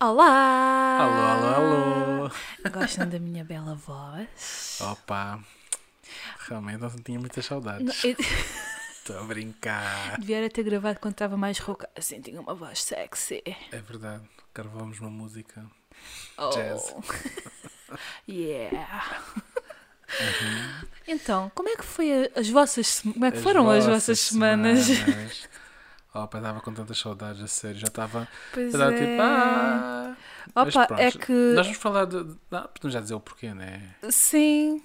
Olá! 0.00 0.98
Alô, 1.00 1.48
alô, 1.48 2.24
alô. 2.24 2.30
Gostam 2.70 3.08
da 3.08 3.18
minha 3.18 3.44
bela 3.44 3.74
voz? 3.74 4.78
Opa, 4.80 5.40
realmente 6.46 6.78
não 6.78 6.90
tinha 6.90 7.18
muitas 7.18 7.44
saudades. 7.44 7.84
Não, 7.84 8.10
eu 8.10 8.16
Estou 8.94 9.18
a 9.18 9.24
brincar. 9.24 10.20
devia 10.20 10.48
ter 10.50 10.62
gravado 10.62 11.00
quando 11.00 11.14
estava 11.14 11.36
mais 11.36 11.58
rouca. 11.58 11.88
Assim, 11.96 12.20
tinha 12.20 12.40
uma 12.40 12.54
voz 12.54 12.80
sexy. 12.82 13.42
É 13.72 13.80
verdade, 13.80 14.22
gravamos 14.54 15.00
uma 15.00 15.10
música. 15.10 15.66
Oh. 16.36 16.50
Jazz. 16.50 16.94
Yeah! 18.28 19.24
Uhum. 20.20 20.88
Então, 21.08 21.50
como 21.54 21.70
é 21.70 21.76
que 21.76 21.84
foi 21.84 22.30
as 22.36 22.48
vossas 22.50 23.00
como 23.00 23.24
é 23.24 23.30
que 23.32 23.38
foram 23.40 23.68
as 23.70 23.86
vossas 23.86 24.20
semanas? 24.20 24.84
semanas. 24.84 25.48
Opa, 26.14 26.38
estava 26.38 26.60
com 26.60 26.72
tantas 26.72 26.98
saudades, 26.98 27.42
a 27.42 27.46
sério. 27.46 27.78
Já 27.78 27.86
estava. 27.88 28.26
Pois 28.52 28.72
Já 28.72 28.78
estava 28.78 28.94
é. 28.94 28.98
tipo. 28.98 29.22
Ah. 29.22 30.16
Opa, 30.54 30.70
pronto, 30.86 30.94
é 30.94 31.10
que 31.12 31.32
Nós 31.54 31.66
vamos 31.66 31.78
falar 31.82 32.06
de. 32.06 32.16
Não, 32.50 32.62
podemos 32.62 32.92
já 32.94 33.00
dizer 33.00 33.14
o 33.14 33.20
porquê, 33.20 33.52
né? 33.52 33.82
sim, 34.10 34.82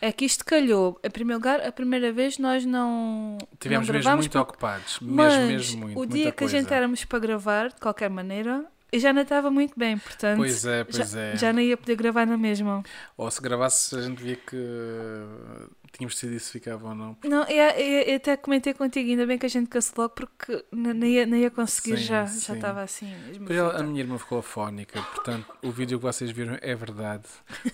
é 0.00 0.12
que 0.12 0.24
isto 0.26 0.44
calhou. 0.44 1.00
Em 1.02 1.10
primeiro 1.10 1.38
lugar, 1.38 1.60
a 1.66 1.72
primeira 1.72 2.12
vez 2.12 2.36
nós 2.38 2.66
não 2.66 3.38
Tivemos 3.58 3.88
não 3.88 3.94
mesmo 3.94 4.10
muito 4.12 4.24
porque- 4.30 4.38
ocupados. 4.38 4.98
Mas 5.00 5.32
mesmo, 5.34 5.46
mesmo 5.48 5.80
muito. 5.86 6.00
o 6.00 6.06
dia 6.06 6.30
que 6.30 6.44
a 6.44 6.46
gente 6.46 6.64
coisa. 6.64 6.74
éramos 6.76 7.04
para 7.06 7.18
gravar, 7.18 7.68
de 7.70 7.76
qualquer 7.80 8.10
maneira, 8.10 8.66
eu 8.92 9.00
já 9.00 9.12
não 9.14 9.22
estava 9.22 9.50
muito 9.50 9.72
bem, 9.78 9.96
portanto, 9.96 10.36
Pois 10.36 10.64
é, 10.66 10.84
pois 10.84 11.10
já, 11.10 11.18
é. 11.20 11.36
já 11.36 11.52
não 11.52 11.60
ia 11.60 11.76
poder 11.78 11.96
gravar 11.96 12.26
na 12.26 12.36
mesma. 12.36 12.82
Ou 13.16 13.30
se 13.30 13.40
gravasses, 13.40 13.94
a 13.94 14.02
gente 14.02 14.22
via 14.22 14.36
que 14.36 14.56
tínhamos 15.96 16.14
decidido 16.14 16.40
se 16.40 16.50
ficava 16.52 16.88
ou 16.88 16.94
não. 16.94 17.16
Não, 17.24 17.42
eu, 17.48 17.70
eu- 17.70 18.02
eu 18.02 18.16
até 18.16 18.36
comentei 18.36 18.74
contigo, 18.74 19.08
ainda 19.10 19.26
bem 19.26 19.38
que 19.38 19.46
a 19.46 19.48
gente 19.48 19.68
cancelou 19.68 20.08
porque 20.08 20.64
não 20.70 20.94
ia, 21.06 21.26
não 21.26 21.36
ia 21.36 21.50
conseguir 21.50 21.96
Sim, 21.98 22.04
já, 22.04 22.26
sim. 22.26 22.40
já 22.46 22.54
estava 22.54 22.82
assim 22.82 23.12
ela- 23.48 23.78
a 23.78 23.82
minha 23.82 24.00
irmã 24.00 24.18
ficou 24.18 24.38
afónica, 24.38 25.00
portanto, 25.02 25.46
o 25.62 25.70
vídeo 25.70 25.98
que 25.98 26.04
vocês 26.04 26.30
viram 26.30 26.58
é 26.60 26.74
verdade. 26.74 27.24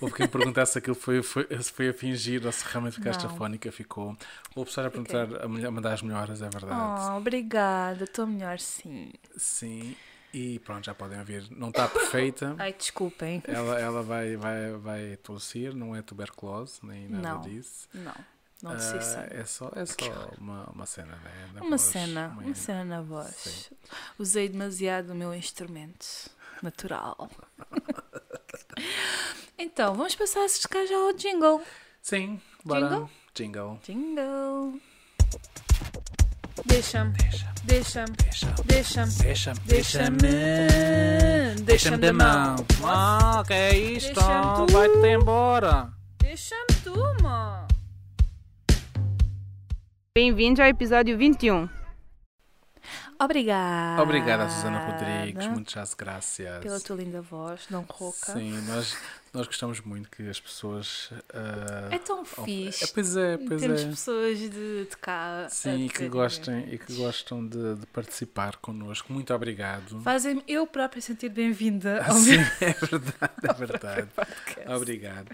Houve 0.01 0.15
quem 0.15 0.29
perguntasse 0.29 0.73
se 0.73 0.79
aquilo 0.79 0.95
foi, 0.97 1.23
foi, 1.23 1.47
se 1.61 1.73
foi 1.73 1.89
a 1.89 1.95
fingir 1.95 2.45
ou 2.47 2.53
se 2.53 2.65
realmente 2.67 2.95
ficaste 2.97 3.25
Não. 3.25 3.31
afónica, 3.33 3.71
ficou. 3.73 4.17
Ou 4.55 4.65
pessoal 4.65 4.87
a 4.87 4.91
perguntar, 4.91 5.25
a, 5.43 5.49
melhor- 5.49 5.69
a 5.69 5.71
mandar 5.71 5.93
as 5.93 6.03
melhoras, 6.03 6.43
é 6.43 6.49
verdade. 6.49 7.01
Oh, 7.13 7.17
obrigada, 7.17 8.05
estou 8.05 8.27
melhor 8.27 8.59
sim. 8.59 9.11
Sim, 9.37 9.95
e 10.33 10.59
pronto, 10.61 10.85
já 10.85 10.95
podem 10.95 11.19
ouvir. 11.19 11.47
Não 11.51 11.69
está 11.69 11.89
perfeita. 11.89 12.55
Ai, 12.61 12.73
desculpem. 12.73 13.43
Ela, 13.47 13.79
ela 13.81 14.03
vai, 14.03 14.37
vai, 14.37 14.73
vai 14.73 15.17
tossir, 15.19 15.75
não 15.75 15.95
é 15.95 16.03
tuberculose, 16.03 16.81
nem 16.83 17.09
nada 17.09 17.35
Não. 17.35 17.41
disso. 17.43 17.89
Não, 17.95 18.15
não 18.63 18.79
sei 18.79 19.01
se 19.01 19.17
é 19.31 19.45
só, 19.45 19.71
é 19.75 19.85
só 19.85 20.31
uma, 20.39 20.65
uma 20.71 20.87
cena, 20.87 21.17
né? 21.17 21.51
Da 21.55 21.61
Uma 21.61 21.71
voz, 21.71 21.81
cena, 21.83 22.29
uma- 22.29 22.43
uma 22.43 22.55
cena 22.55 22.85
na 22.85 23.03
voz. 23.03 23.35
Sim. 23.35 23.75
Usei 24.19 24.49
demasiado 24.49 25.11
o 25.11 25.15
meu 25.15 25.35
instrumento 25.35 26.31
natural. 26.63 27.29
então, 29.59 29.95
vamos 29.95 30.15
passar 30.15 30.45
a 30.45 30.87
já 30.87 30.97
ao 30.97 31.13
jingle. 31.15 31.61
Sim, 32.01 32.41
bora. 32.65 32.89
Jingle? 32.89 33.11
Jingle. 33.35 33.81
Jingle. 33.83 34.81
Deixa-me, 36.73 37.13
Deixa, 37.13 37.53
deixa-me, 37.65 38.17
deixa, 38.17 38.47
deixa-me, 38.65 39.13
deixa, 39.19 39.53
deixa-me, 39.67 40.17
deixa-me. 40.17 41.63
deixa-me 41.65 41.97
da 41.99 42.13
mão. 42.15 42.57
Ah, 42.83 43.45
que 43.47 43.53
é 43.53 43.77
isto? 43.77 44.19
Vai-te 44.71 45.07
embora. 45.07 45.93
Deixa-me 46.19 46.75
tu, 46.83 46.95
mano. 47.23 47.69
Bem-vindos 50.17 50.61
ao 50.61 50.67
episódio 50.67 51.19
21. 51.19 51.69
Obrigada. 53.25 54.03
Obrigada, 54.03 54.49
Susana 54.51 54.79
Rodrigues. 54.81 55.47
Muitas 55.47 55.95
graças. 55.95 56.47
Pela 56.63 56.81
tua 56.81 56.97
linda 56.97 57.21
voz, 57.23 57.63
não 57.71 57.83
rouca. 57.89 58.33
Sim, 58.33 58.53
nós, 58.69 58.97
nós 59.33 59.47
gostamos 59.47 59.81
muito 59.81 60.11
que 60.11 60.29
as 60.29 60.41
pessoas. 60.41 61.11
ah, 61.33 61.89
É 61.91 61.99
tão 61.99 62.23
of- 62.23 62.45
fixe. 62.45 62.85
É, 62.85 62.87
pois 62.89 63.17
é, 63.17 63.37
pois 63.37 63.61
Temos 63.61 63.83
é. 63.83 63.87
pessoas 63.89 64.39
de, 64.39 64.49
de 64.85 64.97
cá. 65.01 65.47
Sim, 65.51 65.85
e 65.87 65.89
que 65.89 66.09
gostem, 66.09 66.69
e 66.73 66.79
que 66.79 66.93
gostam 66.95 67.47
de, 67.47 67.77
de 67.77 67.87
participar 67.87 68.57
connosco. 68.57 69.13
Muito 69.13 69.33
obrigado. 69.35 70.01
Fazem-me 70.03 70.43
eu 70.49 70.67
própria 70.67 71.01
sentir 71.01 71.29
bem-vinda 71.29 72.03
ao 72.07 72.15
Sim, 72.15 72.37
meu 72.39 72.47
é 72.61 72.73
verdade, 72.73 73.33
é 73.49 73.53
verdade. 73.55 74.09
Obrigado. 74.75 75.29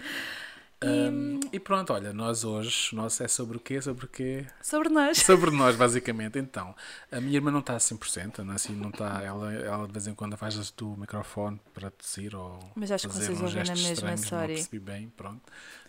E- 0.81 0.87
Ahm, 0.87 1.41
e 1.53 1.59
pronto, 1.59 1.93
olha, 1.93 2.13
nós 2.13 2.45
hoje, 2.45 2.95
nosso 2.95 3.23
é 3.23 3.29
sobre 3.29 3.57
o 3.57 3.61
quê? 3.61 3.81
Sobre 3.83 4.05
o 4.05 4.09
quê? 4.09 4.47
Sobre 4.63 4.89
nós. 4.89 5.19
Sobre 5.19 5.51
nós, 5.51 5.75
basicamente. 5.77 6.39
Então, 6.39 6.75
a 7.11 7.21
minha 7.21 7.35
irmã 7.37 7.51
não 7.51 7.59
está 7.61 7.75
a 7.75 7.79
100%, 7.79 8.39
não, 8.45 8.53
é 8.53 8.57
assim, 8.57 8.75
não 8.75 8.91
está, 8.91 9.21
ela, 9.23 9.53
ela 9.53 9.87
de 9.87 9.93
vez 9.93 10.07
em 10.07 10.15
quando 10.15 10.37
faz 10.37 10.71
do 10.73 10.97
microfone 10.97 11.61
para 11.75 11.91
tossir 11.91 12.35
ou 12.37 12.59
Mas 12.77 12.93
acho 12.93 13.09
que 13.09 13.13
fazer 13.15 13.27
vocês 13.27 13.39
uns 13.39 13.43
ouvem 13.43 13.65
na 13.65 13.71
mesma, 13.75 13.93
estranhos, 13.93 14.21
não 14.23 14.29
sorry. 14.29 14.55
percebi 14.55 14.79
bem, 14.79 15.09
pronto. 15.17 15.43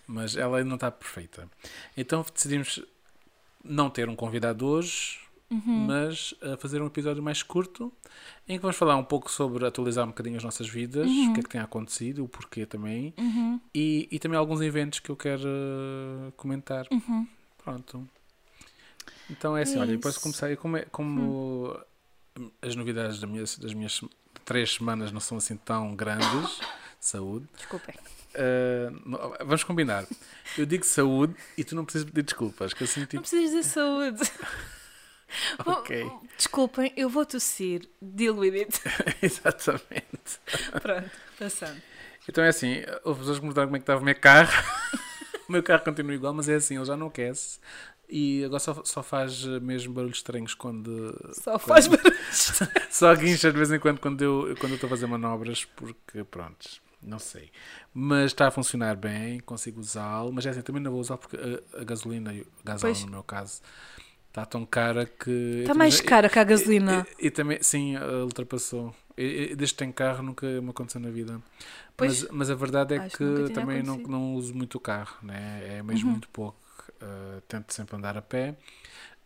Mas 0.07 0.35
ela 0.35 0.63
não 0.63 0.75
está 0.75 0.89
perfeita. 0.89 1.47
Então 1.95 2.25
decidimos 2.33 2.83
não 3.63 3.89
ter 3.91 4.09
um 4.09 4.15
convidado 4.15 4.65
hoje, 4.65 5.19
Uhum. 5.51 5.87
mas 5.87 6.31
uh, 6.43 6.55
fazer 6.59 6.79
um 6.79 6.85
episódio 6.85 7.23
mais 7.23 7.41
curto 7.41 7.91
em 8.47 8.55
que 8.57 8.61
vamos 8.61 8.77
falar 8.77 8.95
um 8.97 9.03
pouco 9.03 9.31
sobre 9.31 9.65
atualizar 9.65 10.05
um 10.05 10.09
bocadinho 10.09 10.37
as 10.37 10.43
nossas 10.43 10.69
vidas, 10.69 11.07
o 11.09 11.33
que 11.33 11.39
é 11.39 11.43
que 11.43 11.49
tem 11.49 11.59
acontecido, 11.61 12.23
o 12.23 12.27
porquê 12.27 12.65
também, 12.67 13.13
Uhum. 13.17 13.59
e, 13.73 14.07
e 14.11 14.19
também 14.19 14.37
alguns 14.37 14.61
eventos 14.61 14.99
que 14.99 15.09
eu 15.09 15.15
quero 15.15 15.41
uh, 15.47 16.31
comentar. 16.37 16.85
Uhum. 16.91 17.27
Pronto. 17.63 18.07
Então 19.29 19.55
é 19.57 19.63
assim, 19.63 19.77
olha, 19.79 19.91
depois 19.95 20.15
Isso. 20.15 20.23
comecei, 20.23 20.55
como, 20.55 20.77
é- 20.77 20.85
como 20.91 21.79
as 22.61 22.75
novidades 22.75 23.19
da 23.19 23.27
minha- 23.27 23.43
das 23.43 23.73
minhas 23.73 24.01
três 24.45 24.73
semanas 24.75 25.11
não 25.11 25.19
são 25.19 25.37
assim 25.37 25.57
tão 25.57 25.95
grandes, 25.95 26.59
saúde, 26.99 27.47
Desculpem. 27.55 27.95
uh, 27.95 28.99
não- 29.09 29.33
vamos 29.39 29.63
combinar. 29.63 30.05
Eu 30.57 30.65
digo 30.65 30.85
saúde 30.85 31.35
e 31.57 31.63
tu 31.63 31.75
não 31.75 31.85
precisas 31.85 32.07
pedir 32.09 32.23
desculpas, 32.23 32.73
que 32.73 32.83
assim 32.83 33.01
Não 33.01 33.07
tipo, 33.07 33.21
precisas 33.21 33.49
dizer 33.49 33.63
saúde. 33.63 34.19
ok, 35.65 36.11
Desculpem, 36.37 36.93
eu 36.95 37.09
vou 37.09 37.25
tossir. 37.25 37.87
Deal 38.01 38.35
with 38.37 38.53
it. 38.55 38.81
exatamente. 39.21 40.39
Pronto, 40.81 41.11
passando. 41.37 41.81
Então 42.27 42.43
é 42.43 42.49
assim, 42.49 42.75
houve 43.03 43.19
pessoas 43.21 43.39
que 43.39 43.45
me 43.45 43.53
perguntaram 43.53 43.67
como 43.67 43.75
é 43.75 43.79
que 43.79 43.83
estava 43.83 44.01
o 44.01 44.05
meu 44.05 44.15
carro. 44.15 44.63
o 45.49 45.51
meu 45.51 45.63
carro 45.63 45.83
continua 45.83 46.13
igual, 46.13 46.33
mas 46.33 46.47
é 46.47 46.55
assim, 46.55 46.75
ele 46.77 46.85
já 46.85 46.95
não 46.95 47.07
aquece. 47.07 47.59
E 48.07 48.43
agora 48.43 48.59
só, 48.59 48.81
só 48.83 49.03
faz 49.03 49.43
mesmo 49.61 49.93
barulhos 49.93 50.17
estranhos 50.17 50.53
quando. 50.55 51.15
Só 51.33 51.51
quando- 51.59 51.61
faz 51.61 51.87
barulhos. 51.87 52.61
Só 52.89 53.13
guincha 53.15 53.51
de 53.51 53.57
vez 53.57 53.71
em 53.71 53.79
quando 53.79 53.99
quando 53.99 54.21
eu 54.23 54.55
quando 54.59 54.71
eu 54.71 54.75
estou 54.75 54.87
a 54.87 54.89
fazer 54.89 55.05
manobras, 55.07 55.65
porque 55.65 56.23
pronto, 56.23 56.81
não 57.01 57.19
sei. 57.19 57.51
Mas 57.93 58.25
está 58.31 58.47
a 58.47 58.51
funcionar 58.51 58.95
bem, 58.95 59.39
consigo 59.41 59.79
usá-lo, 59.79 60.31
mas 60.33 60.45
é 60.45 60.49
assim, 60.49 60.61
também 60.61 60.81
não 60.81 60.91
vou 60.91 60.99
usar 60.99 61.17
porque 61.17 61.37
a, 61.37 61.81
a 61.81 61.83
gasolina, 61.83 62.31
o 62.33 62.45
gasóleo 62.63 62.99
no 63.01 63.11
meu 63.11 63.23
caso, 63.23 63.61
está 64.29 64.45
tão 64.45 64.65
cara 64.65 65.05
que. 65.05 65.59
Está 65.61 65.73
mais 65.73 65.99
cara 66.01 66.29
que 66.29 66.39
a 66.39 66.43
gasolina. 66.43 67.05
E, 67.19 67.27
e 67.27 67.31
também, 67.31 67.61
sim, 67.61 67.97
ultrapassou. 67.97 68.95
E- 69.17 69.49
e 69.51 69.55
Desde 69.55 69.73
que 69.75 69.79
tenho 69.79 69.91
carro 69.93 70.23
nunca 70.23 70.45
me 70.61 70.69
aconteceu 70.69 71.01
na 71.01 71.09
vida. 71.09 71.41
Pois, 71.97 72.21
mas, 72.23 72.31
mas 72.31 72.49
a 72.49 72.55
verdade 72.55 72.95
é 72.95 73.09
que 73.09 73.49
também 73.53 73.83
não, 73.83 73.97
não 73.97 74.33
uso 74.35 74.53
muito 74.55 74.75
o 74.75 74.79
carro, 74.79 75.17
né? 75.21 75.77
é 75.77 75.83
mesmo 75.83 76.05
Uhum. 76.07 76.11
muito 76.13 76.29
pouco. 76.29 76.57
Uh, 77.01 77.41
tento 77.47 77.73
sempre 77.73 77.95
andar 77.97 78.17
a 78.17 78.21
pé. 78.21 78.55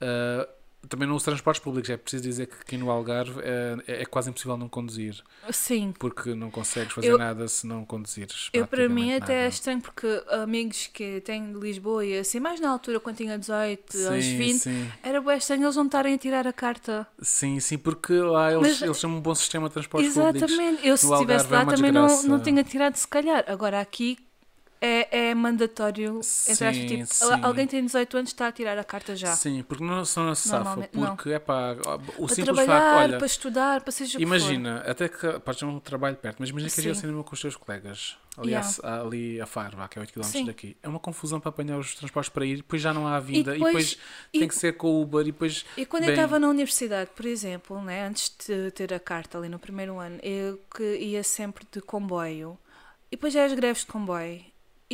Uh, 0.01 0.47
também 0.89 1.07
não 1.07 1.15
uso 1.15 1.25
transportes 1.25 1.63
públicos. 1.63 1.89
É 1.89 1.97
preciso 1.97 2.23
dizer 2.23 2.47
que 2.47 2.55
aqui 2.61 2.77
no 2.77 2.89
Algarve 2.89 3.39
é, 3.43 4.01
é 4.01 4.05
quase 4.05 4.29
impossível 4.29 4.57
não 4.57 4.67
conduzir, 4.69 5.21
Sim. 5.51 5.93
porque 5.97 6.33
não 6.35 6.49
consegues 6.51 6.93
fazer 6.93 7.09
Eu- 7.09 7.17
nada 7.17 7.47
se 7.47 7.65
não 7.67 7.85
conduzires. 7.85 8.49
Eu, 8.53 8.67
para 8.67 8.87
mim, 8.89 9.13
até 9.13 9.45
é 9.45 9.47
estranho 9.47 9.81
porque 9.81 10.07
amigos 10.29 10.87
que 10.87 11.21
têm 11.21 11.53
de 11.53 11.59
Lisboa 11.59 12.05
e 12.05 12.17
assim, 12.19 12.39
mais 12.39 12.59
na 12.59 12.69
altura, 12.69 12.99
quando 12.99 13.17
tinha 13.17 13.37
18, 13.37 13.97
aos 14.07 14.23
Sim, 14.23 14.37
20, 14.37 14.59
sim, 14.59 14.91
era 15.01 15.21
bem 15.21 15.37
estranho 15.37 15.63
eles 15.63 15.75
não 15.75 15.85
estarem 15.85 16.13
a 16.13 16.17
tirar 16.17 16.47
a 16.47 16.53
carta. 16.53 17.07
sim, 17.21 17.59
sim, 17.59 17.77
porque 17.77 18.13
lá 18.13 18.51
eles, 18.51 18.79
Mas- 18.79 18.81
eles 18.81 18.99
têm 19.01 19.09
um 19.09 19.21
bom 19.21 19.35
sistema 19.35 19.67
de 19.67 19.73
transportes 19.73 20.13
públicos. 20.13 20.51
Exatamente. 20.51 20.87
Eu, 20.87 20.97
se 20.97 21.05
estivesse 21.11 21.45
é 21.47 21.49
lá, 21.49 21.63
uma 21.63 21.75
também 21.75 21.91
não, 21.91 22.23
não 22.23 22.39
tinha 22.41 22.63
tirado, 22.63 22.95
se 22.95 23.07
calhar. 23.07 23.43
Agora, 23.47 23.79
aqui 23.79 24.17
é, 24.85 25.29
é 25.29 25.33
mandatório. 25.35 26.19
Entre 26.19 26.51
aspas, 26.67 26.75
Sim, 26.75 26.87
tipo, 26.87 27.05
sim. 27.05 27.25
alguém 27.41 27.65
tem 27.65 27.85
18 27.85 28.17
anos 28.17 28.29
está 28.31 28.47
a 28.47 28.51
tirar 28.51 28.77
a 28.77 28.83
carta 28.83 29.15
já. 29.15 29.33
Sim, 29.35 29.63
porque 29.63 29.83
não 29.83 30.03
só 30.03 30.23
não 30.23 30.35
se 30.35 30.49
safa, 30.49 30.89
porque 30.91 31.29
é 31.31 31.39
pá, 31.39 31.73
o 32.17 32.25
para 32.25 32.35
simples 32.35 32.65
facto, 32.65 32.97
olha, 32.97 33.17
para 33.17 33.25
estudar, 33.25 33.81
para 33.81 33.91
seja 33.91 34.17
o 34.17 34.19
que 34.19 34.23
imagina, 34.23 34.83
até 34.85 35.07
que 35.07 35.39
podes 35.39 35.59
ter 35.59 35.65
um 35.65 35.79
trabalho 35.79 36.17
perto, 36.17 36.37
mas 36.39 36.49
imagina 36.49 36.69
que 36.69 36.75
Sim. 36.81 36.89
és 36.89 36.97
ao 36.97 37.01
cinema 37.01 37.23
com 37.23 37.33
os 37.33 37.39
teus 37.41 37.55
colegas, 37.55 38.17
ali, 38.37 38.49
Yeah. 38.49 38.69
ali 39.01 39.39
a 39.41 39.45
Faro, 39.45 39.77
vá, 39.77 39.87
que 39.87 39.97
é 39.97 40.01
8 40.01 40.11
km 40.13 40.23
Sim. 40.23 40.45
daqui, 40.45 40.75
é 40.83 40.87
uma 40.89 40.99
confusão 40.99 41.39
para 41.39 41.49
apanhar 41.49 41.77
os 41.79 41.95
transportes 41.95 42.29
para 42.29 42.45
ir, 42.45 42.57
depois 42.57 42.81
já 42.81 42.93
não 42.93 43.07
há 43.07 43.19
vinda, 43.21 43.51
e 43.55 43.59
depois- 43.59 43.91
depois, 43.91 43.97
e- 44.33 44.39
tem 44.39 44.47
que 44.47 44.55
ser 44.55 44.73
com 44.75 44.87
o 44.87 45.01
Uber, 45.01 45.21
e 45.21 45.25
depois, 45.31 45.65
E 45.77 45.85
quando 45.85 46.03
eu 46.03 46.07
Bem- 46.07 46.15
estava 46.15 46.37
na 46.39 46.49
universidade, 46.49 47.09
por 47.15 47.25
exemplo, 47.25 47.81
né, 47.81 48.05
antes 48.05 48.35
de 48.45 48.69
ter 48.71 48.93
a 48.93 48.99
carta 48.99 49.37
ali 49.37 49.47
no 49.47 49.57
primeiro 49.59 49.97
ano, 49.97 50.19
eu 50.21 50.59
que 50.75 50.83
ia 50.97 51.23
sempre 51.23 51.65
de 51.71 51.79
comboio. 51.79 52.57
E 53.11 53.15
depois 53.15 53.31
já 53.31 53.45
as 53.45 53.53
greves 53.53 53.81
de 53.85 53.91
comboio. 53.91 54.41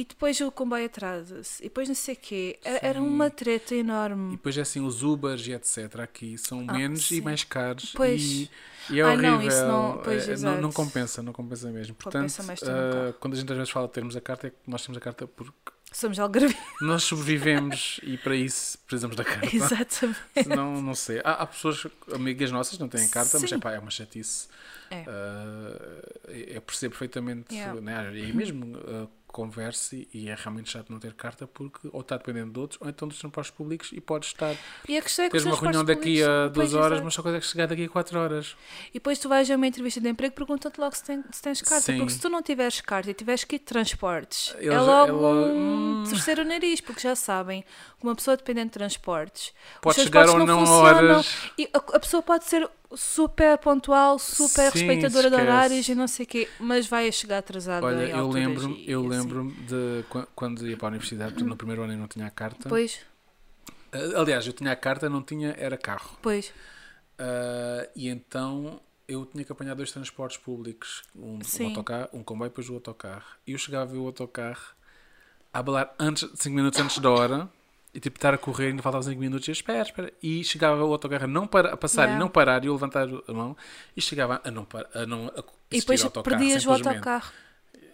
E 0.02 0.06
depois 0.06 0.40
o 0.42 0.52
comboio 0.52 0.86
atrasa-se, 0.86 1.62
e 1.62 1.64
depois 1.66 1.88
não 1.88 1.96
sei 1.96 2.14
o 2.16 2.18
quê. 2.18 2.60
Era, 2.64 2.80
era 2.88 3.02
uma 3.02 3.30
treta 3.30 3.76
E 3.76 3.80
enorme. 3.80 4.32
depois 4.32 4.58
é 4.58 4.62
assim, 4.62 4.80
os 4.80 5.04
Ubers 5.04 5.46
e 5.48 5.52
etc. 5.52 6.00
aqui 6.02 6.38
são 6.38 6.64
Ah, 6.68 6.74
menos 6.74 7.02
e 7.12 7.16
sim. 7.16 7.22
mais 7.22 7.44
caros. 7.44 7.92
Pois. 7.96 8.22
E, 8.22 8.50
e 8.90 9.00
é 9.00 9.04
Ah, 9.04 9.08
horrível. 9.14 9.32
não, 9.32 9.42
isso 9.42 9.66
não- 9.66 9.98
pois, 10.04 10.30
É, 10.30 10.38
não, 10.38 10.62
não 10.62 10.72
compensa, 10.72 11.22
não 11.22 11.34
compensa 11.34 11.70
mesmo. 11.72 11.96
Compensa 12.02 12.44
Portanto, 12.44 12.70
ah, 12.70 12.94
carro. 12.94 13.14
quando 13.20 13.34
a 13.34 13.38
gente 13.38 13.52
às 13.52 13.58
vezes 13.58 13.72
fala 13.72 13.88
de 13.88 13.94
termos 13.94 14.16
a 14.16 14.22
carta, 14.22 14.48
é 14.48 14.50
que 14.50 14.56
nós 14.68 14.82
temos 14.86 14.98
a 14.98 15.02
carta 15.02 15.28
porque 15.28 15.52
Somos 15.92 16.20
algarvios. 16.20 16.54
nós 16.82 17.02
sobrevivemos 17.04 18.00
e 18.04 18.16
para 18.18 18.36
isso 18.36 18.78
precisamos 18.86 19.16
da 19.16 19.24
carta. 19.24 19.56
Exatamente. 19.56 20.20
Senão, 20.44 20.80
não 20.82 20.94
sei. 20.94 21.20
Há, 21.24 21.32
há 21.34 21.48
pessoas, 21.48 21.88
amigas 22.14 22.52
nossas, 22.52 22.78
não 22.78 22.88
têm 22.88 23.08
carta, 23.10 23.40
mas 23.40 23.50
Sim. 23.50 23.56
epá, 23.56 23.74
é 23.74 23.80
uma 23.80 23.90
chatice. 23.90 24.48
É. 24.92 25.04
Ah, 25.08 26.30
eu 26.30 26.62
percebo 26.62 26.92
perfeitamente. 26.92 27.54
Yeah. 27.54 27.80
Né? 27.82 28.20
E 28.20 28.34
mesmo 28.34 28.78
ah, 28.88 29.08
converse 29.32 30.08
e 30.14 30.30
é 30.30 30.36
realmente 30.36 30.70
chato 30.70 30.90
não 30.92 31.00
ter 31.00 31.14
carta 31.14 31.48
porque 31.48 31.88
ou 31.92 32.02
está 32.02 32.18
dependendo 32.18 32.52
de 32.52 32.60
outros 32.60 32.82
ou 32.82 32.90
então 32.90 33.08
dos 33.08 33.20
transportes 33.20 33.52
públicos 33.52 33.90
e 33.94 34.02
podes 34.02 34.30
estar. 34.30 34.56
E 34.88 34.98
a 34.98 35.02
questão 35.02 35.26
é 35.26 35.30
que 35.30 35.34
Tens 35.38 35.46
uma 35.46 35.56
reunião 35.56 35.84
daqui 35.84 36.24
a 36.24 36.48
duas 36.48 36.74
horas, 36.74 36.90
pois, 37.00 37.02
mas 37.04 37.14
só 37.14 37.22
consegues 37.24 37.50
chegar 37.50 37.68
daqui 37.68 37.84
a 37.86 37.90
quatro 37.90 38.20
horas. 38.20 38.56
E 38.90 38.94
depois 38.94 39.20
tu 39.20 39.30
vais 39.30 39.50
a 39.50 39.56
uma 39.56 39.68
entrevista 39.68 40.02
de 40.02 40.10
emprego 40.10 40.34
e 40.34 40.36
perguntam-te 40.36 40.80
logo 40.80 40.96
se, 40.96 41.04
tem- 41.04 41.24
se 41.32 41.42
tens 41.42 41.62
carta. 41.62 41.82
Sim. 41.86 41.98
Porque 41.98 42.14
se 42.14 42.20
tu 42.20 42.30
não 42.30 42.42
tiveres 42.42 42.82
carta 42.82 43.12
e 43.12 43.14
tiveres 43.14 43.44
que 43.44 43.56
ir 43.56 43.60
de 43.60 43.66
transportes, 43.66 44.54
Eles- 44.58 44.74
é 44.74 44.80
logo 44.80 45.10
é 45.10 45.12
logo, 45.12 45.50
um 45.52 46.02
hum. 46.02 46.04
terceiro 46.10 46.44
nariz, 46.44 46.82
porque 46.82 47.02
já 47.02 47.16
sabem 47.16 47.62
que 47.62 48.04
uma 48.06 48.16
pessoa 48.16 48.36
dependente 48.36 48.68
de 48.68 48.74
transportes. 48.74 49.54
Pode 49.82 50.02
chegar 50.02 50.28
ou 50.30 50.40
não 50.46 50.60
funcionam 50.60 50.80
horas. 50.82 51.36
E 51.58 51.70
a, 51.74 51.78
a 51.78 52.00
pessoa 52.00 52.24
pode 52.24 52.46
ser 52.46 52.70
super 52.96 53.58
pontual, 53.58 54.18
super 54.20 54.72
Sim, 54.72 54.72
respeitadora 54.72 55.30
de 55.30 55.36
horários 55.36 55.88
e 55.88 55.96
não 55.96 56.08
sei 56.08 56.26
o 56.26 56.28
quê, 56.30 56.50
mas 56.60 56.88
vai 56.88 57.12
chegar 57.12 57.40
atrasada 57.40 57.86
Olha, 57.86 58.04
eu 58.10 58.30
lembro-me 58.30 58.76
e- 58.76 58.92
eu 58.92 59.00
assim. 59.02 59.10
lembro 59.10 59.52
de 59.68 60.04
qu- 60.10 60.28
quando 60.36 60.68
ia 60.68 60.78
para 60.78 60.88
a 60.88 60.90
universidade, 60.90 61.32
portanto, 61.34 61.50
no 61.50 61.58
primeiro 61.58 61.84
ano 61.84 61.94
eu 61.94 61.98
não 61.98 62.08
tinha 62.08 62.26
a 62.28 62.32
carta. 62.32 62.70
Pois, 62.70 63.00
Ah, 63.92 64.20
Aliás, 64.22 64.46
eu 64.46 64.54
tinha 64.54 64.72
a 64.72 64.76
carta, 64.76 65.10
não 65.10 65.22
tinha, 65.24 65.56
era 65.58 65.78
carro. 65.78 66.18
pois, 66.22 66.54
Ah, 67.18 67.88
e 67.96 68.08
então 68.10 68.80
eu 69.08 69.26
tinha 69.26 69.44
que 69.44 69.52
apanhar 69.52 69.76
dois 69.76 69.92
transportes 69.92 70.38
públicos, 70.38 71.04
um, 71.16 71.40
um 71.60 71.66
autocarro, 71.66 72.10
um 72.14 72.24
comboio 72.24 72.48
e 72.48 72.50
depois 72.50 72.70
o 72.70 72.76
autocarro. 72.76 73.26
E 73.46 73.52
eu 73.54 73.58
chegava 73.58 73.84
a 73.84 73.88
ver 73.94 73.98
o 73.98 74.06
autocarro 74.06 74.62
a 75.54 75.60
abalar 75.60 75.96
antes, 76.00 76.30
5 76.36 76.56
minutos 76.56 76.80
antes 76.80 77.00
da 77.00 77.10
hora 77.10 77.50
e 77.94 78.00
tipo 78.00 78.18
estar 78.18 78.34
a 78.34 78.38
correr, 78.38 78.68
ainda 78.68 78.82
faltavam 78.84 79.04
5 79.10 79.20
minutos 79.20 79.48
e 79.48 79.52
eu, 79.52 79.54
espera, 79.54 79.82
espera. 79.82 80.14
E 80.22 80.44
chegava 80.44 80.84
o 80.84 80.92
autocarro 80.92 81.24
a, 81.24 81.28
não 81.28 81.48
para, 81.48 81.74
a 81.74 81.78
passar 81.78 82.04
Yeah. 82.04 82.18
e 82.18 82.20
não 82.20 82.30
parar 82.30 82.64
e 82.64 82.68
eu 82.68 82.74
levantar 82.74 83.08
a 83.28 83.34
mão 83.34 83.58
e 83.98 84.02
chegava 84.02 84.40
a 84.44 84.52
não, 84.52 84.64
par, 84.66 84.86
a 84.94 85.06
não 85.06 85.28
a 85.28 85.44
e 85.72 85.80
depois 85.80 86.04
autocarro, 86.04 86.38
perdias 86.38 86.66
o 86.66 86.72
autocarro. 86.72 87.32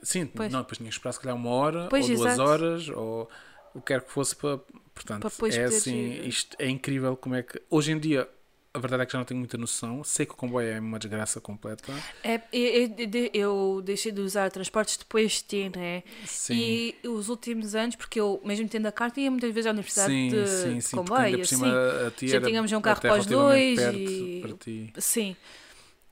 Sim, 0.04 0.28
Pois. 0.28 0.52
não, 0.52 0.60
depois 0.62 0.78
tinha 0.78 0.90
que 0.90 0.96
esperar 0.96 1.14
se 1.14 1.20
calhar 1.20 1.36
uma 1.36 1.50
hora 1.50 1.88
Pois, 1.90 2.10
ou 2.10 2.16
duas 2.16 2.34
exato. 2.34 2.50
horas 2.50 2.90
ou 2.90 3.30
o 3.74 3.80
que 3.82 3.88
quer 3.88 4.02
que 4.02 4.12
fosse 4.12 4.36
para. 4.36 4.60
Portanto, 4.94 5.30
Para 5.30 5.56
é 5.56 5.64
assim, 5.66 5.96
ir. 5.96 6.28
isto 6.28 6.56
é 6.60 6.70
incrível 6.70 7.18
como 7.18 7.36
é 7.36 7.44
que. 7.44 7.62
Hoje 7.70 7.92
em 7.92 8.00
dia, 8.00 8.30
a 8.76 8.80
verdade 8.80 9.04
é 9.04 9.06
que 9.06 9.12
já 9.14 9.18
não 9.18 9.26
tenho 9.26 9.40
muita 9.40 9.58
noção. 9.58 10.04
Sei 10.04 10.26
que 10.26 10.34
o 10.34 10.36
comboio 10.36 10.68
é 10.68 10.80
uma 10.80 11.00
desgraça 11.00 11.40
completa. 11.42 11.92
É, 12.24 12.42
eu, 12.52 12.94
eu- 12.98 13.30
eu 13.34 13.82
deixei 13.84 14.12
de 14.12 14.22
usar 14.22 14.52
transportes 14.52 14.98
depois 14.98 15.32
de 15.34 15.44
ter, 15.46 15.72
né? 15.76 16.04
Sim. 16.26 16.56
E 17.04 17.08
os 17.08 17.30
últimos 17.30 17.74
anos, 17.76 17.96
porque 17.96 18.20
eu, 18.20 18.42
mesmo 18.44 18.68
tendo 18.68 18.86
a 18.88 18.92
carta, 18.92 19.20
ia 19.20 19.32
muitas 19.32 19.54
vezes 19.54 19.68
à 19.68 19.72
universidade 19.72 20.12
sim, 20.12 20.30
de, 20.30 20.48
sim, 20.48 20.76
de 20.78 20.82
sim, 20.82 20.98
ainda 20.98 21.10
comboio, 21.10 21.38
por 21.40 21.48
cima 21.48 21.68
assim. 21.68 22.08
a 22.08 22.12
ti 22.12 22.28
Já 22.28 22.42
tínhamos 22.42 22.72
um 22.72 22.82
carro 22.82 23.02
para 23.02 23.18
os 23.20 23.26
dois 23.26 23.80
perto 23.80 23.98
e- 23.98 24.40
para 24.42 24.54
ti. 24.58 24.94
Sim. 25.00 25.36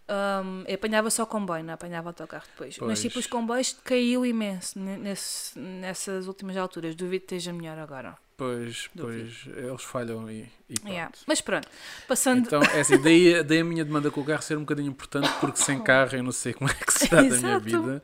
Um, 0.10 0.64
eu 0.68 0.76
apanhava 0.76 1.10
só 1.10 1.26
comboio, 1.26 1.64
não 1.64 1.74
apanhava 1.74 2.10
autocarro 2.10 2.44
depois. 2.52 2.78
Mas 2.80 2.88
Pois. 2.88 3.02
tipo, 3.02 3.20
os 3.20 3.26
comboios 3.28 3.76
caiu 3.84 4.26
imenso 4.26 4.78
ne- 4.78 4.98
nesse- 4.98 5.58
nessas 5.58 6.28
últimas 6.28 6.58
alturas. 6.58 6.94
Duvido 6.94 7.22
que 7.26 7.36
esteja 7.36 7.54
melhor 7.54 7.78
agora. 7.80 8.16
Pois, 8.36 8.90
pois, 8.98 9.46
eles 9.46 9.84
falham 9.84 10.30
e, 10.30 10.50
e 10.70 10.74
pronto. 10.74 10.92
Yeah. 10.92 11.14
Mas 11.28 11.40
pronto, 11.40 11.68
passando. 12.08 12.48
Então, 12.48 12.62
é 12.64 12.80
assim, 12.82 13.00
daí, 13.00 13.44
daí 13.44 13.60
a 13.60 13.64
minha 13.64 13.86
demanda 13.86 14.10
com 14.10 14.22
o 14.22 14.26
carro 14.26 14.42
ser 14.42 14.58
um 14.58 14.62
bocadinho 14.62 14.90
importante, 14.90 15.30
porque 15.40 15.60
sem 15.60 15.82
carro 15.82 16.16
eu 16.16 16.24
não 16.24 16.32
sei 16.32 16.54
como 16.54 16.70
é 16.70 16.74
que 16.74 16.92
se 16.92 17.10
dá 17.10 17.22
da 17.22 17.38
minha 17.38 17.60
vida. 17.60 18.02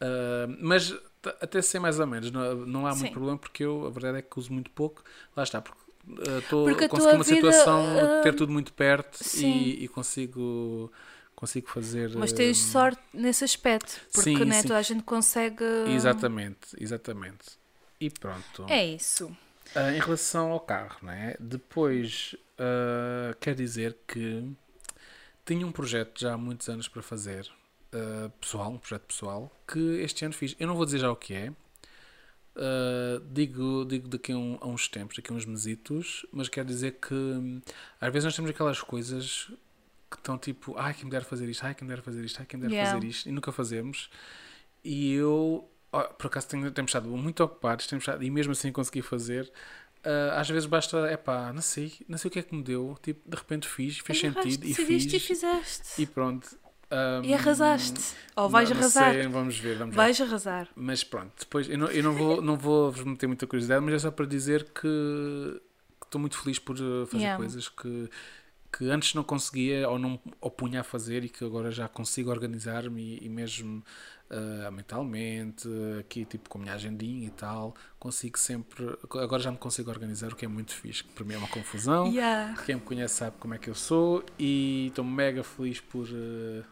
Ah, 0.00 0.46
mas 0.60 0.94
até 1.40 1.62
sei 1.62 1.80
mais 1.80 1.98
ou 1.98 2.06
menos, 2.06 2.30
não, 2.30 2.54
não 2.54 2.86
há 2.86 2.90
muito 2.90 3.06
Sim. 3.06 3.12
problema, 3.12 3.38
porque 3.38 3.64
eu, 3.64 3.86
a 3.86 3.90
verdade 3.90 4.18
é 4.18 4.22
que 4.22 4.38
uso 4.38 4.52
muito 4.52 4.70
pouco. 4.70 5.02
Lá 5.36 5.42
está, 5.42 5.60
porque 5.60 5.80
ah, 6.28 6.38
estou 6.38 6.66
Porque 6.66 6.84
a 6.84 6.88
conseguir 6.88 7.10
tua 7.10 7.16
uma 7.16 7.24
vida, 7.24 7.36
situação 7.36 7.84
ah, 7.98 8.16
de 8.16 8.22
ter 8.22 8.34
tudo 8.34 8.52
muito 8.52 8.72
perto 8.72 9.18
e, 9.36 9.84
e 9.84 9.88
consigo, 9.88 10.92
consigo 11.34 11.68
fazer. 11.68 12.14
Mas 12.16 12.32
tens 12.32 12.60
ah, 12.60 12.72
sorte 12.72 13.02
nesse 13.12 13.44
aspecto. 13.44 14.00
Porque 14.12 14.36
sim, 14.36 14.44
né, 14.44 14.60
sim. 14.60 14.68
toda 14.68 14.78
a 14.78 14.82
gente 14.82 15.02
consegue. 15.02 15.64
Exatamente, 15.88 16.68
exatamente. 16.78 17.58
E 18.00 18.10
pronto. 18.10 18.66
É 18.68 18.84
isso. 18.84 19.34
Ah, 19.74 19.90
em 19.92 19.98
relação 20.00 20.52
ao 20.52 20.60
carro, 20.60 20.98
né? 21.02 21.34
depois 21.40 22.36
ah, 22.58 23.34
quer 23.40 23.54
dizer 23.54 23.96
que 24.06 24.52
tinha 25.44 25.66
um 25.66 25.72
projeto 25.72 26.20
já 26.20 26.34
há 26.34 26.38
muitos 26.38 26.68
anos 26.68 26.88
para 26.88 27.02
fazer, 27.02 27.50
ah, 27.92 28.30
pessoal, 28.40 28.72
um 28.72 28.78
projeto 28.78 29.02
pessoal, 29.02 29.50
que 29.66 29.78
este 30.02 30.24
ano 30.24 30.34
fiz. 30.34 30.54
Eu 30.58 30.66
não 30.68 30.76
vou 30.76 30.84
dizer 30.84 30.98
já 30.98 31.10
o 31.10 31.16
que 31.16 31.34
é, 31.34 31.52
ah, 32.56 33.20
digo, 33.30 33.84
digo 33.84 34.08
daqui 34.08 34.32
a, 34.32 34.36
um- 34.36 34.58
a 34.60 34.66
uns 34.66 34.88
tempos, 34.88 35.16
daqui 35.16 35.32
a 35.32 35.34
uns 35.36 35.44
mesitos, 35.44 36.26
mas 36.32 36.48
quer 36.48 36.64
dizer 36.64 36.92
que 37.00 37.14
hum, 37.14 37.60
às 38.00 38.12
vezes 38.12 38.24
nós 38.24 38.36
temos 38.36 38.50
aquelas 38.50 38.80
coisas 38.80 39.50
que 40.10 40.16
estão 40.18 40.38
tipo, 40.38 40.76
ai, 40.78 40.94
quem 40.94 41.04
me 41.06 41.10
dera 41.10 41.24
fazer 41.24 41.48
isto, 41.48 41.64
ai, 41.64 41.74
quem 41.74 41.86
me 41.86 41.90
dera 41.92 42.02
fazer 42.02 42.24
isto, 42.24 42.38
ai, 42.40 42.46
quem 42.46 42.58
me 42.58 42.62
dera 42.68 42.74
Yeah. 42.74 42.92
fazer 42.92 43.06
isto, 43.06 43.28
e 43.28 43.32
nunca 43.32 43.50
fazemos. 43.52 44.10
E 44.84 45.14
eu, 45.14 45.68
por 46.02 46.26
acaso, 46.26 46.48
tenho, 46.48 46.70
temos 46.70 46.90
estado 46.90 47.08
muito 47.08 47.42
ocupados, 47.42 47.86
temos 47.86 48.02
estado, 48.02 48.22
e 48.22 48.30
mesmo 48.30 48.52
assim 48.52 48.70
consegui 48.72 49.02
fazer. 49.02 49.50
Ah, 50.04 50.40
às 50.40 50.48
vezes 50.50 50.66
basta, 50.66 50.98
é 51.08 51.16
pá, 51.16 51.52
não 51.52 51.62
sei, 51.62 51.92
não 52.08 52.18
sei 52.18 52.28
o 52.28 52.32
que 52.32 52.38
é 52.38 52.42
que 52.42 52.54
me 52.54 52.62
deu, 52.62 52.96
tipo, 53.02 53.28
de 53.28 53.36
repente 53.36 53.66
fiz, 53.66 53.98
fez 53.98 54.18
sentido 54.20 54.64
e 54.66 54.74
fiz 54.74 55.04
e 55.12 55.18
fizeste. 55.20 56.02
e 56.02 56.06
pronto. 56.06 56.48
E, 56.90 56.94
Ahm, 56.94 57.34
arrasaste. 57.34 58.14
Ou 58.36 58.48
vais 58.48 58.68
não- 58.68 58.76
não 58.76 58.82
arrasar. 58.82 59.12
sei, 59.14 59.26
vamos 59.26 59.58
ver, 59.58 59.78
vamos 59.78 59.94
ver. 59.94 59.96
Vais 59.96 60.20
arrasar. 60.20 60.68
Mas 60.76 61.02
pronto, 61.02 61.32
depois 61.40 61.68
eu 61.68 61.78
não, 61.78 61.86
eu 61.88 62.02
não 62.04 62.12
vou, 62.12 62.42
não 62.42 62.56
vou 62.56 62.92
vos 62.92 63.02
meter 63.04 63.26
muita 63.26 63.46
curiosidade, 63.46 63.84
mas 63.84 63.94
é 63.94 63.98
só 64.00 64.10
para 64.10 64.26
dizer 64.26 64.64
que 64.70 65.60
estou 66.04 66.20
muito 66.20 66.38
feliz 66.38 66.58
por 66.58 66.76
uh, 66.76 67.06
fazer 67.06 67.22
Yeah. 67.24 67.36
coisas 67.36 67.68
que, 67.68 68.08
que 68.76 68.90
antes 68.90 69.14
não 69.14 69.24
conseguia 69.24 69.88
ou 69.88 69.98
não 69.98 70.20
opunha 70.40 70.82
a 70.82 70.84
fazer 70.84 71.24
e 71.24 71.28
que 71.28 71.44
agora 71.44 71.70
já 71.72 71.88
consigo 71.88 72.30
organizar-me 72.30 73.00
e, 73.18 73.24
e 73.26 73.28
mesmo 73.28 73.82
uh, 74.30 74.72
mentalmente, 74.72 75.68
aqui 76.00 76.24
tipo 76.24 76.48
com 76.48 76.58
a 76.58 76.62
minha 76.62 76.74
agendinha 76.74 77.26
e 77.26 77.30
tal, 77.30 77.74
consigo 77.98 78.38
sempre, 78.38 78.96
agora 79.20 79.42
já 79.42 79.50
me 79.50 79.58
consigo 79.58 79.90
organizar, 79.90 80.32
o 80.32 80.36
que 80.36 80.44
é 80.44 80.48
muito 80.48 80.72
fixe, 80.72 81.04
que 81.04 81.12
para 81.12 81.24
mim 81.24 81.34
é 81.34 81.38
uma 81.38 81.48
confusão. 81.48 82.06
Yeah. 82.08 82.54
Quem 82.64 82.76
me 82.76 82.80
conhece 82.80 83.14
sabe 83.14 83.36
como 83.38 83.54
é 83.54 83.58
que 83.58 83.68
eu 83.68 83.74
sou 83.74 84.24
e 84.38 84.86
estou 84.88 85.04
mega 85.04 85.42
feliz 85.42 85.80
por 85.80 86.06
uh, 86.06 86.64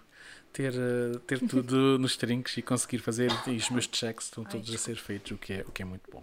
ter, 0.52 0.72
uh, 0.74 1.18
ter 1.20 1.40
tudo 1.40 1.98
nos 2.00 2.16
trinques 2.16 2.56
e 2.56 2.62
conseguir 2.62 2.98
fazer 2.98 3.30
e 3.46 3.56
os 3.56 3.70
meus 3.70 3.88
checks 3.90 4.26
estão 4.26 4.44
todos 4.44 4.72
a 4.74 4.78
ser 4.78 4.96
feitos, 4.96 5.32
o 5.32 5.38
que 5.38 5.54
é, 5.54 5.64
o 5.66 5.72
que 5.72 5.82
é 5.82 5.84
muito 5.84 6.10
bom. 6.10 6.22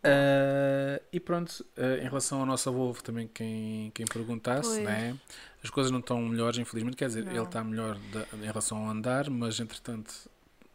Uh, 0.00 1.02
e 1.12 1.20
pronto, 1.20 1.50
uh, 1.76 1.98
em 2.00 2.04
relação 2.08 2.40
ao 2.40 2.46
nosso 2.46 2.68
avô, 2.68 2.92
também 3.02 3.28
quem, 3.32 3.90
quem 3.94 4.06
perguntasse, 4.06 4.68
Pois. 4.70 4.82
né? 4.84 5.16
as 5.62 5.68
coisas 5.68 5.92
não 5.92 5.98
estão 6.00 6.18
melhores, 6.22 6.58
infelizmente. 6.58 6.96
Quer 6.96 7.08
dizer, 7.08 7.24
Não. 7.24 7.32
ele 7.32 7.42
está 7.42 7.62
melhor 7.62 7.98
da- 8.12 8.26
em 8.38 8.46
relação 8.46 8.78
ao 8.78 8.88
andar, 8.90 9.28
mas 9.28 9.60
entretanto 9.60 10.10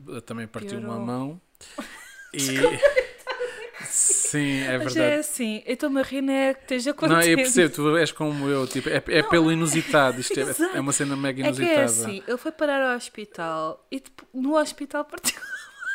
uh, 0.08 0.22
também 0.22 0.46
partiu 0.48 0.78
uma 0.78 0.90
Piorou. 0.90 1.06
mão. 1.06 1.42
E 2.34 3.88
sim, 3.88 4.62
é 4.64 4.78
Mas 4.78 4.94
verdade. 4.94 5.16
é 5.16 5.20
assim, 5.20 5.64
eu 5.66 5.74
estou-me 5.74 6.00
a 6.00 6.04
rir, 6.04 6.22
não 6.22 6.34
é 6.34 6.54
que 6.54 6.62
esteja 6.62 6.90
Não, 6.92 6.98
contente. 6.98 7.30
eu 7.30 7.38
percebo, 7.38 7.74
tu 7.76 7.98
és 7.98 8.12
como 8.12 8.48
eu, 8.50 8.68
tipo, 8.68 8.90
é, 8.90 9.02
é 9.08 9.22
Não, 9.22 9.30
pelo 9.30 9.52
inusitado, 9.52 10.20
isto 10.20 10.38
é, 10.40 10.44
é 10.76 10.80
uma 10.80 10.92
cena 10.92 11.16
mega 11.16 11.42
É 11.42 11.44
que 11.44 11.48
inusitada. 11.50 11.80
é 11.82 11.84
assim, 11.86 12.24
ele 12.28 12.38
foi 12.38 12.52
parar 12.52 12.82
ao 12.92 12.98
hospital 12.98 13.86
e 13.92 14.04
no 14.34 14.58
hospital 14.58 15.06
partiu. 15.06 15.40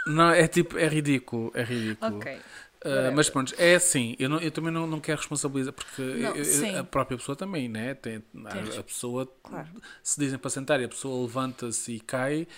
Não, 0.06 0.30
é 0.30 0.46
tipo, 0.48 0.78
é 0.78 0.88
ridículo, 0.88 1.50
é 1.54 1.62
ridículo. 1.62 2.16
Ok. 2.18 2.38
Uh, 2.82 3.12
mas 3.14 3.28
pronto, 3.28 3.54
é 3.58 3.74
assim, 3.74 4.16
eu, 4.18 4.26
não- 4.28 4.38
eu 4.40 4.50
também 4.50 4.72
não, 4.72 4.86
não 4.86 5.00
quero 5.00 5.18
responsabilizar, 5.18 5.72
porque 5.74 6.00
Não, 6.00 6.34
eu- 6.34 6.78
a 6.80 6.84
própria 6.84 7.18
pessoa 7.18 7.36
também, 7.36 7.68
né? 7.68 7.92
Tem, 7.94 8.22
a, 8.46 8.80
a 8.80 8.82
pessoa, 8.82 9.30
Claro. 9.42 9.68
se 10.02 10.18
dizem 10.18 10.38
para 10.38 10.48
sentar 10.50 10.80
e 10.80 10.84
a 10.84 10.88
pessoa 10.88 11.20
levanta-se 11.26 11.92
e 11.92 12.00
cai, 12.00 12.48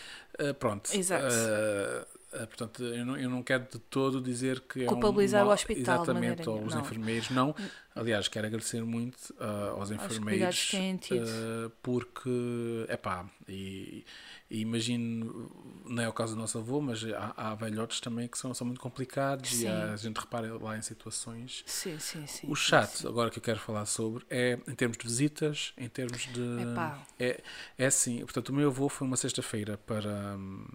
uh, 0.41 0.55
pronto. 0.55 0.95
Exato. 0.95 1.25
Uh, 1.27 2.12
portanto, 2.41 2.83
eu 2.83 3.05
não, 3.05 3.17
eu 3.17 3.29
não 3.29 3.43
quero 3.43 3.67
de 3.71 3.79
todo 3.79 4.21
dizer 4.21 4.61
que 4.61 4.83
é 4.83 4.85
um 4.85 4.89
Culpabilizar 4.89 5.47
o 5.47 5.51
hospital 5.51 6.03
Exatamente, 6.03 6.49
ou 6.49 6.65
os 6.65 6.75
não. 6.75 6.81
enfermeiros, 6.81 7.31
não. 7.31 7.55
Aliás, 7.95 8.27
quero 8.27 8.47
agradecer 8.47 8.83
muito 8.83 9.31
uh, 9.35 9.79
aos 9.79 9.91
enfermeiros 9.91 10.65
que 10.65 10.77
têm 10.77 10.97
tido. 10.97 11.27
uh, 11.27 11.71
porque, 11.83 12.87
é 12.89 12.97
pá, 12.97 13.27
e, 13.47 14.05
e 14.51 14.61
imagino, 14.61 15.51
não 15.85 16.03
é 16.03 16.09
o 16.09 16.13
caso 16.13 16.35
do 16.35 16.41
nosso 16.41 16.57
avô, 16.57 16.81
mas 16.81 17.05
há, 17.05 17.35
há 17.37 17.55
velhotes 17.55 18.01
também 18.01 18.29
que 18.29 18.39
são, 18.39 18.55
são 18.55 18.67
muito 18.67 18.81
complicados 18.81 19.51
Sim. 19.51 19.67
e 19.67 19.69
a 19.69 19.97
gente 19.97 20.19
repara 20.19 20.57
lá 20.59 20.77
em 20.77 20.83
situações. 20.83 21.63
Sim, 21.67 21.99
sim, 21.99 22.27
sim. 22.27 22.47
O 22.49 22.55
chato, 22.55 22.99
sim. 22.99 23.09
agora 23.09 23.31
que 23.31 23.39
eu 23.39 23.43
quero 23.43 23.59
falar 23.59 23.85
sobre, 23.85 24.25
é 24.31 24.59
em 24.67 24.75
termos 24.75 24.97
de 24.97 25.05
visitas, 25.05 25.75
em 25.77 25.89
termos 25.89 26.23
de. 26.33 26.63
Epá. 26.63 27.03
É, 27.19 27.43
é 27.77 27.87
assim, 27.87 28.21
portanto, 28.21 28.49
o 28.49 28.55
meu 28.55 28.69
avô 28.69 28.89
foi 28.89 29.07
uma 29.07 29.19
sexta-feira 29.19 29.77
para, 29.77 30.37
hum, 30.37 30.67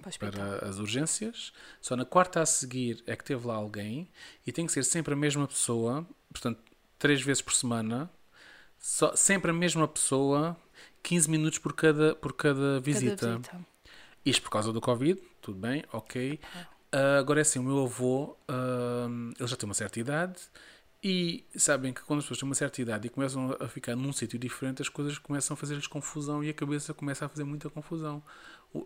Para 0.00 0.30
para 0.58 0.68
as 0.68 0.78
urgências. 0.78 1.52
Só 1.80 1.96
na 1.96 2.04
quarta 2.04 2.40
a 2.40 2.46
seguir 2.46 3.02
é 3.06 3.14
que 3.16 3.24
teve 3.24 3.46
lá 3.46 3.54
alguém 3.54 4.08
e 4.46 4.52
tem 4.52 4.66
que 4.66 4.72
ser 4.72 4.84
sempre 4.84 5.14
a 5.14 5.16
mesma 5.16 5.46
pessoa, 5.46 6.06
portanto, 6.32 6.60
três 6.98 7.22
vezes 7.22 7.42
por 7.42 7.52
semana, 7.54 8.10
só, 8.78 9.14
sempre 9.14 9.50
a 9.50 9.54
mesma 9.54 9.86
pessoa, 9.86 10.56
15 11.02 11.30
minutos 11.30 11.58
por 11.58 11.74
cada, 11.74 12.14
por 12.14 12.32
cada 12.32 12.54
Cada 12.60 12.80
visita. 12.80 13.36
visita. 13.36 13.60
Isto 14.24 14.42
por 14.42 14.50
causa 14.50 14.72
do 14.72 14.80
Covid, 14.80 15.20
tudo 15.40 15.58
bem, 15.58 15.84
ok. 15.92 16.38
Ah, 16.92 17.18
agora 17.18 17.40
é 17.40 17.42
assim, 17.42 17.58
o 17.58 17.62
meu 17.62 17.84
avô, 17.84 18.36
ah, 18.48 19.06
ele 19.38 19.46
já 19.48 19.56
tem 19.56 19.66
uma 19.68 19.74
certa 19.74 19.98
idade 20.00 20.38
e 21.02 21.44
sabem 21.56 21.92
que 21.94 22.02
quando 22.02 22.18
as 22.18 22.24
pessoas 22.26 22.40
têm 22.40 22.48
uma 22.48 22.54
certa 22.54 22.82
idade 22.82 23.06
e 23.06 23.10
começam 23.10 23.56
a 23.58 23.66
ficar 23.68 23.96
num 23.96 24.12
sítio 24.12 24.38
diferente, 24.38 24.82
as 24.82 24.88
coisas 24.88 25.16
começam 25.18 25.54
a 25.54 25.56
fazer-lhes 25.56 25.86
confusão 25.86 26.44
e 26.44 26.50
a 26.50 26.54
cabeça 26.54 26.92
começa 26.92 27.24
a 27.24 27.28
fazer 27.28 27.44
muita 27.44 27.70
confusão. 27.70 28.22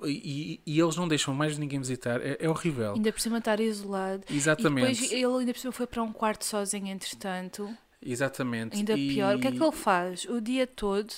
E, 0.06 0.60
e- 0.66 0.80
eles 0.80 0.96
não 0.96 1.06
deixam 1.06 1.34
mais 1.34 1.58
ninguém 1.58 1.78
visitar, 1.78 2.20
é, 2.20 2.38
é 2.40 2.48
horrível. 2.48 2.94
Ainda 2.94 3.12
por 3.12 3.20
cima 3.20 3.38
estar 3.38 3.60
isolado. 3.60 4.22
Exatamente. 4.30 4.90
E 4.90 4.94
depois 4.94 5.12
ele 5.12 5.40
ainda 5.40 5.52
por 5.52 5.58
cima 5.60 5.72
foi 5.72 5.86
para 5.86 6.02
um 6.02 6.12
quarto 6.12 6.44
sozinho, 6.44 6.88
entretanto. 6.88 7.68
Exatamente. 8.02 8.76
Ainda 8.76 8.96
E- 8.96 9.08
pior. 9.14 9.36
O 9.36 9.40
que 9.40 9.48
é 9.48 9.52
que 9.52 9.62
ele 9.62 9.72
faz? 9.72 10.24
O 10.24 10.40
dia 10.40 10.66
todo, 10.66 11.12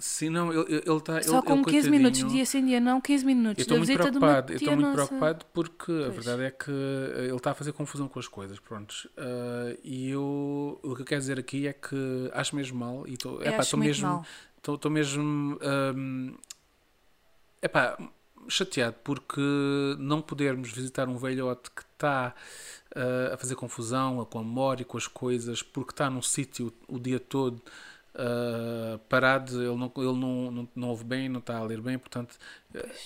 Sim, 0.00 0.30
não, 0.30 0.50
ele 0.50 0.78
está. 0.96 1.16
Ele, 1.16 1.24
só 1.24 1.42
com 1.42 1.56
ele, 1.56 1.64
15 1.66 1.90
minutos, 1.90 2.24
dia 2.32 2.46
sim, 2.46 2.64
dia 2.64 2.80
não, 2.80 3.02
15 3.02 3.22
minutos. 3.26 3.58
Eu 3.58 3.62
estou 3.62 3.76
muito 3.76 3.92
preocupado, 3.98 4.52
eu 4.52 4.56
estou 4.56 4.74
muito 4.74 4.86
nossa. 4.86 4.96
preocupado 5.08 5.44
porque 5.52 5.92
a 5.92 6.10
Pois. 6.10 6.14
verdade 6.24 6.42
é 6.44 6.50
que 6.50 6.70
eh, 6.70 7.26
ele 7.26 7.36
está 7.36 7.50
a 7.50 7.54
fazer 7.54 7.72
confusão 7.72 8.08
com 8.08 8.18
as 8.18 8.26
coisas, 8.26 8.58
prontos. 8.58 9.06
Ah, 9.18 9.76
e 9.84 10.08
eu, 10.08 10.80
o 10.82 10.94
que 10.96 11.02
eu 11.02 11.04
quero 11.04 11.20
dizer 11.20 11.38
aqui 11.38 11.66
é 11.66 11.74
que 11.74 12.30
acho 12.32 12.56
mesmo 12.56 12.78
mal 12.78 13.06
e 13.06 13.12
estou 13.12 13.42
estou 13.42 13.78
mesmo, 13.78 14.24
estou 14.56 14.76
estou 14.76 14.90
mesmo 14.90 15.58
ahm, 17.62 17.66
epá, 17.66 17.98
chateado 18.48 18.96
porque 19.04 19.40
não 19.98 20.20
podermos 20.20 20.70
visitar 20.72 21.08
um 21.08 21.16
velhote 21.16 21.70
que 21.70 21.82
está 21.82 22.34
ah, 22.94 23.34
a 23.34 23.36
fazer 23.36 23.54
confusão 23.54 24.24
com 24.24 24.38
a 24.38 24.42
memória, 24.44 24.84
com 24.84 24.96
as 24.98 25.06
coisas, 25.06 25.62
porque 25.62 25.92
está 25.92 26.10
num 26.10 26.22
sítio 26.22 26.72
o 26.88 26.98
dia 26.98 27.20
todo 27.20 27.62
ah, 28.14 28.98
parado, 29.08 29.62
ele, 29.62 29.76
não, 29.76 29.92
ele 29.96 30.18
não, 30.18 30.50
não, 30.50 30.68
não 30.74 30.88
ouve 30.88 31.04
bem, 31.04 31.28
não 31.28 31.38
está 31.40 31.58
a 31.58 31.62
ler 31.62 31.80
bem, 31.80 31.98
portanto 31.98 32.36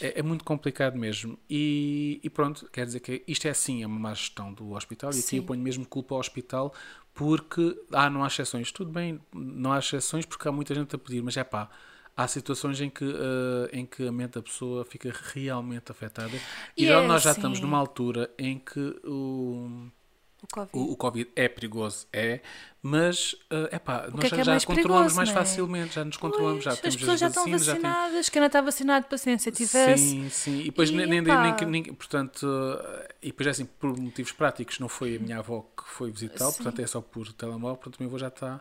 é, 0.00 0.20
é 0.20 0.22
muito 0.22 0.44
complicado 0.44 0.96
mesmo. 0.96 1.38
E, 1.48 2.20
e 2.22 2.30
pronto, 2.30 2.68
quer 2.72 2.86
dizer 2.86 3.00
que 3.00 3.22
isto 3.26 3.46
é 3.46 3.50
assim, 3.50 3.82
é 3.82 3.86
uma 3.86 3.98
má 3.98 4.14
gestão 4.14 4.52
do 4.52 4.72
hospital 4.72 5.10
e 5.10 5.18
aqui 5.18 5.22
Sim. 5.22 5.36
eu 5.38 5.42
ponho 5.42 5.62
mesmo 5.62 5.86
culpa 5.86 6.14
ao 6.14 6.20
hospital 6.20 6.72
porque 7.12 7.80
ah, 7.92 8.10
não 8.10 8.24
há 8.24 8.26
exceções. 8.26 8.72
Tudo 8.72 8.90
bem, 8.90 9.20
não 9.32 9.72
há 9.72 9.78
exceções 9.78 10.26
porque 10.26 10.48
há 10.48 10.52
muita 10.52 10.74
gente 10.74 10.94
a 10.96 10.98
pedir, 10.98 11.22
mas 11.22 11.36
é 11.36 11.44
pá. 11.44 11.70
Há 12.16 12.28
situações 12.28 12.80
em 12.80 12.88
que, 12.88 13.04
eh, 13.04 13.70
em 13.72 13.84
que 13.84 14.06
a 14.06 14.12
mente 14.12 14.34
da 14.34 14.42
pessoa 14.42 14.84
fica 14.84 15.12
realmente 15.34 15.90
afetada. 15.90 16.36
E, 16.76 16.84
E 16.84 16.86
já, 16.86 17.00
é 17.00 17.06
nós 17.08 17.22
já 17.22 17.30
assim. 17.30 17.40
estamos 17.40 17.60
numa 17.60 17.76
altura 17.78 18.30
em 18.38 18.58
que 18.58 18.78
o, 19.04 19.88
O 20.42 20.46
Covid. 20.46 20.70
o, 20.78 20.92
o 20.92 20.96
Covid 20.96 21.30
é 21.34 21.48
perigoso, 21.48 22.06
é, 22.12 22.40
mas 22.80 23.34
é 23.72 23.78
pá, 23.80 24.08
nós 24.14 24.26
é 24.26 24.28
já, 24.28 24.36
é 24.36 24.44
já 24.44 24.50
mais 24.52 24.64
controlamos 24.64 25.12
perigoso, 25.12 25.16
mais 25.16 25.28
é? 25.30 25.32
facilmente, 25.32 25.94
já 25.96 26.04
nos 26.04 26.16
controlamos, 26.16 26.62
já 26.64 26.70
Pois, 26.76 26.80
temos 26.82 26.94
as 26.94 27.00
pessoas 27.00 27.20
já 27.20 27.26
estão 27.28 27.42
vacinas, 27.44 27.64
já 27.64 27.72
temos- 27.72 27.88
vacinadas. 27.96 28.28
Quem 28.28 28.40
não 28.40 28.46
está 28.46 28.60
vacinado, 28.60 29.06
paciência, 29.06 29.50
tivesse. 29.50 29.98
Sim, 30.10 30.28
sim. 30.30 30.60
E 30.60 30.64
depois 30.66 30.90
E, 30.90 30.94
nem, 30.94 31.06
nem, 31.08 31.20
epá. 31.22 31.64
nem, 31.66 31.82
portanto, 31.94 32.46
eh, 32.46 33.14
e 33.22 33.26
depois 33.28 33.46
é 33.48 33.50
assim, 33.50 33.64
por 33.64 33.98
motivos 33.98 34.30
práticos, 34.30 34.78
não 34.78 34.88
foi 34.88 35.16
a 35.16 35.18
minha 35.18 35.38
avó 35.38 35.62
que 35.76 35.82
foi 35.88 36.14
Sim. 36.14 36.28
portanto 36.28 36.78
é 36.80 36.86
só 36.86 37.00
por 37.00 37.32
telemóvel, 37.32 37.76
portanto 37.76 37.96
o 37.96 38.02
meu 38.02 38.08
avô 38.10 38.18
já 38.18 38.28
está 38.28 38.60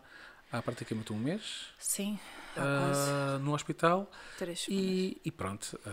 há 0.51 0.61
praticamente 0.61 1.11
um 1.11 1.17
mês 1.17 1.67
Sim, 1.77 2.17
ah, 2.55 3.37
no 3.41 3.53
hospital 3.53 4.09
três 4.35 4.69
e, 4.69 5.17
e 5.23 5.31
pronto. 5.31 5.79
ah, 5.85 5.91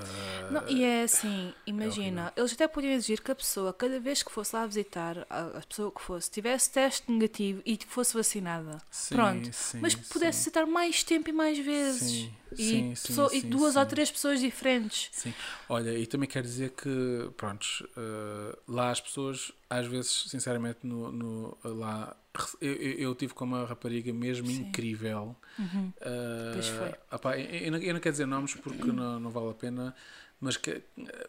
Não, 0.48 0.62
e 0.66 0.82
é 0.82 1.02
assim, 1.04 1.54
imagina, 1.66 2.32
eles 2.36 2.52
até 2.52 2.66
podiam 2.68 2.92
exigir 2.92 3.20
que 3.22 3.30
a 3.30 3.34
pessoa, 3.34 3.72
cada 3.72 4.00
vez 4.00 4.22
que 4.22 4.32
fosse 4.32 4.54
lá 4.54 4.66
visitar, 4.66 5.26
a, 5.30 5.60
pessoa 5.68 5.92
que 5.92 6.00
fosse, 6.02 6.30
tivesse 6.30 6.70
teste 6.70 7.10
negativo 7.10 7.62
e 7.64 7.78
fosse 7.86 8.14
vacinada. 8.14 8.78
sim, 8.90 9.14
Pronto. 9.16 9.52
sim, 9.52 9.80
Mas 9.80 9.94
que 9.94 10.04
pudesse 10.04 10.38
sim. 10.38 10.44
visitar 10.44 10.66
mais 10.66 11.02
tempo 11.04 11.30
e 11.30 11.32
mais 11.32 11.58
vezes. 11.58 12.00
Sim, 12.00 12.34
e, 12.58 12.96
sim, 12.96 13.02
pessoa- 13.02 13.34
e 13.34 13.42
duas 13.42 13.76
ou 13.76 13.86
três 13.86 14.10
pessoas 14.10 14.40
diferentes. 14.40 15.10
Sim, 15.12 15.34
olha, 15.68 15.96
e 15.98 16.06
também 16.06 16.28
quero 16.28 16.46
dizer 16.46 16.70
que, 16.70 17.30
prontos, 17.36 17.82
eh, 17.96 18.58
lá 18.68 18.90
as 18.90 19.00
pessoas, 19.00 19.52
às 19.70 19.86
vezes, 19.86 20.24
sinceramente, 20.28 20.80
no, 20.82 21.12
no- 21.12 21.56
lá, 21.64 22.16
eu, 22.60 22.72
eu, 22.74 23.14
tive 23.14 23.32
com 23.34 23.44
uma 23.44 23.64
rapariga 23.64 24.12
mesmo 24.12 24.48
Sim. 24.48 24.62
incrível. 24.62 25.36
Uhum. 25.58 25.92
Eh, 26.00 26.50
Pois 26.54 26.68
foi. 26.68 26.94
opá, 27.12 27.38
eu, 27.38 27.78
eu 27.78 27.94
não, 27.94 28.00
quero 28.00 28.12
dizer 28.12 28.26
nomes 28.26 28.54
porque 28.56 28.90
não, 28.90 29.20
não 29.20 29.30
vale 29.30 29.50
a 29.50 29.54
pena, 29.54 29.94
mas 30.40 30.56
que, 30.56 30.82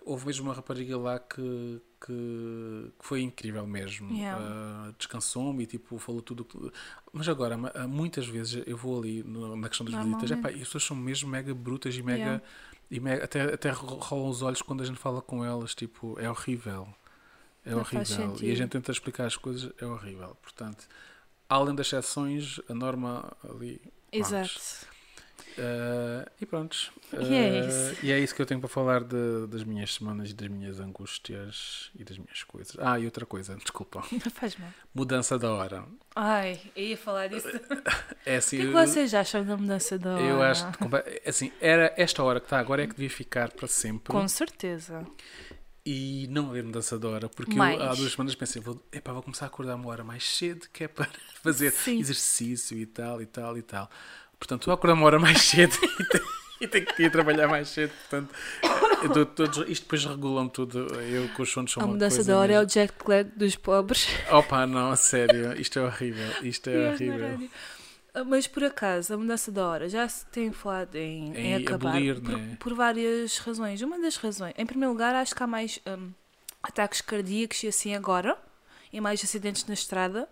houve 0.03 0.25
mesmo 0.25 0.47
uma 0.47 0.53
rapariga 0.55 0.97
lá 0.97 1.19
que, 1.19 1.81
que, 2.03 2.91
que 2.99 3.05
foi 3.05 3.21
incrível 3.21 3.65
mesmo. 3.67 4.11
Yeah. 4.11 4.89
Eh, 4.89 4.93
Descansou-me 4.97 5.63
e 5.63 5.67
tipo, 5.67 5.99
falou 5.99 6.21
tudo. 6.21 6.47
Mas 7.13 7.29
agora, 7.29 7.55
ma- 7.57 7.71
muitas 7.87 8.25
vezes 8.27 8.63
eu 8.65 8.75
vou 8.77 8.99
ali 8.99 9.21
no- 9.23 9.55
na 9.55 9.69
questão 9.69 9.85
das 9.85 10.03
visitas, 10.03 10.31
epá, 10.31 10.49
e 10.51 10.55
as 10.55 10.61
pessoas 10.61 10.83
são 10.83 10.97
mesmo 10.97 11.29
mega 11.29 11.53
brutas 11.53 11.95
e 11.95 12.01
mega. 12.01 12.17
Yeah. 12.19 12.41
E 12.89 12.99
me- 12.99 13.13
até, 13.13 13.41
até 13.53 13.69
ro- 13.69 13.95
rolam 13.99 14.29
os 14.29 14.41
olhos 14.41 14.61
quando 14.61 14.81
a 14.81 14.85
gente 14.85 14.97
fala 14.99 15.21
com 15.21 15.45
elas, 15.45 15.73
tipo, 15.75 16.19
é 16.19 16.29
horrível. 16.29 16.87
É 17.65 17.71
Não 17.71 17.79
horrível. 17.79 18.35
E 18.41 18.51
a 18.51 18.55
gente 18.55 18.69
tenta 18.71 18.91
explicar 18.91 19.25
as 19.25 19.35
coisas, 19.37 19.71
é 19.79 19.85
horrível. 19.85 20.35
Portanto, 20.41 20.87
além 21.47 21.75
das 21.75 21.87
exceções, 21.87 22.59
a 22.69 22.73
norma 22.73 23.31
ali. 23.47 23.79
Exato. 24.11 24.49
Eh, 25.57 26.25
e 26.41 26.45
pronto. 26.45 26.91
E 27.13 27.33
é 27.35 27.57
Eh, 27.59 27.67
isso. 27.67 28.05
E 28.05 28.11
é 28.11 28.19
isso 28.19 28.33
que 28.33 28.41
eu 28.41 28.45
tenho 28.45 28.59
para 28.61 28.69
falar 28.69 29.03
de- 29.03 29.47
das 29.47 29.63
minhas 29.65 29.93
semanas 29.93 30.29
e 30.29 30.33
das 30.33 30.47
minhas 30.47 30.79
angústias 30.79 31.91
e 31.93 32.03
das 32.05 32.17
minhas 32.17 32.41
coisas. 32.43 32.75
Ah, 32.79 32.97
e 32.97 33.03
outra 33.05 33.25
coisa, 33.25 33.55
desculpa. 33.55 34.01
Não 34.11 34.31
faz 34.31 34.55
mal. 34.55 34.69
Mudança 34.93 35.37
da 35.37 35.51
hora. 35.51 35.83
Ai, 36.15 36.59
eu 36.75 36.83
ia 36.85 36.97
falar 36.97 37.27
disso. 37.27 37.47
O 37.49 37.51
É 38.25 38.37
assim, 38.37 38.57
que 38.57 38.63
é 38.63 38.65
que 38.67 38.71
vocês 38.71 39.13
acham 39.13 39.43
da 39.45 39.57
mudança 39.57 39.99
da 39.99 40.13
hora? 40.15 40.23
eu 40.23 40.41
acho 40.41 40.71
que, 40.71 40.77
compa- 40.77 41.03
assim, 41.25 41.51
era 41.59 41.93
esta 41.97 42.23
hora 42.23 42.39
que 42.39 42.45
está 42.45 42.57
agora 42.57 42.83
é 42.83 42.87
que 42.87 42.93
devia 42.95 43.09
ficar 43.09 43.51
para 43.51 43.67
sempre. 43.67 44.11
Com 44.13 44.27
certeza. 44.29 45.05
E 45.85 46.27
não 46.29 46.49
haver 46.49 46.63
mudança 46.63 46.97
de 46.99 47.05
hora, 47.07 47.27
porque 47.29 47.55
Mais. 47.55 47.79
eu 47.79 47.89
há 47.89 47.95
duas 47.95 48.11
semanas 48.11 48.35
pensei, 48.35 48.61
vou, 48.61 48.79
epá, 48.91 49.11
vou 49.13 49.23
começar 49.23 49.45
a 49.45 49.47
acordar 49.47 49.75
uma 49.75 49.89
hora 49.89 50.03
mais 50.03 50.23
cedo, 50.23 50.67
que 50.71 50.83
é 50.83 50.87
para 50.87 51.09
fazer 51.43 51.71
Sim. 51.71 51.99
exercício 51.99 52.77
e 52.77 52.85
tal, 52.85 53.21
e 53.21 53.25
tal, 53.25 53.57
e 53.57 53.61
tal. 53.61 53.89
Portanto, 54.39 54.65
vou 54.65 54.73
acordar 54.73 54.93
uma 54.93 55.05
hora 55.05 55.19
mais 55.19 55.41
cedo 55.43 55.75
e 55.99 56.03
tenho, 56.05 56.25
e 56.61 56.67
tenho 56.67 56.85
que 56.85 57.03
ir 57.03 57.11
trabalhar 57.11 57.47
mais 57.47 57.69
cedo, 57.69 57.91
portanto, 57.91 58.33
eu 59.03 59.09
dou 59.09 59.25
todos, 59.25 59.57
isto 59.69 59.83
depois 59.83 60.05
regulam 60.05 60.47
tudo, 60.47 60.79
eu 61.01 61.27
com 61.29 61.41
os 61.41 61.51
sonos 61.51 61.71
são 61.71 61.83
A 61.83 61.87
mudança 61.87 62.23
da 62.23 62.37
hora 62.37 62.53
é 62.53 62.57
o 62.57 62.59
mesmo. 62.61 62.71
Jack 62.73 62.93
Lag 63.07 63.31
dos 63.35 63.55
pobres. 63.55 64.07
Opa, 64.29 64.67
não, 64.67 64.95
sério, 64.95 65.59
isto 65.59 65.79
é 65.79 65.83
horrível, 65.83 66.31
isto 66.43 66.69
é 66.69 66.75
na 66.77 66.93
horrível. 66.93 67.49
Ah, 68.13 68.23
Mas 68.23 68.45
por 68.47 68.63
acaso, 68.63 69.13
a 69.13 69.17
mudança 69.17 69.51
da 69.51 69.65
hora 69.67 69.87
já 69.89 70.07
se 70.07 70.25
tem 70.27 70.51
falado 70.51 70.95
em, 70.95 71.33
em, 71.33 71.47
Em 71.47 71.55
acabar 71.55 71.91
abolir, 71.91 72.21
por, 72.21 72.37
né? 72.37 72.57
por 72.59 72.73
várias 72.73 73.37
razões. 73.37 73.81
Uma 73.81 73.99
das 73.99 74.17
razões, 74.17 74.53
em 74.57 74.65
primeiro 74.65 74.91
lugar, 74.91 75.15
acho 75.15 75.33
que 75.33 75.43
há 75.43 75.47
mais 75.47 75.79
hum, 75.87 76.11
ataques 76.61 77.01
cardíacos 77.01 77.63
e 77.63 77.67
assim 77.67 77.95
agora, 77.95 78.37
e 78.91 78.99
mais 78.99 79.23
acidentes 79.23 79.65
na 79.65 79.73
estrada, 79.73 80.27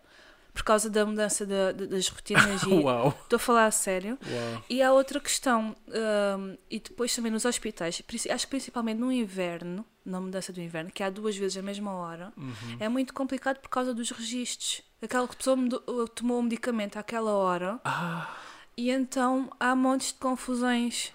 por 0.60 0.66
causa 0.66 0.90
da 0.90 1.06
mudança 1.06 1.46
da- 1.46 1.72
da- 1.72 1.86
das 1.86 2.10
rotinas. 2.10 2.62
e 2.68 2.74
Uau, 2.84 3.10
Estou 3.24 3.38
a 3.38 3.40
falar 3.40 3.66
a 3.68 3.72
sério. 3.72 4.18
uau. 4.30 4.64
E 4.70 4.82
há 4.82 4.92
outra 4.92 5.18
questão, 5.22 5.74
hum, 5.88 6.58
e 6.70 6.80
depois 6.80 7.16
também 7.16 7.32
nos 7.32 7.46
hospitais, 7.46 8.02
acho 8.30 8.46
que 8.46 8.50
principalmente 8.50 8.98
no 9.00 9.10
inverno, 9.12 9.86
na 10.06 10.20
mudança 10.20 10.52
do 10.52 10.60
inverno, 10.60 10.92
que 10.92 11.02
há 11.02 11.10
duas 11.10 11.38
vezes 11.38 11.56
a 11.58 11.62
mesma 11.62 11.94
hora, 11.94 12.34
Uhum. 12.36 12.78
é 12.80 12.90
muito 12.90 13.14
complicado 13.14 13.60
por 13.60 13.70
causa 13.70 13.94
dos 13.94 14.10
registros. 14.12 14.82
Aquela 15.02 15.28
pessoa 15.30 15.56
mudou- 15.56 16.08
tomou 16.10 16.40
o 16.40 16.44
medicamento 16.44 16.98
àquela 16.98 17.32
hora 17.32 17.80
Ah, 17.86 18.28
e 18.76 18.90
então 18.92 19.50
há 19.60 19.74
montes 19.76 20.08
de 20.12 20.20
confusões. 20.20 21.14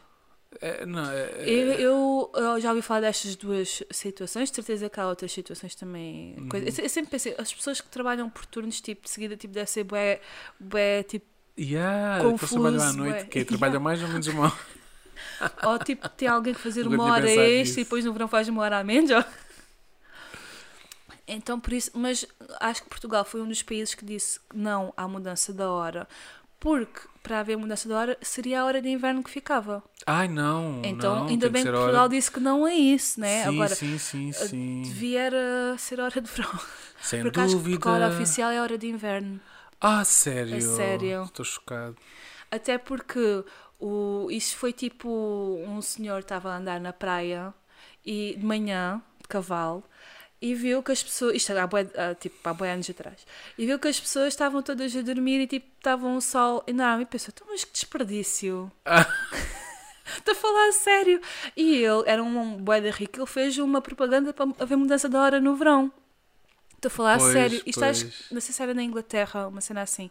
É, 0.61 0.87
não, 0.87 1.11
é, 1.11 1.20
é- 1.38 1.44
Eu, 1.50 1.73
eu, 1.73 2.32
eu 2.34 2.61
já 2.61 2.70
ouvi 2.70 2.82
falar 2.82 3.00
destas 3.00 3.37
duas 3.37 3.82
situações, 3.90 4.50
de 4.50 4.56
certeza 4.56 4.88
que 4.90 5.00
há 5.00 5.08
outras 5.08 5.32
situações 5.32 5.75
também. 5.75 6.34
Uhum. 6.38 6.49
coisa- 6.49 6.66
Eu, 6.80 6.84
eu 6.84 6.88
sempre 6.88 7.11
pensei, 7.11 7.34
as 7.38 7.52
pessoas 7.52 7.80
que 7.80 7.88
trabalham 7.88 8.28
por 8.30 8.44
turnos 8.46 8.80
tipo, 8.80 9.02
de 9.04 9.11
seguida 9.11 9.37
tipo, 9.37 9.52
deve 9.54 9.68
ser 9.70 9.84
bué, 9.84 10.20
bué, 10.58 11.02
tipo, 11.02 11.26
Yeah, 11.56 12.20
que 12.20 12.26
eles 12.26 12.40
trabalham 12.50 12.76
à 12.76 12.80
confuso, 12.80 12.99
noite, 12.99 13.20
é. 13.20 13.25
que 13.26 13.44
trabalha 13.44 13.78
mais 13.78 14.02
ou 14.02 14.08
menos 14.08 14.26
uma 14.26 14.52
ou 15.62 15.78
tipo, 15.78 16.08
tem 16.08 16.26
alguém 16.26 16.52
que 16.52 16.61
fazer 16.61 16.84
uma 16.87 17.04
hora 17.04 17.26
extra 17.28 17.46
nisso. 17.49 17.80
e 17.80 17.84
depois 17.84 18.04
no 18.04 18.12
verão 18.12 18.26
faz 18.26 18.49
uma 18.49 18.62
hora 18.62 18.78
a 18.80 18.84
menos. 18.84 19.11
ó. 19.12 19.23
Então, 21.26 21.58
por 21.58 21.73
isso, 21.73 21.90
mas 21.94 22.26
acho 22.61 22.82
que 22.82 22.88
Portugal 22.88 23.25
foi 23.25 23.40
um 23.40 23.49
dos 23.49 23.62
países 23.62 23.94
que 23.94 24.04
disse 24.04 24.38
não 24.52 24.92
à 24.96 25.08
mudança 25.08 25.52
da 25.54 25.70
hora, 25.70 26.06
porque 26.64 27.02
para 27.23 27.40
haver 27.40 27.59
mudança 27.59 27.87
da 27.87 27.99
hora 27.99 28.18
seria 28.23 28.62
a 28.62 28.64
hora 28.64 28.80
de 28.80 28.88
inverno 28.88 29.23
que 29.23 29.30
ficava. 29.30 29.83
Ai, 30.06 30.28
não. 30.28 30.80
Então, 30.83 31.16
não, 31.16 31.26
ainda 31.28 31.50
bem 31.50 31.62
que 31.62 31.71
Portugal 31.71 32.04
hora... 32.04 32.09
disse 32.09 32.30
que 32.30 32.40
não 32.40 32.66
é 32.66 32.75
isso, 32.75 33.21
né? 33.21 33.42
Sim, 33.42 33.49
Agora, 33.50 33.75
sim, 33.75 33.99
sim, 33.99 34.30
eh, 34.30 34.33
sim. 34.33 34.80
devia 34.83 35.30
ser 35.76 36.00
hora 36.00 36.18
de 36.23 36.30
verão. 36.30 36.59
Sem 37.02 37.21
Porque 37.21 37.38
dúvida. 37.38 37.76
porque 37.76 37.87
a 37.88 37.92
hora 37.92 38.09
oficial 38.09 38.50
é 38.50 38.62
hora 38.62 38.78
de 38.78 38.87
inverno. 38.87 39.38
Ah, 39.78 40.02
sério? 40.06 40.56
A 40.56 40.61
sério. 40.62 41.25
Estou 41.25 41.44
chocado. 41.44 41.97
Até 42.50 42.78
porque 42.78 43.44
o, 43.78 44.28
isso 44.30 44.56
foi 44.56 44.73
tipo 44.73 45.11
um 45.68 45.83
senhor 45.83 46.21
estava 46.21 46.50
a 46.50 46.56
andar 46.56 46.80
na 46.80 46.94
praia 46.94 47.52
e 48.06 48.37
de 48.38 48.47
manhã, 48.47 49.02
de 49.21 49.28
cavalo, 49.28 49.85
e 50.45 50.55
viu 50.55 50.83
que 50.83 50.93
as 50.93 51.03
pessoas, 51.03 51.37
isto 51.37 51.57
há 51.57 51.67
bué, 51.67 51.87
tipo, 52.21 52.37
há 52.47 52.53
bué 52.53 52.71
anos 52.71 52.91
atrás, 52.91 53.27
e 53.57 53.65
viu 53.65 53.79
que 53.79 53.89
as 53.89 53.99
pessoas 53.99 54.29
estavam 54.29 54.61
todas 54.61 54.95
a 54.95 55.01
dormir 55.01 55.41
e 55.41 55.47
tipo, 55.47 55.67
estavam 55.79 56.15
um 56.15 56.21
sol 56.21 56.63
enorme, 56.67 57.05
e 57.05 57.07
pensou, 57.07 57.33
então, 57.35 57.47
mas 57.51 57.65
que 57.65 57.73
desperdício. 57.73 58.71
Estou 60.19 60.33
a 60.33 60.35
falar 60.35 60.69
a 60.69 60.73
sério. 60.73 61.19
E 61.57 61.77
ele 61.77 62.03
era 62.05 62.23
um 62.23 62.59
bué 62.59 62.79
da 62.79 62.91
rico, 62.91 63.19
ele 63.19 63.27
fez 63.27 63.57
uma 63.57 63.81
propaganda 63.81 64.35
para 64.35 64.47
haver 64.59 64.77
mudança 64.77 65.09
da 65.09 65.19
hora 65.19 65.41
no 65.41 65.57
verão. 65.57 65.91
Estou 66.75 66.89
a 66.89 66.91
falar 66.91 67.15
a 67.15 67.19
Pois, 67.19 67.33
sério. 67.33 67.63
Isto 67.65 67.83
acho, 67.83 68.03
pois. 68.05 68.27
não 68.31 68.41
sei 68.43 68.55
se 68.55 68.63
era 68.63 68.75
na 68.75 68.83
Inglaterra, 68.83 69.49
uma 69.49 69.63
cena 69.63 69.81
assim. 69.81 70.11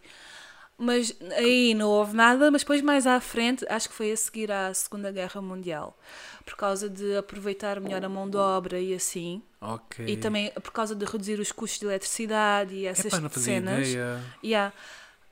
Mas 0.75 1.15
aí 1.37 1.75
não 1.75 1.87
houve 1.89 2.15
nada, 2.15 2.49
mas 2.49 2.63
depois 2.63 2.81
mais 2.81 3.05
à 3.05 3.19
frente, 3.19 3.63
acho 3.69 3.87
que 3.87 3.93
foi 3.93 4.11
a 4.11 4.17
seguir 4.17 4.51
à 4.51 4.73
Segunda 4.73 5.11
Guerra 5.11 5.39
Mundial, 5.39 5.95
por 6.45 6.55
causa 6.55 6.89
de 6.89 7.15
aproveitar 7.17 7.79
melhor 7.79 8.03
a 8.03 8.09
mão 8.09 8.29
de 8.29 8.37
obra 8.37 8.79
e 8.79 8.93
assim, 8.93 9.41
Ok. 9.61 10.05
e 10.07 10.17
também 10.17 10.51
por 10.61 10.71
causa 10.71 10.93
de 10.95 11.05
reduzir 11.05 11.39
os 11.39 11.51
custos 11.51 11.79
de 11.79 11.85
eletricidade 11.85 12.75
e 12.75 12.85
essas 12.85 13.05
Epá, 13.05 13.19
não 13.19 13.29
fazia 13.29 13.53
cenas. 13.55 13.87
ideia. 13.87 14.19
E 14.41 14.53
há 14.55 14.71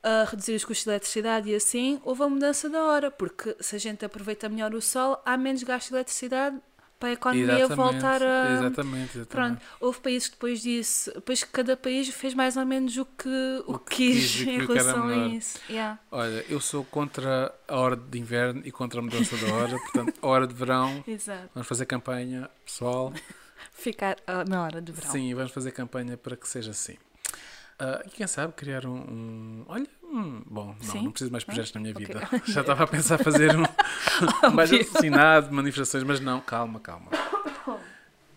a 0.02 0.24
reduzir 0.24 0.54
os 0.54 0.64
custos 0.64 0.84
de 0.84 0.90
eletricidade 0.90 1.50
e 1.50 1.54
assim, 1.54 2.00
houve 2.04 2.22
a 2.24 2.28
mudança 2.28 2.68
da 2.68 2.82
hora, 2.82 3.10
porque 3.10 3.56
se 3.60 3.76
a 3.76 3.78
gente 3.78 4.04
aproveita 4.04 4.48
melhor 4.48 4.74
o 4.74 4.80
sol, 4.82 5.20
há 5.24 5.36
menos 5.36 5.62
gasto 5.62 5.90
de 5.90 5.94
eletricidade 5.94 6.56
para 7.02 7.08
a 7.08 7.12
economia 7.14 7.58
Exatamente, 7.58 7.74
voltar 7.74 8.22
a. 8.22 8.52
Exatamente, 8.52 9.18
exatamente. 9.18 9.26
Pronto, 9.26 9.62
houve 9.80 9.98
países 10.00 10.28
que 10.28 10.34
depois 10.36 10.62
disso, 10.62 11.10
depois 11.12 11.42
que 11.42 11.50
cada 11.50 11.76
país 11.76 12.08
fez 12.08 12.32
mais 12.32 12.56
ou 12.56 12.64
menos 12.64 12.96
o 12.96 13.04
que, 13.04 13.28
o 13.66 13.72
O 13.74 13.78
que 13.80 13.96
quis 13.96 14.36
quis 14.36 14.46
em 14.46 14.64
relação 14.64 15.08
a 15.08 15.16
isso. 15.26 15.58
Yeah. 15.68 15.98
Olha, 16.12 16.44
eu 16.48 16.60
sou 16.60 16.84
contra 16.84 17.52
a 17.66 17.76
hora 17.76 17.96
de 17.96 18.18
inverno 18.20 18.62
e 18.64 18.70
contra 18.70 19.00
a 19.00 19.02
mudança 19.02 19.36
da 19.36 19.52
hora. 19.52 19.76
Portanto, 19.80 20.14
a 20.22 20.26
hora 20.28 20.46
de 20.46 20.54
verão, 20.54 21.02
Exato. 21.04 21.50
vamos 21.52 21.66
fazer 21.68 21.86
campanha, 21.86 22.48
pessoal. 22.64 23.12
Ficar 23.72 24.16
ah, 24.24 24.44
na 24.44 24.62
hora 24.62 24.80
de 24.80 24.92
verão. 24.92 25.10
Sim, 25.10 25.34
vamos 25.34 25.50
fazer 25.50 25.72
campanha 25.72 26.16
para 26.16 26.36
que 26.36 26.48
seja 26.48 26.70
assim. 26.70 26.96
Ah, 27.80 28.00
e 28.06 28.10
quem 28.10 28.28
sabe 28.28 28.52
criar 28.52 28.86
um. 28.86 28.94
um- 28.94 29.64
olha, 29.66 29.88
hum, 30.12 30.42
bom, 30.46 30.76
não, 30.84 31.02
não 31.04 31.10
preciso 31.10 31.30
mais 31.32 31.44
projetos 31.44 31.72
na 31.72 31.80
minha 31.80 31.92
Ok. 31.94 32.06
vida. 32.06 32.28
Já 32.46 32.60
estava 32.60 32.84
a 32.84 32.86
pensar 32.86 33.18
fazer 33.18 33.56
um 33.56 33.62
mais 34.54 34.72
Óbvio. 34.72 34.88
assinado, 34.96 35.52
manifestações, 35.52 36.04
mas 36.04 36.20
não, 36.20 36.40
calma, 36.40 36.78
calma. 36.80 37.10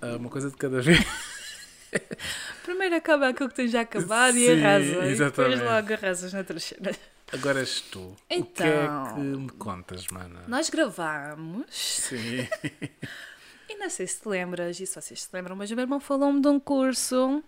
Ah, 0.01 0.15
uma 0.17 0.29
coisa 0.29 0.49
de 0.49 0.55
cada 0.57 0.81
vez. 0.81 0.99
Primeiro 2.63 2.95
acaba 2.95 3.29
aquilo 3.29 3.49
que 3.49 3.55
tens 3.55 3.71
já 3.71 3.81
acabado 3.81 4.35
e 4.37 4.45
Sim, 4.45 4.59
arrasa. 4.63 4.85
E 5.05 5.11
exatamente. 5.11 5.57
depois 5.57 5.61
logo 5.61 5.93
arrasas 5.93 6.33
na 6.33 6.43
terceira. 6.43 6.95
Agora 7.31 7.59
és 7.59 7.81
tu. 7.81 7.99
O 8.01 8.15
que 8.27 8.33
é 8.33 8.37
Então. 8.37 9.13
que 9.15 9.19
me 9.19 9.49
contas, 9.49 10.07
mana? 10.07 10.43
Nós 10.47 10.69
gravámos 10.69 11.65
Sim. 11.69 12.47
E 13.67 13.75
não 13.77 13.89
sei 13.89 14.05
se 14.07 14.21
te 14.21 14.27
lembras, 14.29 14.79
e 14.79 14.85
se 14.85 14.99
vocês 15.01 15.23
se 15.23 15.29
lembram, 15.33 15.55
mas 15.55 15.71
o 15.71 15.75
meu 15.75 15.83
irmão 15.83 15.99
falou-me 15.99 16.39
de 16.39 16.47
um 16.47 16.59
curso 16.59 17.43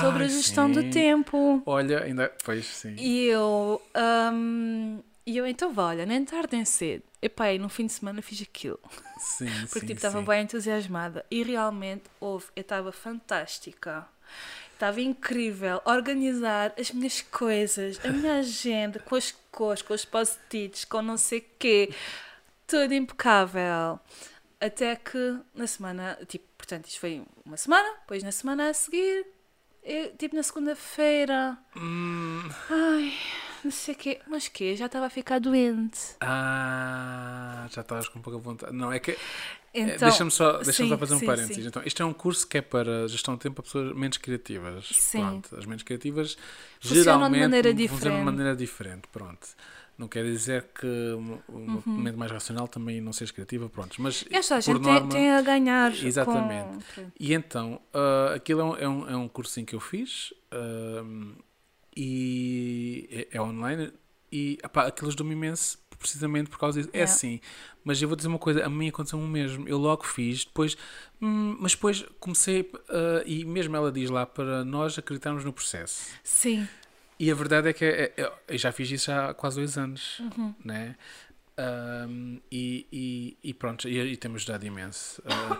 sobre 0.00 0.24
a 0.24 0.28
gestão 0.28 0.70
do 0.70 0.82
sim. 0.82 0.90
tempo. 0.90 1.62
Olha, 1.66 2.04
ainda. 2.04 2.32
Pois 2.44 2.66
sim. 2.66 2.94
E 2.98 3.26
eu, 3.26 3.82
ahm, 3.94 5.00
e 5.26 5.36
eu 5.36 5.46
então, 5.46 5.72
vá, 5.72 5.88
olha, 5.88 6.06
nem 6.06 6.24
tarde 6.24 6.56
nem 6.56 6.64
cedo. 6.64 7.02
Epá, 7.20 7.52
e 7.52 7.58
no 7.58 7.68
fim 7.68 7.86
de 7.86 7.92
semana 7.92 8.22
fiz 8.22 8.40
aquilo. 8.40 8.80
Sim, 9.18 9.50
Porque 9.68 9.80
sim, 9.80 9.86
tipo, 9.86 9.94
estava 9.94 10.22
bem 10.22 10.42
entusiasmada. 10.42 11.24
E 11.30 11.42
realmente 11.42 12.04
houve, 12.20 12.46
eu 12.54 12.62
estava 12.62 12.92
fantástica. 12.92 14.06
Estava 14.72 15.00
incrível 15.00 15.82
organizar 15.84 16.72
as 16.78 16.92
minhas 16.92 17.20
coisas, 17.20 17.98
a 18.04 18.08
minha 18.08 18.38
agenda, 18.38 19.00
com 19.00 19.16
as 19.16 19.34
cores, 19.50 19.82
com 19.82 19.92
os 19.92 20.04
post-its, 20.04 20.84
com 20.84 21.02
não 21.02 21.16
sei 21.16 21.40
o 21.40 21.44
quê. 21.58 21.92
Tudo 22.66 22.94
impecável. 22.94 23.98
Até 24.60 24.94
que 24.94 25.40
na 25.54 25.66
semana, 25.66 26.16
tipo, 26.28 26.46
portanto, 26.56 26.86
isto 26.86 27.00
foi 27.00 27.22
uma 27.44 27.56
semana, 27.56 27.88
depois 28.00 28.22
na 28.22 28.32
semana 28.32 28.70
a 28.70 28.72
seguir, 28.72 29.26
eu, 29.88 30.16
tipo 30.16 30.36
na 30.36 30.42
segunda-feira, 30.42 31.58
Hum, 31.76 32.42
ai, 32.70 33.12
não 33.64 33.70
sei 33.70 33.94
o 33.94 33.96
quê, 33.98 34.20
mas 34.26 34.48
quê? 34.48 34.76
Já 34.76 34.86
estava 34.86 35.06
a 35.06 35.10
ficar 35.10 35.38
doente. 35.40 35.98
ah, 36.20 37.66
já 37.70 37.80
estavas 37.82 38.08
com 38.08 38.20
pouca 38.20 38.38
vontade. 38.38 38.72
Não, 38.74 38.92
é 38.92 38.98
que. 38.98 39.12
é, 39.12 39.16
Então, 39.74 40.08
deixa-me 40.08 40.30
só, 40.30 40.58
deixa 40.58 40.72
sim, 40.72 40.88
só 40.88 40.98
fazer 40.98 41.14
um 41.14 41.18
sim, 41.18 41.26
parênteses. 41.26 41.56
sim. 41.56 41.66
Então, 41.68 41.82
isto 41.84 42.02
é 42.02 42.06
um 42.06 42.12
curso 42.12 42.46
que 42.46 42.58
é 42.58 42.62
para 42.62 43.06
gestão 43.08 43.34
de 43.34 43.40
tempo 43.40 43.56
para 43.56 43.64
pessoas 43.64 43.94
menos 43.94 44.16
criativas. 44.18 44.88
Sim. 44.92 45.20
Pronto, 45.20 45.56
as 45.56 45.66
menos 45.66 45.82
criativas 45.82 46.36
Funcionam 46.80 47.30
de 47.30 47.38
geralmente 47.38 47.40
maneira 47.40 47.68
funcionam 47.70 47.76
de 47.76 47.82
diferente. 47.94 48.24
maneira 48.24 48.56
diferente. 48.56 49.08
Pronto. 49.12 49.48
Não 49.98 50.06
quer 50.06 50.24
dizer 50.24 50.66
que 50.72 50.86
uma, 51.14 51.42
Uhum. 51.48 51.82
mente 51.98 52.16
mais 52.16 52.30
racional 52.30 52.68
também 52.68 53.00
não 53.00 53.12
seja 53.12 53.32
criativa, 53.32 53.68
pronto. 53.68 54.00
Mas 54.00 54.24
esta 54.30 54.54
por 54.54 54.62
gente 54.62 54.82
tem, 54.84 54.92
norma, 54.94 55.08
tem 55.10 55.30
a 55.32 55.42
ganhar. 55.42 55.92
Exatamente. 55.92 56.84
Com... 56.94 57.10
E 57.18 57.34
então, 57.34 57.80
ah, 57.92 58.34
aquilo 58.36 58.60
é 58.60 58.64
um, 58.64 58.76
é, 58.76 58.88
um, 58.88 59.10
é 59.10 59.16
um 59.16 59.28
cursinho 59.28 59.66
que 59.66 59.74
eu 59.74 59.80
fiz 59.80 60.32
ahm, 60.52 61.32
e 61.96 63.08
é, 63.10 63.36
é 63.36 63.42
online 63.42 63.92
e 64.30 64.58
epá, 64.62 64.86
aquilo 64.86 65.08
ajudou-me 65.08 65.32
imenso 65.32 65.78
precisamente 65.98 66.48
por 66.48 66.58
causa 66.60 66.78
disso. 66.80 66.90
É 66.92 66.98
Yeah. 66.98 67.12
assim, 67.12 67.40
mas 67.82 68.00
eu 68.00 68.06
vou 68.06 68.14
dizer 68.16 68.28
uma 68.28 68.38
coisa, 68.38 68.64
a 68.64 68.68
mim 68.68 68.88
aconteceu 68.88 69.18
o 69.18 69.26
mesmo. 69.26 69.68
Eu 69.68 69.78
logo 69.78 70.04
fiz, 70.04 70.44
depois, 70.44 70.76
hum, 71.20 71.56
mas 71.58 71.72
depois 71.72 72.04
comecei, 72.20 72.70
ah, 72.88 73.22
e 73.26 73.44
mesmo 73.44 73.74
ela 73.74 73.90
diz 73.90 74.08
lá 74.10 74.24
para 74.24 74.64
nós 74.64 74.96
acreditarmos 74.96 75.44
no 75.44 75.52
processo. 75.52 76.06
Sim. 76.22 76.68
E 77.20 77.30
a 77.30 77.34
verdade 77.34 77.68
é 77.68 77.72
que 77.72 77.84
é- 77.84 78.12
é- 78.16 78.32
eu 78.48 78.58
já 78.58 78.70
fiz 78.70 78.90
isso 78.90 79.10
há 79.10 79.34
quase 79.34 79.56
dois 79.56 79.76
anos, 79.76 80.20
Uhum. 80.20 80.54
né? 80.64 80.94
Ahm, 81.60 82.38
e, 82.52 82.86
e, 82.92 83.36
e 83.50 83.52
pronto, 83.52 83.88
e, 83.88 83.98
e 83.98 84.16
temos 84.16 84.42
ajudado 84.42 84.64
imenso. 84.64 85.20
Ah, 85.26 85.58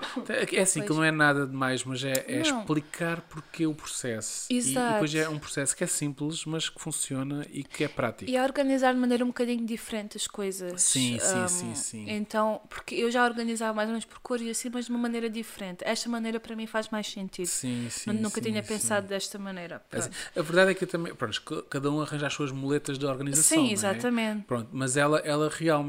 é 0.53 0.61
assim, 0.63 0.83
que 0.83 0.91
não 0.91 1.03
é 1.03 1.11
nada 1.11 1.45
demais, 1.45 1.83
mas 1.83 2.05
é, 2.05 2.25
é 2.29 2.41
explicar 2.41 3.21
porque 3.23 3.67
o 3.67 3.75
processo. 3.75 4.47
E- 4.49 4.55
E, 4.55 4.59
Exato. 4.59 4.93
depois 4.93 5.15
é 5.15 5.29
um 5.29 5.39
processo 5.39 5.77
que 5.77 5.83
é 5.83 5.87
simples, 5.87 6.45
mas 6.45 6.69
que 6.69 6.81
funciona 6.81 7.45
e 7.51 7.65
que 7.65 7.83
é 7.83 7.89
prático. 7.89 8.31
E 8.31 8.37
a 8.37 8.43
organizar 8.45 8.93
de 8.95 9.01
maneira 9.01 9.25
um 9.25 9.29
bocadinho 9.29 9.65
diferente 9.67 10.17
as 10.17 10.27
coisas. 10.29 10.81
Sim, 10.83 11.19
sim, 11.19 11.39
Ahm, 11.41 11.49
sim, 11.49 11.75
sim. 11.75 12.05
Então, 12.11 12.61
porque 12.69 12.95
eu 12.95 13.11
já 13.11 13.25
organizava 13.25 13.75
mais 13.75 13.89
ou 13.89 13.93
menos 13.95 14.05
por 14.05 14.21
cores 14.21 14.47
e 14.47 14.51
assim, 14.51 14.71
mas 14.73 14.85
de 14.85 14.91
uma 14.93 15.01
maneira 15.01 15.29
diferente. 15.29 15.83
Esta 15.85 16.09
maneira 16.09 16.39
para 16.39 16.55
mim 16.55 16.67
faz 16.69 16.89
mais 16.91 17.09
sentido. 17.09 17.47
Sim, 17.47 17.89
sim. 17.91 18.13
Nu- 18.13 18.21
Nunca 18.21 18.41
sim, 18.41 18.51
tinha 18.51 18.63
sim. 18.63 18.69
pensado 18.69 19.09
desta 19.09 19.37
maneira. 19.39 19.83
Assim, 19.91 20.11
Pronto. 20.11 20.39
a 20.39 20.43
verdade 20.43 20.71
é 20.71 20.75
que 20.75 20.85
eu 20.85 20.89
também, 20.89 21.13
pronto, 21.15 21.43
cada 21.69 21.91
um 21.91 22.01
arranja 22.01 22.27
as 22.29 22.35
suas 22.35 22.53
muletas 22.53 22.99
de 22.99 23.07
organização. 23.07 23.59
Sim, 23.59 23.71
é? 23.71 23.73
exatamente. 23.73 24.45
Pronto, 24.45 24.69
mas 24.73 24.97
ela, 24.97 25.19
ela 25.21 25.49
realmente 25.49 25.88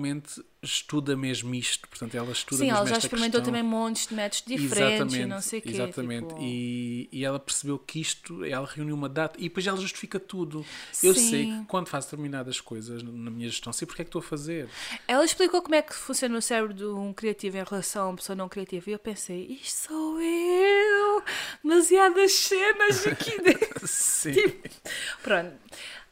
estuda 0.62 1.16
mesmo 1.16 1.56
isto, 1.56 1.88
portanto, 1.88 2.16
ela 2.16 2.32
estuda 2.34 2.58
Sim, 2.64 2.70
ela 2.70 2.86
já 2.86 2.98
experimentou 2.98 3.40
questão. 3.40 3.44
também 3.46 3.64
montes 3.64 4.08
de 4.08 4.14
métodos 4.14 4.44
diferentes 4.46 5.16
e 5.16 5.26
não 5.26 5.42
sei 5.42 5.60
o 5.60 5.62
quê. 5.62 5.70
Exatamente. 5.70 6.28
tipo- 6.28 6.42
E, 6.42 7.08
e 7.12 7.24
ela 7.24 7.40
percebeu 7.40 7.80
que 7.80 8.02
isto, 8.02 8.44
ela 8.44 8.68
reuniu 8.68 8.94
uma 8.94 9.08
data 9.08 9.40
e 9.40 9.44
depois 9.44 9.66
ela 9.66 9.78
justifica 9.78 10.20
tudo. 10.20 10.66
Eu 11.02 11.14
Sim. 11.14 11.30
sei 11.30 11.46
que 11.46 11.66
quando 11.68 11.88
faço 11.88 12.08
determinadas 12.10 12.60
coisas 12.60 13.02
na 13.04 13.32
minha 13.32 13.48
gestão, 13.48 13.72
sei 13.72 13.86
porque 13.86 14.02
é 14.02 14.06
que 14.06 14.10
estou 14.10 14.20
a 14.20 14.24
fazer. 14.24 14.68
Ela 15.08 15.24
explicou 15.24 15.62
como 15.62 15.76
é 15.76 15.82
que 15.82 15.94
funciona 15.96 16.38
o 16.38 16.42
cérebro 16.42 16.74
de 16.74 16.86
um 16.86 17.14
criativo 17.14 17.58
em 17.58 17.64
relação 17.64 18.04
a 18.04 18.08
uma 18.10 18.16
pessoa 18.18 18.36
não 18.36 18.50
criativa. 18.50 18.90
E 18.90 18.94
eu 18.94 19.00
pensei, 19.00 19.60
isto 19.62 19.88
sou 19.88 20.22
eu! 20.22 21.24
Demasiadas 21.64 22.34
cenas 22.34 23.08
aqui 23.08 23.40
dentro. 23.42 23.88
Sim. 23.88 24.34
Pronto. 25.24 25.54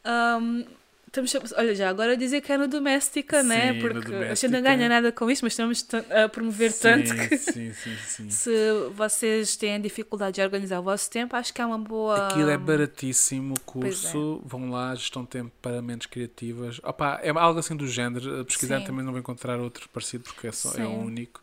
Ahm, 0.04 0.64
estamos, 1.08 1.52
olha, 1.52 1.74
já 1.74 1.88
agora 1.88 2.16
dizer 2.16 2.40
que 2.40 2.52
é 2.52 2.56
no 2.56 2.68
doméstica, 2.68 3.42
né? 3.42 3.72
Sim, 3.72 3.78
no 3.78 3.80
Porque 3.82 4.14
a 4.14 4.34
gente 4.34 4.44
não 4.44 4.50
Doméstica. 4.50 4.62
ganha 4.62 4.88
nada 4.88 5.12
com 5.12 5.30
isto, 5.30 5.42
mas 5.42 5.52
estamos 5.52 5.86
a 6.10 6.28
promover 6.28 6.72
tanto 6.72 7.08
sim, 7.08 7.16
que 7.16 7.36
sim, 7.36 7.72
sim, 7.72 7.96
sim. 8.06 8.30
se 8.30 8.50
vocês 8.94 9.56
têm 9.56 9.80
dificuldade 9.80 10.36
de 10.36 10.42
organizar 10.42 10.80
o 10.80 10.82
vosso 10.82 11.10
tempo, 11.10 11.34
acho 11.36 11.52
que 11.52 11.60
é 11.60 11.66
uma 11.66 11.78
boa. 11.78 12.28
Aquilo 12.28 12.50
é 12.50 12.56
baratíssimo 12.56 13.54
o 13.54 13.58
é. 13.58 13.62
curso. 13.64 14.40
Vão 14.44 14.70
lá, 14.70 14.94
gestão 14.94 15.22
de 15.22 15.28
tempo 15.28 15.52
para 15.60 15.82
mentes 15.82 16.06
criativas. 16.06 16.80
Opa, 16.84 17.20
é 17.22 17.30
algo 17.30 17.58
assim 17.58 17.76
do 17.76 17.86
género. 17.86 18.44
Pesquisar 18.44 18.80
Sim. 18.80 18.86
também 18.86 19.04
não 19.04 19.12
vou 19.12 19.20
encontrar 19.20 19.58
outro 19.58 19.88
parecido 19.88 20.24
porque 20.24 20.46
é, 20.46 20.52
só, 20.52 20.72
é 20.74 20.86
o 20.86 21.00
único. 21.00 21.40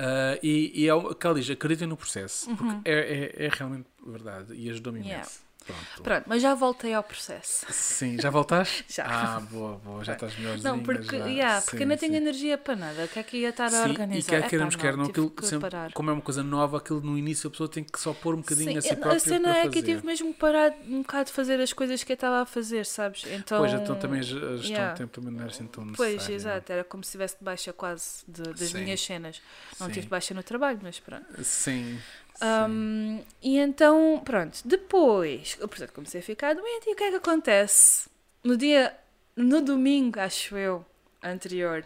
Ah, 0.00 0.38
e, 0.42 0.72
e 0.74 0.88
é 0.88 0.94
o 0.94 1.14
que 1.14 1.26
ela 1.26 1.38
diz, 1.38 1.50
acreditem 1.50 1.86
no 1.86 1.96
processo, 1.96 2.48
porque 2.56 2.88
é, 2.88 3.34
é, 3.36 3.46
é 3.46 3.50
realmente 3.52 3.86
verdade 4.04 4.54
e 4.54 4.70
ajudou-me 4.70 5.00
Uhum. 5.00 5.06
Yeah. 5.06 5.28
Pronto. 5.72 6.02
Pronto, 6.02 6.24
mas 6.26 6.42
já 6.42 6.54
voltei 6.54 6.92
ao 6.94 7.02
processo. 7.02 7.66
Sim, 7.70 8.16
já 8.20 8.30
voltaste? 8.30 8.84
Já. 8.90 9.04
Ah, 9.06 9.40
boa, 9.40 9.76
boa, 9.78 10.04
já 10.04 10.14
estás 10.14 10.36
melhorzinha. 10.36 10.72
Não, 10.72 10.82
porque, 10.82 11.18
já. 11.18 11.26
yeah, 11.26 11.60
porque 11.62 11.78
Sim, 11.78 11.84
não 11.84 11.96
tenho 11.96 12.12
sim. 12.12 12.18
energia 12.18 12.58
para 12.58 12.76
nada. 12.76 13.04
O 13.04 13.08
que 13.08 13.18
é 13.18 13.22
que 13.22 13.36
ia 13.38 13.50
estar 13.50 13.66
a 13.66 13.70
Sim, 13.70 13.88
organizar? 13.90 14.36
e 14.36 14.40
quer 14.40 14.48
queiramos, 14.48 14.76
quer 14.76 14.96
não, 14.96 15.04
aquilo 15.06 15.30
que 15.30 15.46
sempre, 15.46 15.70
parar. 15.70 15.92
como 15.92 16.10
é 16.10 16.12
uma 16.12 16.22
coisa 16.22 16.42
nova, 16.42 16.78
aquilo 16.78 17.00
no 17.00 17.16
início 17.16 17.48
a 17.48 17.50
pessoa 17.50 17.68
tem 17.68 17.84
que 17.84 17.98
só 18.00 18.12
pôr 18.12 18.34
um 18.34 18.38
bocadinho 18.38 18.72
Sim, 18.72 18.78
a 18.78 18.82
si 18.82 18.88
a 18.88 18.96
própria 18.96 19.20
cena 19.20 19.48
para 19.50 19.58
é 19.58 19.68
que 19.68 19.78
eu 19.78 19.82
tive 19.82 20.06
mesmo 20.06 20.32
que 20.32 20.40
parar 20.40 20.72
um 20.88 21.02
bocado 21.02 21.24
de 21.26 21.32
fazer 21.32 21.60
as 21.60 21.72
coisas 21.72 22.02
que 22.02 22.12
eu 22.12 22.14
estava 22.14 22.42
a 22.42 22.46
fazer, 22.46 22.84
sabes? 22.86 23.24
Então, 23.26 23.58
Pois, 23.58 23.72
então 23.72 23.96
também 23.96 24.20
a 24.20 24.22
ge- 24.22 24.36
a 24.36 24.56
gestão 24.56 24.68
yeah. 24.70 24.92
de 24.92 24.98
tempo 24.98 25.12
também 25.12 25.32
não 25.32 25.40
era 25.40 25.50
assim 25.50 25.66
tão 25.66 25.84
necessária. 25.84 26.16
Pois, 26.16 26.28
exato, 26.28 26.72
era 26.72 26.84
como 26.84 27.04
se 27.04 27.08
estivesse 27.08 27.38
de 27.38 27.44
baixa 27.44 27.72
quase 27.72 28.22
de- 28.26 28.42
das 28.42 28.72
minhas 28.72 29.00
cenas. 29.00 29.40
Não 29.78 29.88
tive 29.90 30.06
baixa 30.08 30.34
no 30.34 30.42
trabalho, 30.42 30.78
mas 30.82 30.98
pronto. 31.00 31.26
Sim. 31.44 31.98
Hum, 32.42 33.22
e 33.42 33.58
então, 33.58 34.22
pronto, 34.24 34.60
depois, 34.64 35.56
eu 35.60 35.68
portanto, 35.68 35.92
comecei 35.92 36.20
a 36.20 36.24
ficar 36.24 36.54
doente 36.54 36.88
e 36.88 36.92
o 36.92 36.96
que 36.96 37.04
é 37.04 37.10
que 37.10 37.16
acontece? 37.16 38.08
No 38.42 38.56
dia, 38.56 38.96
no 39.36 39.60
domingo, 39.60 40.18
acho 40.18 40.56
eu, 40.56 40.84
anterior, 41.22 41.84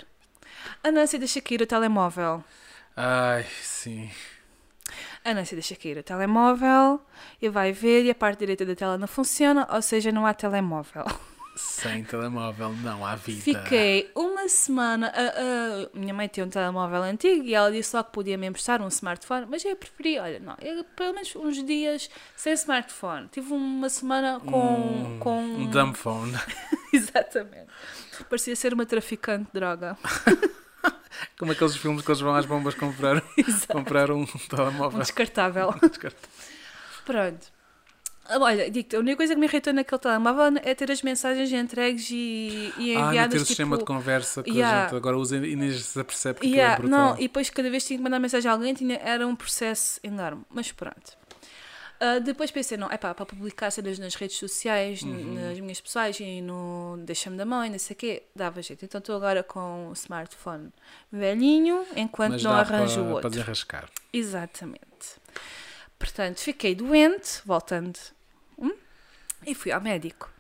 a 0.83 0.91
Nancy 0.91 1.19
deixa 1.19 1.41
cair 1.41 1.61
o 1.63 1.67
telemóvel. 1.67 2.45
Ai, 2.97 3.45
sim. 3.61 4.11
A 5.25 5.35
Nancy 5.35 5.55
deixa 5.55 5.75
cair 5.75 5.99
o 5.99 6.03
telemóvel 6.03 7.01
e 7.43 7.49
vai 7.49 7.73
ver 7.73 8.05
e 8.05 8.11
a 8.11 8.15
parte 8.15 8.41
direita 8.41 8.65
da 8.65 8.77
tela 8.77 8.97
não 8.97 9.09
funciona, 9.09 9.67
ou 9.71 9.83
seja, 9.83 10.13
não 10.13 10.25
há 10.25 10.33
telemóvel. 10.35 11.05
Sem 11.57 12.03
telemóvel 12.05 12.71
não 12.83 13.07
há 13.07 13.15
vida. 13.15 13.41
Fiquei 13.41 14.11
uma 14.15 14.49
semana. 14.49 15.09
A, 15.15 15.21
a- 15.21 15.89
minha 15.99 16.13
mãe 16.13 16.27
tinha 16.27 16.45
um 16.45 16.49
telemóvel 16.49 17.03
antigo 17.03 17.45
e 17.45 17.55
ela 17.55 17.71
disse 17.71 17.91
só 17.91 18.03
que 18.03 18.13
podia 18.13 18.37
me 18.37 18.47
emprestar 18.47 18.83
um 18.83 18.89
smartphone, 18.89 19.47
mas 19.49 19.65
eu 19.65 19.77
preferi, 19.77 20.19
olha, 20.19 20.41
não, 20.41 20.57
eu, 20.61 20.83
pelo 20.85 21.15
menos 21.15 21.35
uns 21.37 21.63
dias 21.65 22.11
sem 22.37 22.53
smartphone. 22.55 23.29
Tive 23.29 23.53
uma 23.53 23.89
semana 23.89 24.41
com. 24.41 24.75
um, 25.15 25.19
com... 25.21 25.39
um 25.43 25.71
dumb 25.71 25.95
phone. 25.97 26.33
Exatamente. 26.93 27.69
Parecia 28.29 28.57
ser 28.57 28.75
uma 28.75 28.85
traficante 28.87 29.45
de 29.47 29.53
droga. 29.53 29.97
Como 31.39 31.53
aqueles 31.53 31.77
filmes 31.77 32.03
que 32.03 32.11
eles 32.11 32.21
vão 32.21 32.35
às 32.35 32.47
bombas 32.47 32.75
comprar, 32.75 33.23
comprar 33.71 34.11
um 34.11 34.23
Um 34.23 34.27
telemóvel. 34.27 34.99
descartável. 35.01 35.73
Pronto. 37.05 37.54
Ah, 38.27 38.39
Olha, 38.41 38.71
digo-te, 38.71 38.97
a 38.97 39.01
única 39.01 39.17
coisa 39.19 39.35
que 39.35 39.41
me 39.41 39.47
irritou 39.47 39.73
naquele 39.73 39.99
telemóvel 40.01 40.59
é 40.63 40.75
ter 40.75 40.91
as 40.91 41.03
mensagens 41.03 41.53
entregues 41.53 42.09
e, 42.11 42.73
e 42.79 42.97
Ah, 42.97 43.01
não 43.01 43.09
enviadas 43.09 43.31
ter 43.33 43.37
o 43.37 43.41
tipo... 43.41 43.47
sistema 43.47 43.77
de 43.79 43.85
conversa 43.85 44.43
que 44.43 44.51
Yeah. 44.51 44.79
a 44.81 44.83
gente 44.87 44.97
agora 44.97 45.19
usa 45.19 45.37
e 45.37 45.55
nem 45.57 45.71
se 45.73 46.01
apercebe 46.01 46.41
que 46.41 46.47
aquilo 46.47 46.57
Yeah, 46.57 46.75
é 46.75 46.79
brutal. 46.79 46.99
não, 47.11 47.17
e 47.19 47.23
depois 47.23 47.51
cada 47.51 47.69
vez 47.71 47.83
que 47.83 47.89
tinha 47.89 47.99
que 47.99 48.03
mandar 48.05 48.19
mensagem 48.19 48.51
a 48.51 48.55
alguém 48.55 48.73
tinha, 48.73 48.97
era 49.03 49.27
um 49.27 49.37
processo 49.37 50.01
enorme. 50.03 50.43
Mas 50.49 50.73
pronto. 50.73 51.19
Ah, 52.01 52.19
depois 52.19 52.51
pensei, 52.51 52.77
não, 52.79 52.91
é 52.91 52.97
pá, 52.97 53.15
para 53.15 53.25
publicar 53.27 53.71
cenas 53.71 53.99
nas 53.99 54.15
redes 54.15 54.37
sociais, 54.39 55.03
Uhum. 55.03 55.35
nas 55.35 55.61
minhas 55.61 55.81
pessoais 55.81 56.19
e 56.19 56.41
no 56.41 56.97
Deixa-me 57.05 57.37
da 57.37 57.45
mãe, 57.45 57.69
não 57.71 57.79
sei 57.79 57.95
o 57.95 57.97
quê, 57.99 58.23
dava 58.35 58.61
jeito. 58.63 58.85
Então 58.87 58.99
estou 59.01 59.17
agora 59.17 59.43
com 59.43 59.89
o 59.91 59.93
smartphone 59.93 60.73
velhinho, 61.13 61.85
enquanto 61.95 62.33
Mas 62.33 62.43
não 62.43 62.53
arranjo 62.53 62.95
para, 62.95 63.03
o 63.03 63.05
para 63.07 63.15
outro. 63.17 63.31
desenrascar. 63.31 63.89
Exatamente. 64.13 64.81
Portanto, 65.99 66.39
fiquei 66.41 66.75
doente, 66.75 67.41
voltando, 67.47 67.99
e 69.47 69.55
fui 69.55 69.73
ao 69.73 69.81
médico. 69.81 70.31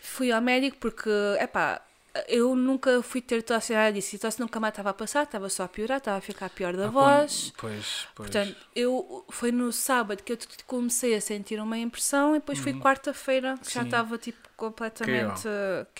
Fui 0.00 0.32
ao 0.32 0.40
médico 0.42 0.76
porque, 0.78 1.10
epá, 1.40 1.80
eu 2.26 2.56
nunca 2.56 3.02
fui 3.02 3.20
ter 3.20 3.42
tosse 3.42 3.72
nada 3.72 3.92
disso. 3.92 4.16
E 4.16 4.18
tosse 4.18 4.40
nunca 4.40 4.58
mais 4.58 4.72
estava 4.72 4.90
a 4.90 4.94
passar, 4.94 5.24
estava 5.24 5.48
só 5.48 5.64
a 5.64 5.68
piorar, 5.68 5.98
estava 5.98 6.18
a 6.18 6.20
ficar 6.20 6.50
pior 6.50 6.74
da 6.76 6.86
Ah, 6.86 6.90
voz. 6.90 7.52
Pois, 7.56 8.08
pois. 8.14 8.30
Portanto, 8.30 8.56
eu, 8.74 9.24
foi 9.30 9.52
no 9.52 9.72
sábado 9.72 10.22
que 10.22 10.32
eu 10.32 10.38
comecei 10.66 11.14
a 11.14 11.20
sentir 11.20 11.60
uma 11.60 11.78
impressão 11.78 12.34
e 12.34 12.38
depois 12.40 12.58
foi 12.58 12.72
quarta-feira 12.74 13.56
que 13.62 13.72
já 13.72 13.80
Uhum. 13.80 13.84
Sim. 13.84 13.88
estava 13.88 14.18
tipo 14.18 14.48
completamente 14.56 15.42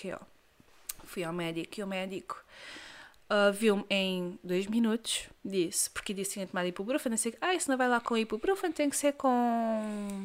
KO. 0.01 0.25
Fui 1.05 1.23
ao 1.23 1.33
médico 1.33 1.79
e 1.79 1.83
o 1.83 1.87
médico 1.87 2.43
ah, 3.29 3.51
viu-me 3.51 3.85
em 3.89 4.39
dois 4.43 4.65
minutos, 4.67 5.29
disse, 5.45 5.89
porque 5.89 6.13
disse 6.13 6.31
que 6.31 6.33
tinha 6.35 6.47
tomado 6.47 6.67
ibuprofeno, 6.67 7.15
disse, 7.15 7.37
ah, 7.41 7.53
isso 7.53 7.69
não 7.69 7.77
vai 7.77 7.87
lá 7.87 7.99
com 7.99 8.17
ibuprofeno, 8.17 8.73
tem 8.73 8.89
que 8.89 8.97
ser 8.97 9.13
com 9.13 10.23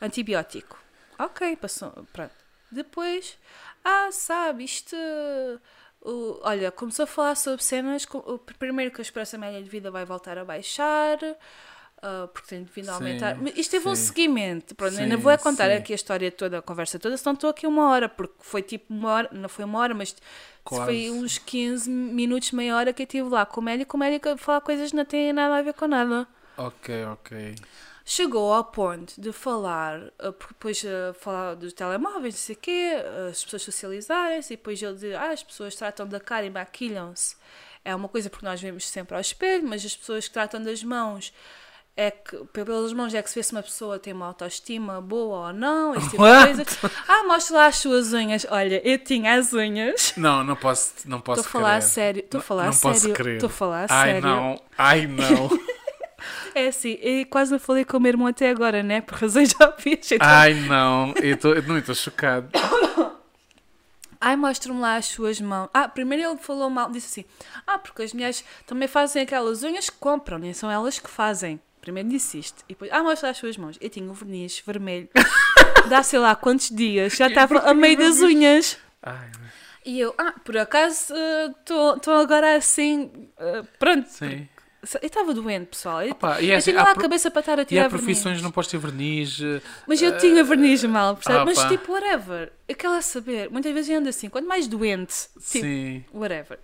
antibiótico. 0.00 0.78
Ok, 1.18 1.56
passou, 1.56 1.90
pronto. 2.12 2.34
Depois, 2.70 3.38
ah, 3.84 4.10
sabe, 4.12 4.64
isto... 4.64 4.94
o- 6.00 6.38
olha, 6.42 6.70
começou 6.70 7.04
a 7.04 7.06
falar 7.06 7.34
sobre 7.34 7.62
cenas. 7.62 8.04
co- 8.04 8.18
o- 8.18 8.38
Primeiro 8.38 8.92
que 8.92 9.00
a 9.00 9.02
esperança 9.02 9.36
média 9.38 9.62
de 9.62 9.68
vida 9.68 9.90
vai 9.90 10.04
voltar 10.04 10.38
a 10.38 10.44
baixar, 10.44 11.18
ah, 12.02 12.28
porque 12.32 12.48
tem 12.48 12.64
vindo 12.64 12.88
a 12.88 12.92
Sim, 12.92 12.98
aumentar. 12.98 13.36
Mas 13.36 13.56
isto 13.56 13.70
teve 13.70 13.88
um 13.88 13.94
sim. 13.94 14.02
seguimento. 14.02 14.74
Pronto, 14.74 14.94
Sim, 14.94 15.02
ainda 15.02 15.16
vou 15.16 15.32
é 15.32 15.36
contar 15.36 15.70
sim. 15.70 15.76
aqui 15.76 15.92
a 15.92 15.96
história 15.96 16.30
toda, 16.30 16.58
a 16.58 16.62
conversa 16.62 16.98
toda, 16.98 17.16
senão 17.16 17.34
estou 17.34 17.50
aqui 17.50 17.66
uma 17.66 17.88
hora, 17.90 18.08
porque 18.08 18.34
foi 18.40 18.62
tipo 18.62 18.92
uma 18.92 19.10
hora, 19.10 19.28
não 19.32 19.48
foi 19.48 19.64
uma 19.64 19.78
hora, 19.78 19.94
mas 19.94 20.14
Quase. 20.62 20.84
foi 20.84 21.10
uns 21.10 21.38
15 21.38 21.90
minutos, 21.90 22.52
meia 22.52 22.76
hora 22.76 22.92
que 22.92 23.02
eu 23.02 23.04
estive 23.04 23.28
lá 23.28 23.44
com 23.44 23.60
o 23.60 23.64
médico. 23.64 23.96
O 23.96 24.00
médico 24.00 24.28
a 24.28 24.36
falar 24.36 24.60
coisas 24.60 24.90
que 24.90 24.96
não 24.96 25.04
têm 25.04 25.32
nada 25.32 25.56
a 25.56 25.62
ver 25.62 25.74
com 25.74 25.86
nada. 25.86 26.26
Ok, 26.56 27.04
ok. 27.04 27.54
Chegou 28.04 28.54
ao 28.54 28.64
ponto 28.64 29.20
de 29.20 29.32
falar, 29.32 30.00
uh, 30.00 30.32
porque 30.32 30.54
depois 30.54 30.82
uh, 30.82 31.12
falar 31.20 31.54
dos 31.54 31.74
telemóveis, 31.74 32.34
não 32.34 32.40
sei 32.40 32.54
o 32.54 32.58
quê, 32.58 32.92
uh, 32.94 33.28
as 33.28 33.44
pessoas 33.44 33.62
socializarem-se, 33.62 34.54
e 34.54 34.56
depois 34.56 34.82
ele 34.82 34.94
dizer, 34.94 35.14
ah, 35.14 35.30
as 35.30 35.42
pessoas 35.42 35.74
tratam 35.74 36.08
da 36.08 36.18
cara 36.18 36.46
e 36.46 36.50
maquilham-se. 36.50 37.36
É 37.84 37.94
uma 37.94 38.08
coisa 38.08 38.30
porque 38.30 38.46
nós 38.46 38.62
vemos 38.62 38.88
sempre 38.88 39.14
ao 39.14 39.20
espelho, 39.20 39.68
mas 39.68 39.84
as 39.84 39.94
pessoas 39.94 40.26
que 40.26 40.32
tratam 40.32 40.62
das 40.62 40.82
mãos, 40.82 41.34
é 42.00 42.12
que 42.12 42.36
pelas 42.52 42.92
mãos 42.92 43.12
é 43.12 43.20
que 43.20 43.28
se 43.28 43.34
vê 43.34 43.42
se 43.42 43.50
uma 43.50 43.62
pessoa 43.62 43.98
tem 43.98 44.12
uma 44.12 44.26
autoestima 44.26 45.00
boa 45.00 45.48
ou 45.48 45.52
não, 45.52 45.94
esse 45.96 46.10
tipo 46.10 46.22
de 46.22 46.30
What? 46.30 46.54
coisa. 46.54 46.92
Ah, 47.08 47.24
mostra 47.24 47.56
lá 47.56 47.66
as 47.66 47.76
suas 47.78 48.12
unhas. 48.12 48.46
Olha, 48.48 48.80
eu 48.88 48.98
tinha 48.98 49.34
as 49.34 49.52
unhas. 49.52 50.14
Não, 50.16 50.44
não 50.44 50.54
posso, 50.54 50.92
não 51.06 51.20
posso 51.20 51.40
Estou 51.40 51.58
a 51.58 51.62
falar 51.64 51.80
sério, 51.82 52.20
estou 52.20 52.38
a 52.38 52.40
Não- 52.40 52.46
falar 52.46 52.64
não 52.66 52.76
posso 52.76 53.00
sério. 53.00 53.14
crer. 53.16 53.34
Estou 53.34 53.48
a 53.48 53.52
falar 53.52 53.90
a 53.90 53.94
Ai, 54.00 54.12
sério. 54.12 54.22
não. 54.28 54.62
Ai, 54.78 55.06
não. 55.08 55.48
É 56.54 56.66
assim, 56.68 56.98
eu 57.00 57.24
quase 57.26 57.52
não 57.52 57.60
falei 57.60 57.84
com 57.84 57.96
o 57.96 58.00
meu 58.00 58.08
irmão 58.10 58.26
até 58.26 58.50
agora, 58.50 58.82
né? 58.82 59.00
Por 59.00 59.16
razões 59.18 59.54
óbvias. 59.60 60.10
Então, 60.10 60.26
Ai, 60.28 60.54
não. 60.54 61.14
Eu 61.22 61.36
tô- 61.36 61.52
eu 61.54 61.62
não 61.62 61.78
estou 61.78 61.94
chocado. 61.94 62.48
Ai, 64.20 64.34
mostra-me 64.34 64.80
lá 64.80 64.96
as 64.96 65.06
suas 65.06 65.40
mãos. 65.40 65.68
Ah, 65.72 65.86
primeiro 65.88 66.28
ele 66.30 66.38
falou 66.38 66.68
mal, 66.68 66.90
disse 66.90 67.20
assim: 67.20 67.28
Ah, 67.66 67.78
porque 67.78 68.02
as 68.02 68.12
mulheres 68.12 68.44
também 68.66 68.88
fazem 68.88 69.22
aquelas 69.22 69.62
unhas 69.62 69.88
que 69.88 69.96
compram, 69.98 70.38
nem 70.38 70.52
são 70.52 70.68
elas 70.70 70.98
que 70.98 71.08
fazem. 71.08 71.60
Primeiro 71.88 72.10
disse 72.10 72.38
isto. 72.38 72.62
E 72.68 72.74
depois, 72.74 72.90
ah, 72.92 73.02
mostra 73.02 73.30
as 73.30 73.36
suas 73.38 73.56
mãos. 73.56 73.78
Eu 73.80 73.88
tinha 73.88 74.08
um 74.10 74.12
verniz 74.12 74.62
vermelho. 74.66 75.08
Dá 75.88 76.02
sei 76.02 76.18
lá 76.18 76.34
quantos 76.36 76.68
dias. 76.68 77.14
Já 77.14 77.28
estava 77.28 77.60
a 77.60 77.72
meio 77.72 77.96
das 77.96 78.20
unhas. 78.20 78.76
Ai, 79.02 79.30
E 79.86 79.98
eu, 79.98 80.14
ah, 80.18 80.34
por 80.44 80.56
acaso 80.58 81.14
estou 81.60 82.14
agora 82.14 82.56
assim. 82.56 83.10
ah, 83.38 83.64
pronto. 83.78 84.06
sim. 84.08 84.46
Eu 85.02 85.06
estava 85.08 85.34
doente, 85.34 85.66
pessoal. 85.70 86.02
Eu, 86.04 86.12
Opa, 86.12 86.40
e 86.40 86.50
é 86.50 86.54
eu 86.54 86.58
assim, 86.58 86.70
tinha 86.70 86.82
há 86.82 86.84
lá 86.84 86.92
a 86.92 86.94
cabeça 86.94 87.30
para 87.30 87.40
estar 87.40 87.58
a 87.58 87.62
E 87.62 87.64
tirar 87.64 87.86
há 87.86 87.88
profissões 87.88 88.22
verniz. 88.24 88.42
não 88.42 88.50
podes 88.52 88.70
ter 88.70 88.78
verniz. 88.78 89.40
eh, 89.40 89.60
Mas 89.88 90.00
eu 90.00 90.16
tinha 90.18 90.44
verniz 90.44 90.84
mal, 90.84 91.16
percebe? 91.16 91.38
ah, 91.38 91.44
Mas 91.44 91.64
tipo, 91.64 91.90
whatever. 91.92 92.52
Eu 92.68 92.76
quero 92.76 93.02
saber. 93.02 93.50
Muitas 93.50 93.72
vezes 93.72 93.90
eu 93.90 93.98
ando 93.98 94.08
assim, 94.08 94.28
quanto 94.28 94.46
mais 94.46 94.68
doente, 94.68 95.14
tipo, 95.32 95.40
Sim. 95.64 96.04
whatever. 96.14 96.60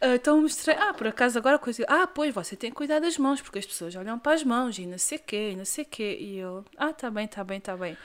Ah, 0.00 0.14
então 0.14 0.40
mostrei, 0.40 0.74
ah, 0.76 0.94
por 0.94 1.06
acaso 1.06 1.38
agora 1.38 1.58
coisa. 1.58 1.84
Ah, 1.88 2.06
pois 2.06 2.32
você 2.34 2.56
tem 2.56 2.70
que 2.70 2.76
cuidar 2.76 3.00
das 3.00 3.18
mãos, 3.18 3.40
porque 3.42 3.58
as 3.58 3.66
pessoas 3.66 3.94
olham 3.94 4.18
para 4.18 4.32
as 4.32 4.42
mãos 4.42 4.78
e 4.78 4.86
não 4.86 4.96
sei 4.98 5.18
o 5.18 5.20
quê, 5.20 5.50
e 5.52 5.56
não 5.56 5.64
sei 5.64 5.84
o 5.84 5.86
quê. 5.86 6.16
E 6.18 6.38
eu, 6.38 6.64
ah, 6.78 6.92
tá 6.92 7.10
bem, 7.10 7.28
tá 7.28 7.44
bem, 7.44 7.60
tá 7.60 7.76
bem. 7.76 7.96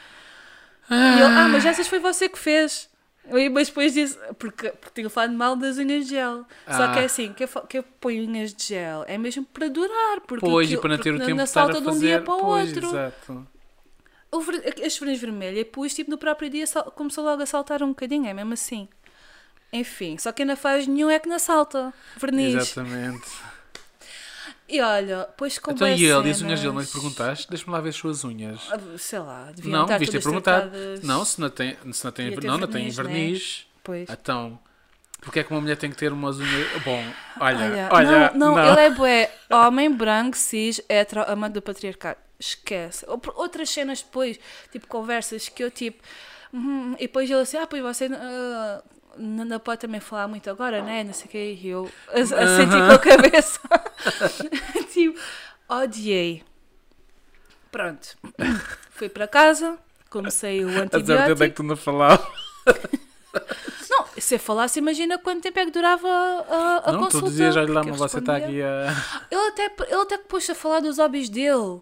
E 0.90 1.20
eu, 1.20 1.28
ah, 1.28 1.48
mas 1.48 1.66
essas 1.66 1.88
foi 1.88 2.00
você 2.00 2.28
que 2.30 2.38
fez. 2.38 2.90
E, 3.28 3.50
mas 3.50 3.70
depois 3.70 3.94
disse, 3.94 4.20
porque, 4.38 4.70
porque 4.70 4.92
tinha 5.02 5.10
falado 5.10 5.34
mal 5.34 5.56
das 5.56 5.78
unhas 5.78 6.04
de 6.06 6.12
gel. 6.12 6.46
Só 6.68 6.92
que 6.94 7.00
Ah. 7.00 7.02
é 7.02 7.06
assim, 7.06 7.34
que 7.34 7.44
eu, 7.46 7.48
que 7.48 7.78
eu 7.80 7.84
ponho 7.84 8.24
unhas 8.30 8.54
de 8.54 8.66
gel 8.66 9.04
é 9.08 9.18
mesmo 9.18 9.44
para 9.46 9.68
durar. 9.68 10.22
Porque 10.28 10.46
Pois, 10.46 10.68
e 10.70 10.76
aquilo- 10.76 10.82
para 10.82 10.90
não 10.98 10.98
ter 11.04 11.14
o 11.14 11.20
tempo 11.20 11.34
na 11.36 11.46
salta 11.48 11.82
de 11.82 11.88
um 11.90 11.98
dia 11.98 12.22
para 12.22 12.34
o 12.36 12.40
pois, 12.40 12.68
outro. 12.72 12.88
Exato. 12.90 13.48
O 14.32 14.38
As 14.86 14.98
verniz 15.00 15.20
vermelha 15.22 15.60
eu 15.60 15.66
pus 15.66 15.94
tipo 15.94 16.12
no 16.12 16.18
próprio 16.18 16.50
dia 16.50 16.68
sal- 16.68 16.92
começou 16.92 17.24
logo 17.24 17.42
a 17.42 17.46
saltar 17.46 17.82
um 17.82 17.90
bocadinho, 17.90 18.28
é 18.28 18.34
mesmo 18.34 18.54
assim. 18.54 18.88
Enfim, 19.76 20.18
só 20.18 20.32
que 20.32 20.42
ainda 20.44 20.56
faz 20.56 20.88
nenhum 20.88 21.10
é 21.10 21.20
que 21.20 21.28
não 21.28 21.38
salta 21.40 21.94
verniz. 22.18 22.56
Exatamente. 22.56 23.28
E 24.68 24.82
olha, 24.82 25.28
pois 25.38 25.60
com 25.60 25.72
Então, 25.72 25.88
e 25.88 25.92
ele, 26.06 26.06
e 26.06 26.12
as 26.32 26.42
unhas 26.42 26.60
dele, 26.60 26.74
não 26.74 26.80
lhe 26.80 26.86
cenas- 26.88 26.92
perguntaste? 26.92 27.48
Deixa-me 27.50 27.72
lá 27.72 27.82
ver 27.82 27.90
as 27.90 27.96
suas 27.96 28.24
unhas. 28.24 28.62
Ah, 28.72 28.80
Sei 28.98 29.20
lá, 29.20 29.52
deviam 29.54 29.72
Não, 29.80 29.86
devias 29.86 30.10
ter 30.10 30.24
perguntado. 30.24 30.70
tratadas. 30.72 31.02
Não, 31.04 31.24
se 31.24 31.40
não 31.40 31.50
tem, 31.50 31.78
se 31.92 32.04
não 32.06 32.12
tem, 32.12 32.30
Devia 32.32 32.50
não, 32.50 32.58
não 32.58 32.68
tem 32.68 32.90
verniz, 32.90 32.98
né? 32.98 33.04
verniz. 33.04 33.68
Pois. 33.84 34.10
Então, 34.10 34.58
porque 35.22 35.40
é 35.40 35.44
que 35.44 35.52
uma 35.52 35.62
mulher 35.62 35.78
tem 35.78 35.92
que 35.92 35.96
ter 35.98 36.12
umas 36.12 36.40
unhas. 36.40 36.82
Bom, 36.84 37.04
olha, 37.40 37.66
Olha, 37.66 37.88
olha. 37.92 38.32
não, 38.34 38.56
não, 38.56 38.72
ele 38.72 38.80
é 38.82 38.90
bué, 38.90 39.32
homem 39.52 39.92
branco, 39.92 40.36
cis, 40.36 40.82
hetero, 40.90 41.24
amante 41.32 41.54
do 41.54 41.62
patriarcado. 41.62 42.18
Esquece. 42.40 43.06
Outras 43.36 43.70
cenas 43.70 44.02
depois, 44.02 44.40
tipo 44.72 44.88
conversas 44.88 45.48
que 45.48 45.64
eu 45.64 45.70
tipo. 45.70 46.02
"Hum", 46.52 46.96
e 46.98 47.02
depois 47.02 47.30
ele 47.30 47.40
assim, 47.40 47.58
ah, 47.58 47.68
pois 47.68 47.82
você 47.84 48.10
ah, 48.12 48.82
não, 49.17 49.45
não 49.45 49.60
pode 49.60 49.82
também 49.82 49.99
falar 49.99 50.28
muito 50.28 50.49
agora, 50.49 50.82
né? 50.82 51.04
Não 51.04 51.13
sei 51.13 51.25
o 51.25 51.30
que. 51.30 51.38
E 51.62 51.67
eu 51.67 51.91
a, 52.10 52.19
a 52.19 52.25
sentir 52.25 52.69
com 52.88 52.93
a 52.93 52.99
cabeça. 52.99 53.60
tipo, 54.93 55.19
odiei. 55.69 56.43
Pronto. 57.71 58.17
Fui 58.91 59.10
para 59.10 59.28
casa, 59.28 59.78
comecei 60.10 60.63
o 60.63 60.69
A 60.69 60.71
dizer 60.71 60.80
onde 60.86 60.93
é 60.95 61.10
antibiótico. 61.10 61.38
que 61.49 61.49
tu 61.51 61.63
não 61.63 61.75
falava. 61.75 62.25
Não, 63.89 64.06
se 64.17 64.36
eu 64.36 64.39
falasse, 64.39 64.80
imagina 64.80 65.17
quanto 65.17 65.41
tempo 65.43 65.60
é 65.60 65.65
que 65.65 65.71
durava 65.71 66.08
a, 66.08 66.89
a 66.89 66.91
Não, 66.93 66.99
consulta. 67.04 67.25
tu 67.28 67.32
dizias, 67.32 67.56
olha 67.56 67.71
lá, 67.73 67.84
mas 67.84 67.97
você 67.97 68.19
está 68.19 68.38
aqui 68.38 68.62
a. 68.62 68.88
Ele 69.30 69.47
até, 69.49 69.65
ele 69.88 70.01
até 70.01 70.17
que 70.17 70.23
pôs 70.25 70.49
a 70.49 70.56
falar 70.56 70.80
dos 70.80 70.97
hobbies 70.97 71.30
dele. 71.30 71.82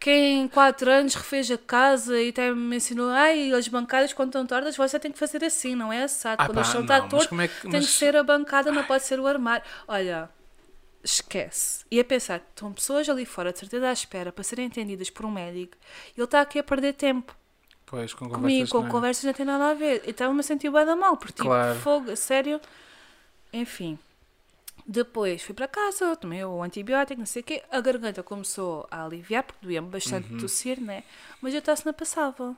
Que 0.00 0.10
em 0.10 0.46
4 0.48 0.88
anos 0.90 1.14
refez 1.14 1.50
a 1.50 1.58
casa 1.58 2.20
e 2.20 2.28
até 2.28 2.52
me 2.54 2.76
ensinou, 2.76 3.10
ai, 3.10 3.52
as 3.52 3.66
bancadas 3.66 4.12
quando 4.12 4.28
estão 4.28 4.46
tortas, 4.46 4.76
você 4.76 4.98
tem 4.98 5.10
que 5.10 5.18
fazer 5.18 5.44
assim, 5.44 5.74
não 5.74 5.92
é 5.92 6.04
assado. 6.04 6.40
Ah, 6.40 6.46
quando 6.46 6.54
pá, 6.56 6.60
o 6.60 6.64
chão 6.64 6.82
está 6.82 7.00
torto, 7.00 7.40
é 7.40 7.48
que- 7.48 7.62
tem 7.62 7.72
mas- 7.72 7.86
que 7.86 7.90
ser 7.92 8.16
a 8.16 8.22
bancada, 8.22 8.70
não 8.70 8.84
pode 8.84 9.02
ser 9.04 9.18
o 9.18 9.26
armário. 9.26 9.64
Olha, 9.88 10.30
esquece. 11.02 11.84
E 11.90 11.98
a 11.98 12.04
pensar, 12.04 12.36
estão 12.48 12.72
pessoas 12.72 13.08
ali 13.08 13.26
fora, 13.26 13.52
de 13.52 13.58
certeza 13.58 13.88
à 13.88 13.92
espera, 13.92 14.30
para 14.30 14.44
serem 14.44 14.66
entendidas 14.66 15.10
por 15.10 15.26
um 15.26 15.30
médico, 15.32 15.76
e 16.16 16.20
ele 16.20 16.24
está 16.24 16.40
aqui 16.42 16.60
a 16.60 16.62
perder 16.62 16.92
tempo. 16.94 17.34
Pois, 17.84 18.12
com 18.14 18.28
Comigo, 18.28 18.40
conversas. 18.42 18.70
com 18.70 18.78
não 18.80 18.86
é? 18.86 18.90
conversas 18.90 19.24
não 19.24 19.32
tem 19.32 19.46
nada 19.46 19.70
a 19.70 19.74
ver. 19.74 20.02
E 20.06 20.10
estava-me 20.10 20.40
a 20.40 20.42
sentir 20.42 20.70
bem 20.70 20.84
da 20.86 20.94
mal, 20.94 21.16
porque 21.16 21.32
tipo, 21.32 21.44
Claro. 21.48 21.78
fogo, 21.80 22.10
a 22.12 22.16
sério. 22.16 22.60
Enfim. 23.52 23.98
Depois 24.90 25.42
fui 25.42 25.54
para 25.54 25.68
casa, 25.68 26.16
tomei 26.16 26.42
o 26.44 26.62
antibiótico, 26.62 27.18
não 27.18 27.26
sei 27.26 27.42
o 27.42 27.44
quê. 27.44 27.62
A 27.70 27.78
garganta 27.80 28.22
começou 28.22 28.86
a 28.90 29.04
aliviar, 29.04 29.42
porque 29.44 29.60
doía-me 29.66 29.88
bastante 29.90 30.32
Uhum. 30.32 30.38
tossir, 30.38 30.80
né? 30.80 31.04
Mas 31.42 31.54
a 31.54 31.60
tosse 31.60 31.84
não 31.84 31.92
passava. 31.92 32.56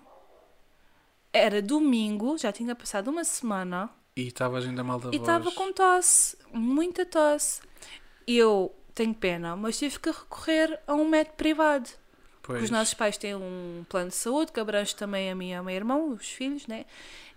Era 1.32 1.60
domingo, 1.62 2.36
já 2.38 2.52
tinha 2.52 2.74
passado 2.74 3.08
uma 3.08 3.24
semana 3.24 3.90
E 4.16 4.28
estavas 4.28 4.64
ainda 4.64 4.82
mal 4.82 4.98
da 5.00 5.08
e 5.12 5.18
voz. 5.18 5.20
estava 5.20 5.50
com 5.52 5.72
tosse, 5.72 6.36
muita 6.52 7.04
tosse. 7.06 7.60
Eu 8.26 8.74
tenho 8.94 9.14
pena, 9.14 9.56
mas 9.56 9.78
tive 9.78 9.98
que 9.98 10.10
recorrer 10.10 10.80
a 10.86 10.94
um 10.94 11.08
médico 11.08 11.36
privado. 11.36 11.88
Pois. 12.50 12.64
Os 12.64 12.70
nossos 12.70 12.94
pais 12.94 13.16
têm 13.16 13.36
um 13.36 13.84
plano 13.88 14.08
de 14.08 14.16
saúde 14.16 14.50
que 14.50 14.58
abrange 14.58 14.92
também 14.96 15.30
a 15.30 15.34
mim 15.36 15.50
e 15.50 15.54
ao 15.54 15.62
meu 15.62 15.74
irmão, 15.74 16.10
os 16.10 16.28
filhos, 16.28 16.66
né? 16.66 16.84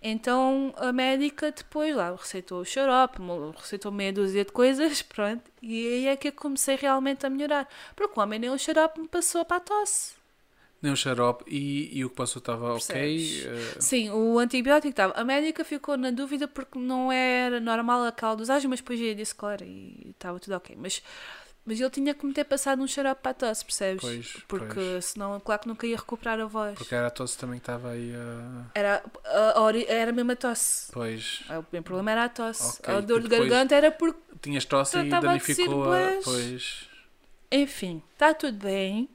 Então 0.02 0.73
a 0.76 0.91
médica 0.91 1.52
depois 1.52 1.95
lá 1.95 2.15
receitou 2.15 2.62
o 2.62 2.65
xarope, 2.65 3.19
receitou 3.56 3.91
meia 3.91 4.12
dúzia 4.12 4.43
de 4.43 4.52
coisas, 4.52 5.04
pronto. 5.06 5.43
E 5.62 5.88
aí 5.88 6.08
é 6.08 6.15
que 6.15 6.30
eu 6.30 6.32
comecei 6.34 6.76
realmente 6.76 7.28
a 7.28 7.30
melhorar. 7.30 7.69
Porque 7.95 8.19
o 8.19 8.23
homem 8.23 8.39
nem 8.39 8.49
o 8.49 8.58
xarope 8.58 8.99
me 9.02 9.08
passou 9.08 9.45
para 9.45 9.58
a 9.58 9.60
tosse. 9.60 10.15
Nem 10.82 10.91
o 10.91 10.97
xarope 10.97 11.45
e, 11.47 11.95
e 11.97 12.04
o 12.04 12.10
que 12.10 12.15
passou 12.15 12.39
estava 12.39 12.73
ok. 12.73 13.45
Eh, 13.45 13.80
Sim, 13.80 14.10
o 14.10 14.39
antibiótico 14.39 14.89
estava. 14.89 15.13
A 15.13 15.23
médica 15.23 15.63
ficou 15.63 15.95
na 15.95 16.10
dúvida 16.10 16.47
porque 16.47 16.78
não 16.80 17.12
era 17.12 17.60
normal 17.60 18.04
aquela 18.04 18.36
dosagem, 18.36 18.67
mas 18.67 18.82
depois 18.82 18.99
eu 18.99 19.13
disse, 19.13 19.34
claro, 19.34 19.63
e 19.63 20.10
estava 20.10 20.39
tudo 20.39 20.56
ok. 20.56 20.76
Mas, 20.78 21.02
mas 21.65 21.80
ele 21.80 21.89
tinha 21.89 22.13
que 22.13 22.26
me 22.26 22.34
ter 22.34 22.43
passado 22.43 22.82
um 22.82 22.88
xarope 22.88 23.21
para 23.21 23.32
a 23.32 23.34
tosse, 23.34 23.63
percebes? 23.63 24.02
Pois, 24.02 24.34
porque 24.47 24.73
pois. 24.76 25.06
senão, 25.06 25.39
claro 25.39 25.62
que 25.62 25.67
nunca 25.67 25.88
ia 25.88 25.95
recuperar 25.95 26.39
a 26.39 26.45
voz. 26.45 26.78
porque 26.78 26.93
era 26.93 27.08
a 27.08 27.12
tosse 27.12 27.38
também 27.38 27.60
que 27.60 27.63
estava 27.63 27.91
aí 27.91 28.13
a. 28.13 28.65
Era, 28.76 29.04
a, 29.56 29.62
ori- 29.62 29.86
era 29.88 30.12
mesmo 30.12 30.32
a 30.32 30.36
tosse. 30.36 30.91
Pois. 30.91 31.41
O 31.49 31.65
meu 31.71 31.82
problema 31.84 32.12
era 32.12 32.23
a 32.26 32.30
tosse. 32.30 32.80
Ok, 32.82 32.93
A 32.93 32.99
dor 32.99 33.21
de 33.21 33.30
garganta 33.30 33.76
era 33.76 33.91
porque. 33.91 34.19
Tinhas 34.41 34.65
tosse 34.65 34.97
e 34.97 35.10
danificou 35.10 35.86
a. 35.93 36.19
Pois. 36.23 36.88
Enfim, 37.52 38.02
está 38.13 38.34
tudo 38.34 38.58
bem. 38.58 39.08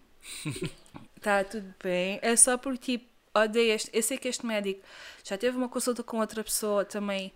Está 1.17 1.45
tudo 1.45 1.75
bem. 1.83 2.19
É 2.23 2.35
só 2.37 2.57
porque, 2.57 2.99
tipo, 2.99 3.07
odeio 3.35 3.73
este. 3.75 3.91
Eu 3.93 4.03
sei 4.03 4.17
que 4.17 4.29
este 4.29 4.47
médico 4.47 4.81
já 5.25 5.37
teve 5.37 5.57
uma 5.57 5.69
consulta 5.69 6.03
com 6.03 6.19
outra 6.19 6.43
pessoa 6.43 6.85
também 6.85 7.33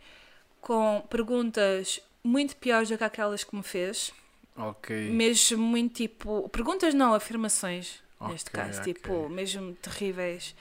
com 0.61 1.05
perguntas 1.11 2.01
muito 2.25 2.55
piores 2.57 2.89
do 2.89 2.97
que 2.97 3.05
aquelas 3.05 3.45
que 3.45 3.55
me 3.55 3.63
fez. 3.63 4.13
Ok. 4.57 5.11
Mesmo 5.11 5.63
muito 5.63 5.95
tipo. 5.95 6.49
Perguntas 6.51 6.95
não, 6.95 7.15
afirmações. 7.15 8.03
Neste 8.29 8.51
Ok, 8.51 8.61
caso, 8.63 8.81
ok. 8.81 8.95
tipo, 8.95 9.29
mesmo 9.29 9.75
terríveis. 9.75 10.55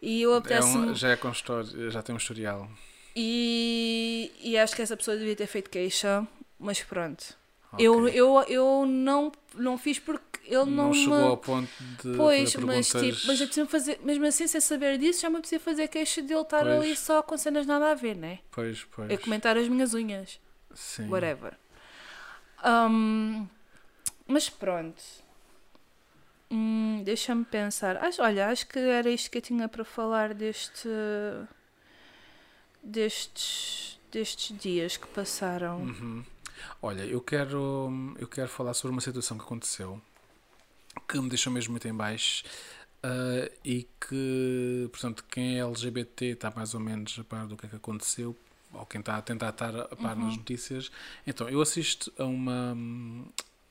E 0.00 0.22
eu 0.22 0.34
É 0.34 0.38
apetece 0.38 0.68
um, 0.76 0.94
já 0.94 1.10
é 1.10 1.16
com 1.16 1.30
história, 1.30 1.90
já 1.90 2.02
tem 2.02 2.14
um 2.14 2.18
historial. 2.18 2.68
E, 3.16 4.32
e 4.40 4.56
acho 4.58 4.74
que 4.74 4.82
essa 4.82 4.96
pessoa 4.96 5.16
devia 5.16 5.36
ter 5.36 5.46
feito 5.46 5.70
queixa, 5.70 6.26
mas 6.58 6.82
pronto. 6.82 7.36
Ok. 7.72 7.86
Eu, 7.86 8.08
eu, 8.08 8.42
eu 8.48 8.86
não, 8.86 9.30
não 9.54 9.76
fiz 9.78 9.98
porque 9.98 10.22
ele 10.46 10.64
não, 10.70 10.86
não 10.88 10.92
chegou 10.94 11.16
me... 11.18 11.24
ao 11.24 11.36
ponto 11.36 11.70
de 12.02 12.16
Pois, 12.16 12.54
mas, 12.56 12.88
perguntas. 12.92 13.16
tipo, 13.16 13.26
mas 13.26 13.40
eu 13.40 13.46
preciso 13.46 13.66
fazer, 13.66 14.00
mesmo 14.02 14.26
assim, 14.26 14.46
sem 14.46 14.60
saber 14.60 14.98
disso, 14.98 15.20
já 15.22 15.30
me 15.30 15.38
precisa 15.40 15.60
fazer 15.60 15.88
queixa 15.88 16.22
dele 16.22 16.40
estar 16.40 16.62
Pois. 16.62 16.74
ali 16.74 16.96
só 16.96 17.22
com 17.22 17.36
cenas 17.36 17.66
nada 17.66 17.90
a 17.90 17.94
ver, 17.94 18.14
né? 18.16 18.38
Pois, 18.50 18.84
pois. 18.84 19.10
É 19.10 19.16
comentar 19.16 19.56
as 19.56 19.68
minhas 19.68 19.92
unhas, 19.94 20.38
Sim. 20.74 21.08
whatever. 21.08 21.56
Um, 22.64 23.46
mas 24.26 24.48
pronto. 24.48 25.02
Hum, 26.50 27.02
Deixa-me 27.04 27.44
pensar. 27.44 27.96
Acho, 27.98 28.22
olha, 28.22 28.48
acho 28.48 28.66
que 28.66 28.78
era 28.78 29.10
isto 29.10 29.30
que 29.30 29.38
eu 29.38 29.42
tinha 29.42 29.68
para 29.68 29.84
falar 29.84 30.34
deste. 30.34 30.88
destes. 32.82 33.98
destes 34.10 34.56
dias 34.58 34.96
que 34.96 35.06
passaram. 35.08 35.82
Uhum. 35.82 36.24
Olha, 36.80 37.04
eu 37.04 37.20
quero, 37.20 38.14
eu 38.18 38.28
quero 38.28 38.48
falar 38.48 38.74
sobre 38.74 38.92
uma 38.92 39.00
situação 39.00 39.36
que 39.36 39.44
aconteceu 39.44 40.00
que 41.08 41.20
me 41.20 41.28
deixou 41.28 41.52
mesmo 41.52 41.72
muito 41.72 41.86
em 41.88 41.94
baixo 41.94 42.44
ah, 43.02 43.50
e 43.64 43.86
que, 44.00 44.88
portanto, 44.90 45.24
quem 45.30 45.58
é 45.58 45.60
LGBT 45.60 46.26
está 46.26 46.50
mais 46.50 46.74
ou 46.74 46.80
menos 46.80 47.18
a 47.18 47.24
par 47.24 47.46
do 47.46 47.56
que 47.56 47.66
é 47.66 47.68
que 47.68 47.76
aconteceu 47.76 48.36
ou 48.78 48.86
quem 48.86 49.00
está 49.00 49.16
a 49.16 49.22
tentar 49.22 49.50
estar 49.50 49.74
a 49.76 49.96
par 49.96 50.16
nas 50.16 50.36
notícias. 50.36 50.90
Então, 51.26 51.48
eu 51.48 51.60
assisto 51.60 52.12
a 52.18 52.24
uma 52.24 52.72
hum, 52.74 53.26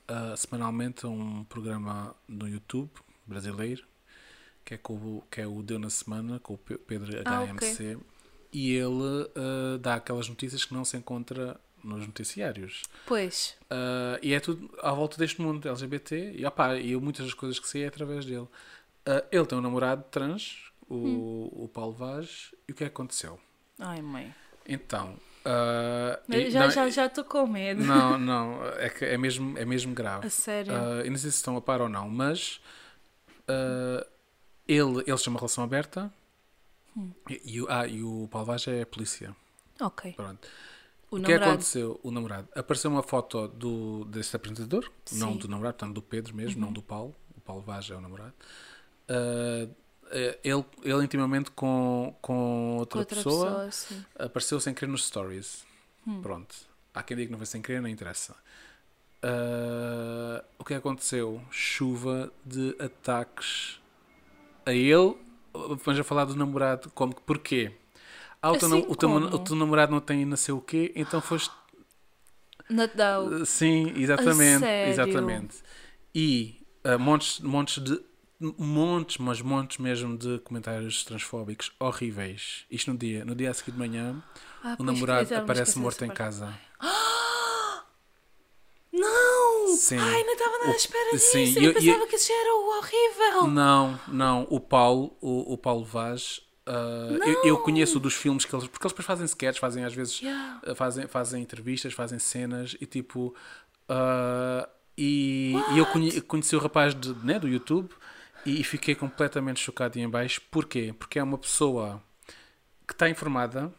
ah, 0.08 0.36
semanalmente 0.36 1.06
a 1.06 1.10
um 1.10 1.44
programa 1.46 2.16
no 2.28 2.48
YouTube 2.48 2.90
brasileiro 3.26 3.84
que 4.66 4.74
é, 4.74 4.78
com, 4.78 4.94
o- 4.94 5.24
que 5.30 5.42
é 5.42 5.48
o 5.48 5.62
Deu 5.62 5.78
na 5.80 5.90
Semana 5.90 6.40
com 6.40 6.54
o 6.54 6.58
Pe- 6.58 6.78
Pedro 6.78 7.12
Ah, 7.26 7.44
HMC 7.46 7.98
e 8.52 8.72
ele 8.74 9.30
ah, 9.36 9.78
dá 9.80 9.96
aquelas 9.96 10.28
notícias 10.30 10.64
que 10.66 10.74
não 10.74 10.86
se 10.86 10.96
encontra 10.98 11.60
nos 11.84 12.06
noticiários. 12.08 12.84
Pois. 13.06 13.58
Uh, 13.64 14.18
e 14.22 14.34
é 14.34 14.40
tudo 14.40 14.74
à 14.82 14.94
volta 14.94 15.18
deste 15.18 15.42
mundo 15.42 15.68
LGBT. 15.68 16.32
E, 16.34 16.46
opá, 16.46 16.78
e 16.78 16.94
eu, 16.94 17.02
muitas 17.02 17.26
das 17.26 17.34
coisas 17.34 17.60
que 17.60 17.68
sei 17.68 17.84
é 17.84 17.88
através 17.88 18.24
dele. 18.26 18.48
Uh, 19.06 19.22
ele 19.30 19.46
tem 19.46 19.58
um 19.58 19.62
namorado 19.62 20.02
trans, 20.10 20.72
o, 20.88 21.64
o 21.66 21.68
Paulo 21.68 21.92
Vaz. 21.92 22.56
E 22.70 22.72
o 22.72 22.76
que 22.76 22.86
é 22.86 22.88
que 22.88 22.94
aconteceu? 22.94 23.38
Ai, 23.78 24.02
mãe. 24.02 24.34
Então. 24.68 25.16
uh, 25.46 26.50
Já 26.52 26.60
não, 26.62 26.70
já 26.72 26.90
já 26.90 27.06
estou 27.08 27.24
com 27.24 27.46
medo. 27.48 27.84
não, 27.84 28.18
não, 28.20 28.66
é, 28.78 28.90
que 28.90 29.06
é, 29.06 29.18
mesmo, 29.18 29.58
é 29.58 29.66
mesmo 29.66 29.94
grave. 29.94 30.28
A 30.28 30.30
sério. 30.30 30.74
Uh, 30.74 31.02
eu 31.06 31.12
não 31.12 31.18
sei 31.18 31.30
se 31.32 31.38
estão 31.38 31.56
a 31.58 31.62
par 31.62 31.82
ou 31.82 31.90
não, 31.90 32.10
mas 32.10 32.62
uh, 33.50 34.06
ele, 34.68 35.04
eles 35.06 35.22
têm 35.22 35.32
uma 35.34 35.40
relação 35.40 35.64
aberta. 35.64 36.12
Hum. 36.96 37.12
E, 37.30 37.42
e 37.56 37.62
o- 37.62 37.68
ah, 37.70 37.88
e 37.88 38.04
o 38.04 38.28
Paulo 38.32 38.46
Vaz 38.48 38.68
é 38.68 38.86
polícia. 38.86 39.36
ok. 39.82 40.14
Pronto. 40.14 40.48
O 41.10 41.18
O 41.18 41.20
que 41.20 41.24
namorado. 41.28 41.52
aconteceu? 41.52 42.00
O 42.04 42.10
namorado. 42.12 42.48
Apareceu 42.56 42.90
uma 42.90 43.04
foto 43.04 43.48
do, 43.50 44.06
desse 44.06 44.36
apresentador, 44.36 44.90
não 45.12 45.28
Sim. 45.30 45.34
Uhum. 45.34 45.38
do 45.38 45.48
namorado, 45.48 45.76
portanto 45.78 45.96
do 45.96 46.02
Pedro 46.02 46.36
mesmo, 46.36 46.60
não 46.62 46.72
do 46.74 46.82
Paulo. 46.82 47.16
O 47.38 47.42
Paulo 47.42 47.62
Vaz 47.62 47.90
é 47.90 47.96
o 47.96 48.02
namorado. 48.02 48.34
Eh, 49.08 49.68
ele, 50.44 50.66
ele 50.84 51.04
intimamente 51.04 51.52
com, 51.52 52.16
com 52.22 52.78
outra, 52.78 53.00
Outra 53.00 53.16
pessoa, 53.16 53.66
pessoa, 53.66 54.00
apareceu 54.20 54.60
sem 54.60 54.74
querer 54.74 54.92
nos 54.92 55.06
stories. 55.06 55.66
Hum. 56.08 56.22
Pronto. 56.22 56.56
Há 56.94 57.02
quem 57.02 57.18
diga 57.18 57.28
que 57.28 57.32
não 57.32 57.40
foi 57.40 57.48
sem 57.48 57.62
querer, 57.62 57.82
não 57.82 57.90
interessa. 57.90 58.36
Ah, 59.24 60.44
o 60.60 60.64
que 60.66 60.74
aconteceu? 60.74 61.42
Chuva 61.50 62.32
de 62.46 62.76
ataques 62.80 63.80
a 64.66 64.74
ele. 64.74 65.16
Vamos 65.54 66.00
a 66.00 66.04
falar 66.04 66.26
do 66.26 66.36
namorado. 66.36 66.92
Como 66.94 67.16
porquê? 67.16 67.72
Ah, 68.42 68.52
o, 68.52 68.58
teu, 68.58 68.68
Assim 68.68 68.82
nam- 68.82 68.92
o, 68.92 68.96
teu, 68.96 69.10
o 69.10 69.40
teu 69.40 69.56
namorado 69.56 69.92
não 69.94 70.02
tem 70.02 70.26
não 70.26 70.36
sei 70.36 70.54
o 70.54 70.60
quê, 70.60 70.92
então 70.96 71.22
foste 71.22 71.54
Natal. 72.70 73.26
Uh, 73.28 73.46
Sim, 73.46 73.94
exatamente, 73.96 74.60
sério? 74.60 74.92
exatamente. 74.92 75.58
E 76.14 76.62
uh, 76.86 77.00
montes, 77.00 77.40
montes 77.40 77.82
de 77.82 78.02
montes, 78.58 79.18
mas 79.18 79.42
montes 79.42 79.78
mesmo 79.78 80.18
de 80.18 80.40
comentários 80.40 81.04
transfóbicos 81.04 81.72
horríveis. 81.80 82.66
Isto 82.70 82.92
no 82.92 82.98
dia, 82.98 83.24
no 83.26 83.36
dia 83.36 83.50
a 83.52 83.54
seguir 83.54 83.72
de 83.72 83.78
manhã, 83.80 84.22
Ah, 84.64 84.76
o 84.80 84.84
namorado 84.84 85.30
me 85.30 85.36
aparece 85.36 85.78
morto 85.80 86.04
em 86.04 86.08
parte. 86.08 86.18
casa. 86.18 86.54
Não! 88.92 89.76
Sim. 89.76 89.98
Ai, 89.98 90.24
não 90.24 90.34
estava 90.34 90.52
nada 90.60 90.66
à 90.66 90.72
O- 90.72 90.76
espera 90.76 91.12
disso. 91.12 91.32
sim, 91.32 91.54
eu, 91.58 91.64
eu- 91.64 91.74
pensava 91.74 91.98
eu- 92.04 92.08
que 92.08 92.16
isso 92.16 92.28
já 92.28 92.34
era 92.36 92.54
o 92.56 92.78
horrível. 92.78 93.48
Não, 93.48 94.00
não, 94.08 94.48
o 94.50 94.60
Paulo, 94.60 95.18
o, 95.20 95.54
o 95.54 95.58
Paulo 95.58 95.84
Vaz, 95.84 96.42
uh, 96.68 97.24
eu, 97.28 97.44
eu 97.44 97.58
conheço 97.60 98.00
dos 98.00 98.14
filmes 98.14 98.46
que 98.46 98.56
eles, 98.56 98.68
porque 98.68 98.86
eles 98.86 98.92
depois 98.94 99.06
fazem 99.06 99.26
sketches, 99.26 99.60
fazem 99.60 99.84
às 99.84 99.94
vezes 99.94 100.20
Yeah. 100.22 100.62
Uh, 100.68 100.76
fazem, 100.76 101.08
fazem 101.08 101.42
entrevistas, 101.42 101.94
fazem 101.94 102.20
cenas 102.20 102.76
e 102.80 102.86
tipo. 102.86 103.36
uh, 103.90 104.68
e, 104.96 105.54
e 105.74 105.78
eu 105.80 105.88
conhe- 105.88 106.22
conheci 106.22 106.56
o 106.56 106.60
rapaz 106.60 106.94
de, 106.94 107.12
né, 107.26 107.40
do 107.40 107.48
YouTube 107.48 107.90
e 108.46 108.64
fiquei 108.64 108.96
completamente 108.96 109.60
chocado 109.60 109.98
e 109.98 110.02
em 110.02 110.10
baixo. 110.10 110.42
Porquê? 110.52 110.94
Porque 110.98 111.20
é 111.20 111.24
uma 111.24 111.38
pessoa 111.38 112.02
que 112.88 112.94
está 112.94 113.10
informada, 113.10 113.74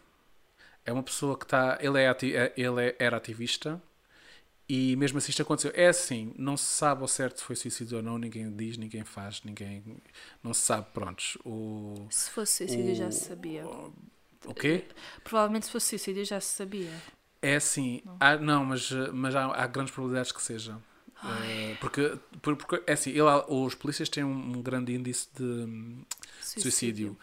é 0.84 0.92
uma 0.92 1.02
pessoa 1.02 1.38
que 1.38 1.44
está. 1.44 1.78
Ele, 1.80 2.00
é, 2.00 2.08
ati- 2.08 2.36
é- 2.36 2.52
ele 2.56 2.88
é- 2.88 2.96
era 2.98 3.16
ativista 3.16 3.80
e 4.68 4.96
mesmo 4.96 5.18
assim 5.18 5.30
isto 5.30 5.42
aconteceu. 5.42 5.72
É 5.74 5.88
assim, 5.88 6.34
não 6.38 6.56
se 6.56 6.64
sabe 6.66 7.02
ao 7.02 7.08
certo 7.08 7.38
se 7.40 7.44
foi 7.44 7.56
suicídio 7.56 7.98
ou 7.98 8.02
não, 8.02 8.18
ninguém 8.18 8.50
diz, 8.54 8.76
ninguém 8.76 9.04
faz, 9.04 9.42
ninguém. 9.44 9.84
Não 10.42 10.54
se 10.54 10.62
sabe, 10.62 10.86
prontos. 10.92 11.36
O, 11.44 12.06
Se 12.10 12.30
fosse 12.30 12.66
suicídio, 12.66 12.94
já 12.94 13.10
se 13.10 13.26
sabia. 13.26 13.64
o 14.46 14.54
quê? 14.54 14.84
Provavelmente 15.22 15.66
se 15.66 15.72
fosse 15.72 15.88
suicídio, 15.90 16.24
já 16.24 16.40
se 16.40 16.56
sabia. 16.56 16.90
É 17.42 17.56
assim, 17.56 18.02
há- 18.20 18.36
não, 18.38 18.64
mas, 18.64 18.90
eh, 18.90 19.10
mas 19.12 19.34
há, 19.34 19.44
há 19.46 19.66
grandes 19.66 19.92
probabilidades 19.92 20.32
que 20.32 20.42
seja. 20.42 20.78
Eh, 21.22 21.76
porque, 21.80 22.18
por- 22.42 22.56
porque 22.56 22.82
é 22.86 22.92
assim, 22.92 23.10
ele, 23.10 23.22
os 23.48 23.74
polícias 23.74 24.08
têm 24.08 24.24
um, 24.24 24.60
grande 24.62 24.92
índice 24.94 25.28
de 25.34 25.42
hum, 25.42 26.04
suicídio. 26.40 27.16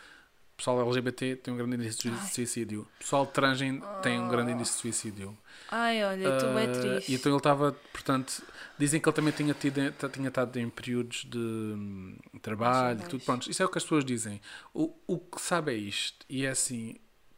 O 0.53 0.57
pessoal 0.57 0.81
LGBT 0.81 1.35
tem 1.37 1.53
um 1.53 1.57
grande 1.57 1.75
índice 1.75 1.99
de 2.03 2.09
Ai. 2.09 2.17
suicídio. 2.17 2.81
O 2.81 2.99
pessoal 2.99 3.25
trans 3.25 3.59
tem 4.01 4.19
um 4.19 4.27
grande 4.27 4.51
índice 4.51 4.73
de 4.73 4.77
suicídio. 4.79 5.37
Ai, 5.69 6.03
olha, 6.03 6.27
estou 6.27 6.53
bem 6.53 6.65
Eh, 6.65 6.67
triste. 6.67 7.11
E 7.11 7.15
então 7.15 7.31
ele 7.31 7.37
estava, 7.37 7.71
portanto, 7.91 8.43
dizem 8.77 8.99
que 9.01 9.09
ele 9.09 9.15
também 9.15 9.33
tinha, 9.33 9.53
tido, 9.53 9.79
tinha 10.11 10.27
estado 10.27 10.57
em 10.59 10.69
períodos 10.69 11.25
de 11.29 11.37
hum, 11.37 12.15
trabalho 12.41 13.01
e 13.01 13.03
tudo. 13.05 13.23
Pronto, 13.23 13.49
isso 13.49 13.61
é 13.63 13.65
o 13.65 13.69
que 13.69 13.77
as 13.77 13.83
pessoas 13.83 14.05
dizem. 14.05 14.39
O, 14.73 14.93
o 15.07 15.17
que 15.17 15.41
sabe 15.41 15.71
é 15.73 15.75
isto. 15.75 16.25
E 16.29 16.45
é 16.45 16.49
assim, 16.49 16.95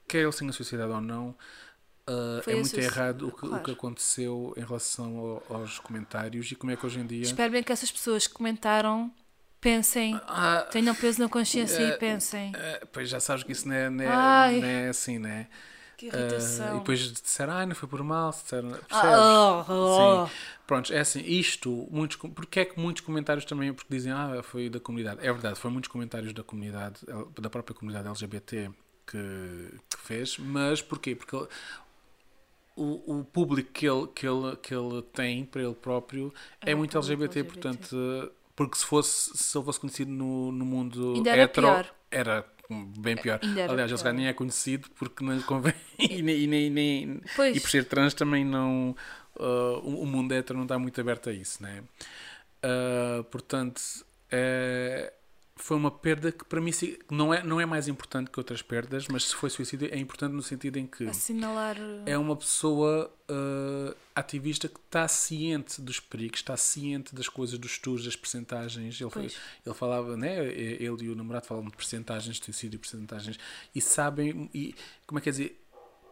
quer 0.08 0.20
ele 0.24 0.32
tenha 0.34 0.52
suicidado 0.52 0.94
ou 0.94 1.02
não, 1.02 1.36
Uh, 2.08 2.50
é 2.50 2.56
muito 2.56 2.76
o- 2.76 2.80
errado 2.82 3.28
o 3.30 3.32
que, 3.32 3.46
o 3.46 3.50
claro. 3.50 3.64
que 3.64 3.72
aconteceu 3.72 4.54
em 4.58 4.62
relação 4.62 5.42
ao- 5.50 5.58
aos 5.58 5.80
comentários 5.80 6.52
e 6.52 6.56
como 6.56 6.72
é 6.72 6.76
que 6.76 6.86
hoje 6.86 7.00
em 7.00 7.06
dia. 7.06 7.22
Espero 7.24 7.52
bem 7.52 7.64
que 7.64 7.72
essas 7.72 7.92
pessoas 7.92 8.28
que 8.28 8.34
comentaram 8.34 9.10
pensem, 9.62 10.20
Ah, 10.28 10.68
tenham 10.70 10.94
peso 10.94 11.22
na 11.22 11.30
consciência 11.30 11.82
eh, 11.82 11.90
e 11.90 11.98
pensem. 11.98 12.52
eh, 12.54 12.86
pois 12.92 13.08
já 13.08 13.22
sabes 13.22 13.44
que 13.46 13.54
isso 13.54 13.68
não 13.70 13.76
é, 13.76 13.90
não 13.90 14.04
é, 14.04 14.60
não 14.60 14.68
é 14.68 14.90
assim, 14.90 15.18
né? 15.18 15.48
Que 15.96 16.10
Ah, 16.10 16.18
irritação. 16.18 16.76
e 16.76 16.80
depois 16.80 17.00
disseram, 17.00 17.54
ah, 17.54 17.66
não 17.66 17.74
foi 17.76 17.88
por 17.88 18.04
mal, 18.04 18.32
disseram, 18.32 18.72
percebes? 18.72 18.92
Ah, 18.92 19.66
oh, 19.70 19.72
oh. 19.72 20.28
Sim. 20.28 20.36
Pronto, 20.68 20.92
é 20.94 21.00
assim, 21.00 21.22
isto, 21.22 21.88
muitos, 21.90 22.18
porque 22.18 22.60
é 22.60 22.66
que 22.66 22.78
muitos 22.78 23.02
comentários 23.02 23.46
também, 23.46 23.72
porque 23.74 23.94
dizem, 23.94 24.12
ah, 24.12 24.42
foi 24.44 24.70
da 24.70 24.80
comunidade. 24.82 25.20
É 25.26 25.32
verdade, 25.32 25.58
foi 25.58 25.72
muitos 25.72 25.88
comentários 25.90 26.34
da 26.34 26.44
comunidade, 26.44 27.00
da 27.40 27.50
própria 27.50 27.74
comunidade 27.74 28.10
LGBT 28.10 28.70
que, 29.06 29.18
que 29.90 29.98
fez, 30.00 30.38
mas 30.38 30.82
porquê? 30.82 31.16
Porque 31.16 31.36
o, 32.76 33.20
o 33.20 33.24
público 33.26 33.72
que 33.72 33.88
ele, 33.88 34.08
que, 34.08 34.26
ele, 34.28 34.56
que 34.58 34.74
ele 34.74 35.02
tem 35.14 35.46
para 35.46 35.62
ele 35.64 35.74
próprio 35.76 36.34
é, 36.62 36.72
É 36.72 36.76
um 36.76 36.80
muito 36.80 36.98
LGBT, 36.98 37.40
LGBT. 37.40 37.44
portanto, 37.44 38.32
porque 38.56 38.78
se 38.78 38.86
fosse, 38.86 39.38
se 39.38 39.58
ele 39.58 39.66
fosse 39.66 39.80
conhecido 39.80 40.12
no, 40.12 40.52
no 40.52 40.66
mundo 40.66 41.14
Ainda 41.16 41.30
era 41.32 41.44
hetero, 41.44 41.68
pior. 41.68 41.96
era 42.12 42.46
bem 43.00 43.16
pior. 43.18 43.40
Aliás, 43.70 43.92
ele 43.92 44.14
nem 44.14 44.28
é 44.28 44.34
conhecido 44.34 44.90
porque 44.98 45.24
não 45.24 45.36
lhe 45.36 45.44
convém 45.44 45.74
e, 46.00 46.22
nem, 46.22 46.48
nem, 46.48 46.70
nem- 46.70 47.22
e 47.54 47.60
por 47.60 47.70
ser 47.70 47.86
trans 47.86 48.14
também 48.14 48.44
não. 48.46 48.96
uh, 49.36 49.80
o, 49.84 50.02
o 50.02 50.06
mundo 50.06 50.32
hétero 50.34 50.58
não 50.58 50.66
está 50.66 50.80
muito 50.80 51.00
aberto 51.00 51.30
a 51.30 51.34
isso, 51.34 51.62
né? 51.62 51.84
Uh, 52.64 53.24
portanto, 53.26 53.82
é, 54.32 55.14
foi 55.56 55.78
uma 55.78 55.92
perda 55.92 56.32
que 56.32 56.44
para 56.46 56.60
mim 56.60 56.72
não 57.12 57.34
é, 57.34 57.44
não 57.44 57.62
é 57.62 57.66
mais 57.66 57.88
importante 57.88 58.32
que 58.32 58.40
outras 58.40 58.62
perdas, 58.62 59.08
mas 59.08 59.26
se 59.26 59.36
foi 59.36 59.50
suicídio 59.50 59.88
é 59.92 59.98
importante 59.98 60.34
no 60.34 60.42
sentido 60.42 60.78
em 60.78 60.88
que 60.88 61.08
Assinalar. 61.08 61.78
é 62.06 62.18
uma 62.18 62.36
pessoa 62.36 63.14
uh, 63.30 63.96
ativista 64.16 64.68
que 64.68 64.80
está 64.80 65.08
ciente 65.08 65.80
dos 65.80 66.00
perigos, 66.00 66.40
está 66.40 66.58
ciente 66.58 67.14
das 67.14 67.30
coisas, 67.30 67.58
dos 67.60 67.72
estudos, 67.72 68.06
das 68.06 68.16
percentagens. 68.16 69.00
Ele, 69.00 69.10
Pois. 69.12 69.38
ele 69.66 69.76
falava, 69.76 70.18
né? 70.18 70.44
Ele 70.48 71.06
e 71.06 71.10
o 71.10 71.16
namorado 71.16 71.46
falavam 71.46 71.70
de 71.70 71.78
percentagens 71.78 72.38
de 72.38 72.46
suicídio, 72.46 72.80
percentagens, 72.80 73.38
e 73.76 73.80
sabem, 73.82 74.50
e 74.54 74.74
como 75.06 75.20
é 75.20 75.22
que 75.22 75.30
é 75.30 75.32
dizer? 75.32 75.60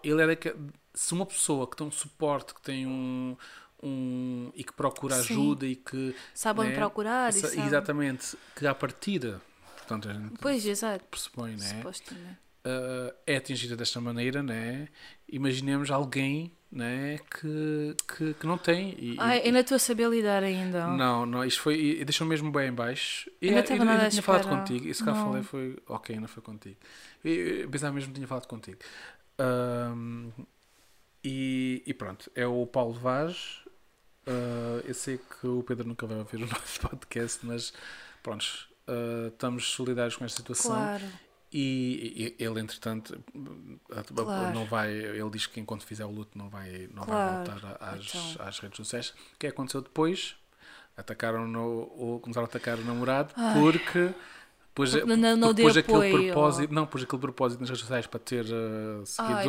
Ele 0.04 0.21
era 0.21 0.36
que 0.36 0.56
se 0.93 1.13
uma 1.13 1.25
pessoa 1.25 1.67
que 1.67 1.75
tem 1.77 1.88
um 1.88 1.91
suporte, 1.91 2.54
que 2.54 2.62
tem 2.62 2.86
um. 2.86 3.36
Um 3.84 4.52
e 4.56 4.63
que 4.63 4.74
procura 4.74 5.15
Sim. 5.15 5.34
ajuda 5.34 5.65
e 5.65 5.76
que. 5.76 6.15
Sabem 6.34 6.70
né, 6.70 6.76
procurar 6.76 7.30
e 7.30 7.34
sa- 7.34 7.48
sabem- 7.50 7.65
Exatamente, 7.65 8.38
que 8.56 8.65
à 8.67 8.74
partida, 8.76 9.41
portanto, 9.78 10.10
a 10.10 10.13
gente 10.13 10.34
Pois, 10.39 10.65
exato. 10.65 11.04
pressupõe, 11.06 11.56
né? 11.56 11.82
Uh, 12.63 13.12
é 13.26 13.38
atingida 13.38 13.76
desta 13.76 14.00
maneira, 14.00 14.44
né? 14.44 14.88
Imaginemos 15.28 15.89
alguém, 15.89 16.52
né? 16.72 17.17
Que, 17.39 17.96
que, 18.15 18.34
que 18.36 18.46
não 18.46 18.56
tem. 18.56 18.96
E, 19.00 19.15
Ai, 19.17 19.41
ainda 19.41 19.62
estou 19.62 19.78
a 19.78 19.80
saber 19.80 20.08
lidar 20.08 20.44
ainda. 20.44 20.86
não, 20.86 21.26
não, 21.26 21.44
isto 21.44 21.60
foi. 21.60 21.80
E 22.00 22.06
deixou 22.06 22.28
mesmo 22.28 22.52
bem 22.52 22.70
em 22.70 22.72
baixo. 22.74 23.32
E 23.41 23.48
Ainda 23.48 23.62
e- 23.62 23.63
estava 23.63 23.84
nada 23.84 24.10
tinha 24.10 24.22
falado 24.22 24.48
contigo. 24.48 24.88
Isso 24.88 25.04
que 25.04 25.10
eu 25.10 25.15
falei 25.15 25.41
foi. 25.41 25.76
Ok, 25.88 26.15
não 26.20 26.28
foi 26.28 26.44
contigo. 26.44 26.76
E, 27.26 27.63
e 27.63 27.67
pensava 27.67 27.94
mesmo 27.94 28.10
que 28.10 28.15
tinha 28.15 28.28
falado 28.28 28.46
contigo. 28.46 28.78
Ahm, 29.39 30.30
e, 31.24 31.82
e 31.86 31.94
pronto, 31.96 32.32
é 32.36 32.46
o 32.46 32.65
Paulo 32.67 32.94
Vaz. 32.94 33.60
Ah, 34.27 34.81
eu 34.86 34.93
sei 34.93 35.17
que 35.17 35.47
o 35.47 35.63
Pedro 35.63 35.88
nunca 35.88 36.05
vai 36.05 36.17
ouvir 36.17 36.38
o 36.38 36.47
nosso 36.47 36.79
podcast, 36.81 37.45
mas 37.45 37.73
pronto, 38.21 38.45
ah, 38.88 39.27
estamos 39.27 39.71
solidários 39.71 40.15
com 40.15 40.25
esta 40.25 40.38
situação. 40.38 40.71
Claro. 40.75 41.03
E, 41.53 42.36
e 42.39 42.43
ele, 42.43 42.62
entretanto, 42.62 43.21
a- 43.91 44.03
Claro. 44.03 44.53
não 44.53 44.65
vai. 44.65 44.89
Ele 44.93 45.29
diz 45.31 45.47
que 45.47 45.60
enquanto 45.60 45.86
fizer 45.86 46.05
o 46.05 46.10
luto 46.12 46.38
não 46.38 46.49
vai, 46.49 46.88
não 46.93 47.03
Claro. 47.03 47.45
vai 47.45 47.55
voltar 47.57 47.77
às, 47.81 48.05
Então. 48.07 48.47
às 48.47 48.60
redes 48.60 48.77
sociais. 48.77 49.10
O 49.10 49.38
que 49.38 49.47
aconteceu 49.47 49.81
depois? 49.81 50.36
Atacaram 50.95 51.45
no, 51.47 51.91
ou 51.97 52.19
começaram 52.21 52.45
a 52.45 52.49
atacar 52.49 52.77
o 52.77 52.84
namorado 52.86 53.34
Ai. 53.36 53.53
porque. 53.60 54.13
Pôs, 54.73 54.93
não- 54.93 55.36
não 55.36 55.53
pôs 55.53 55.75
aquele 55.75 55.97
apoio. 55.97 56.25
propósito, 56.34 56.73
não, 56.73 56.88
pôs 56.88 57.03
aquele 57.03 57.21
propósito 57.21 57.60
nas 57.60 57.69
redes 57.69 57.81
sociais 57.81 58.07
para 58.07 58.19
ter 58.21 58.45
uh, 58.45 59.03
Ai, 59.17 59.43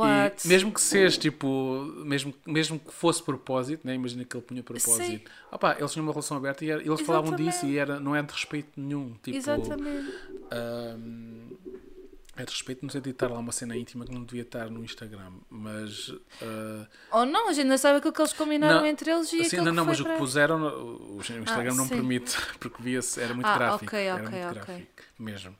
please. 0.00 0.16
E 0.44 0.48
What? 0.48 0.48
mesmo 0.48 0.72
que 0.72 0.80
seja 0.80 1.18
tipo, 1.18 1.82
mesmo, 2.04 2.34
mesmo 2.46 2.78
que 2.78 2.92
fosse 2.92 3.22
propósito, 3.22 3.86
né? 3.86 3.94
imagina 3.94 4.24
que 4.24 4.36
ele 4.36 4.44
punha 4.44 4.62
propósito. 4.62 5.30
Opá, 5.52 5.76
eles 5.78 5.92
tinham 5.92 6.04
uma 6.06 6.12
relação 6.12 6.36
aberta 6.36 6.64
e 6.64 6.70
era- 6.70 6.82
eles 6.82 7.00
falavam 7.00 7.34
disso 7.34 7.66
e 7.66 7.78
era, 7.78 7.98
não 8.00 8.14
é 8.14 8.22
de 8.22 8.32
respeito 8.32 8.80
nenhum. 8.80 9.14
Tipo, 9.22 9.36
Exatamente. 9.36 10.12
Ahm, 10.50 11.50
é 12.36 12.44
de 12.44 12.50
respeito 12.50 12.84
no 12.84 12.90
sentido 12.90 13.04
de 13.04 13.10
estar 13.10 13.30
lá 13.30 13.38
uma 13.38 13.52
cena 13.52 13.76
íntima 13.76 14.04
que 14.04 14.12
não 14.12 14.24
devia 14.24 14.42
estar 14.42 14.68
no 14.68 14.84
Instagram, 14.84 15.32
mas 15.48 16.12
ah, 16.42 16.86
Ou 17.12 17.24
não, 17.26 17.48
a 17.48 17.52
gente 17.52 17.66
não 17.68 17.78
sabe 17.78 17.98
aquilo 17.98 18.12
que 18.12 18.20
eles 18.20 18.32
combinaram 18.32 18.78
Não, 18.80 18.86
entre 18.86 19.10
eles 19.10 19.32
e 19.32 19.40
assim, 19.40 19.56
aquilo 19.56 19.66
não, 19.66 19.72
não, 19.72 19.84
mas 19.86 20.00
o 20.00 20.04
que 20.04 20.16
puseram 20.16 20.60
o 21.16 21.18
Instagram 21.20 21.70
Ah, 21.72 21.74
não 21.74 21.84
sim. 21.86 21.94
permite 21.94 22.36
porque 22.58 22.82
via-se 22.82 23.20
era 23.20 23.32
muito 23.34 23.46
Ah, 23.46 23.54
gráfico, 23.54 23.84
ok, 23.86 23.98
era 24.06 24.14
ok, 24.14 24.24
muito 24.30 24.48
ok. 24.48 24.54
gráfico 24.54 25.02
mesmo. 25.18 25.56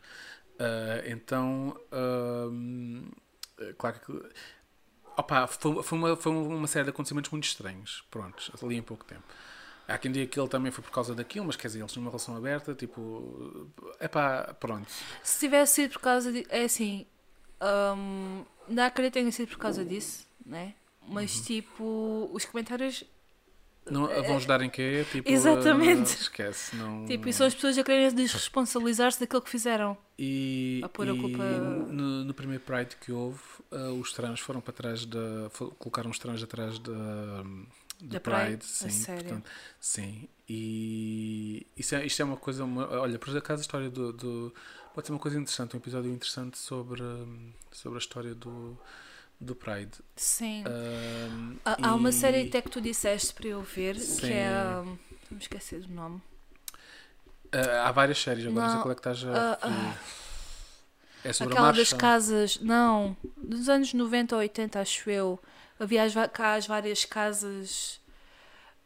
Ah, 0.58 1.02
então, 1.06 1.76
ahm, 1.92 3.04
claro 3.78 4.00
que 4.00 4.12
opa, 5.16 5.46
foi, 5.46 5.82
foi, 5.82 5.98
uma, 5.98 6.16
foi 6.16 6.32
uma 6.32 6.66
série 6.66 6.84
de 6.84 6.90
acontecimentos 6.90 7.30
muito 7.30 7.44
estranhos, 7.44 8.04
pronto, 8.10 8.52
ali 8.62 8.76
em 8.76 8.82
pouco 8.82 9.04
tempo. 9.04 9.22
Há 9.86 9.98
quem 9.98 10.10
diga 10.10 10.26
que 10.26 10.40
ele 10.40 10.48
também 10.48 10.72
foi 10.72 10.82
por 10.82 10.90
causa 10.90 11.14
daquilo, 11.14 11.44
mas 11.46 11.56
quer 11.56 11.68
dizer, 11.68 11.80
eles 11.80 11.92
tinham 11.92 12.04
uma 12.04 12.10
relação 12.10 12.34
aberta, 12.36 12.74
tipo, 12.74 13.70
é 14.00 14.08
pá, 14.08 14.54
pronto. 14.58 14.90
Se 15.22 15.40
tivesse 15.40 15.74
sido 15.74 15.92
por 15.92 16.00
causa 16.00 16.32
de. 16.32 16.46
É 16.48 16.64
assim. 16.64 17.06
hum, 17.96 18.44
não 18.66 18.82
acredito 18.84 19.12
que 19.14 19.20
tenha 19.20 19.30
sido 19.32 19.48
por 19.50 19.58
causa 19.58 19.84
disso, 19.84 20.26
né? 20.44 20.74
Mas 21.06 21.36
Uhum. 21.36 21.42
tipo, 21.44 22.30
os 22.32 22.44
comentários. 22.46 23.04
Não, 23.90 24.06
vão 24.06 24.36
ajudar 24.36 24.62
em 24.62 24.70
quê? 24.70 25.04
Tipo, 25.12 25.30
Exatamente. 25.30 26.14
esquece. 26.20 26.74
Não... 26.76 27.04
Tipo, 27.06 27.28
e 27.28 27.32
são 27.32 27.46
as 27.46 27.54
pessoas 27.54 27.76
a 27.76 27.84
querem 27.84 28.12
desresponsabilizar-se 28.14 29.20
daquilo 29.20 29.42
que 29.42 29.50
fizeram. 29.50 29.96
E, 30.18 30.80
a 30.82 30.88
pôr 30.88 31.08
a 31.08 31.12
e 31.12 31.18
culpa- 31.20 31.44
no, 31.44 32.24
no 32.24 32.34
primeiro 32.34 32.62
Pride 32.62 32.96
que 33.00 33.12
houve, 33.12 33.40
ah, 33.70 33.90
os 33.92 34.12
trans 34.12 34.40
foram 34.40 34.60
para 34.60 34.72
trás 34.72 35.04
da. 35.04 35.50
colocaram 35.78 36.10
os 36.10 36.18
trans 36.18 36.42
atrás 36.42 36.78
da. 36.78 36.92
Da 38.00 38.20
Pride, 38.20 38.20
Pride? 38.20 38.56
A 38.64 38.66
sim. 38.66 38.90
sério? 38.90 39.22
portanto, 39.24 39.50
sim. 39.80 40.28
E 40.48 41.66
isso 41.76 41.94
é, 41.94 42.04
isto 42.06 42.20
é 42.20 42.24
uma 42.24 42.36
coisa. 42.36 42.64
uma- 42.64 42.88
olha, 43.00 43.18
por 43.18 43.36
acaso 43.36 43.60
a 43.60 43.62
história 43.62 43.90
do, 43.90 44.12
do- 44.12 44.54
Pode 44.94 45.08
ser 45.08 45.12
uma 45.12 45.18
coisa 45.18 45.36
interessante, 45.38 45.74
um 45.74 45.78
episódio 45.80 46.10
interessante 46.12 46.56
sobre, 46.56 47.02
sobre 47.72 47.96
a 47.96 47.98
história 47.98 48.32
do, 48.34 48.78
do 49.40 49.54
Pride. 49.54 49.92
Sim. 50.16 50.64
Ahm, 50.66 51.56
Há, 51.64 51.88
há 51.88 51.94
uma 51.94 52.10
e- 52.10 52.12
série 52.12 52.48
até 52.48 52.62
que 52.62 52.70
tu 52.70 52.80
disseste 52.80 53.32
para 53.34 53.48
eu 53.48 53.62
ver, 53.62 53.98
Sim. 53.98 54.20
que 54.20 54.26
é. 54.32 54.50
Não 54.50 54.98
me 55.30 55.38
esquecer 55.38 55.80
do 55.80 55.92
nome. 55.92 56.22
Ah, 57.52 57.88
há 57.88 57.92
várias 57.92 58.18
séries, 58.18 58.46
agora 58.46 58.66
não 58.66 58.72
sei 58.72 58.82
qual 58.82 58.92
é 58.92 58.94
que 58.94 59.00
estás 59.00 59.24
a 59.24 59.58
ah, 59.62 59.66
referir. 59.66 59.98
É 61.24 61.32
sobre 61.32 61.52
Aquela 61.54 61.68
a 61.68 61.72
das 61.72 61.78
marcha? 61.78 61.96
casas. 61.96 62.60
Não, 62.60 63.16
dos 63.36 63.68
anos 63.68 63.94
90 63.94 64.34
ou 64.34 64.40
80, 64.40 64.80
acho 64.80 65.08
eu. 65.10 65.40
Havia 65.80 66.02
as, 66.04 66.14
cá 66.32 66.54
as 66.54 66.66
várias 66.66 67.04
casas 67.04 68.00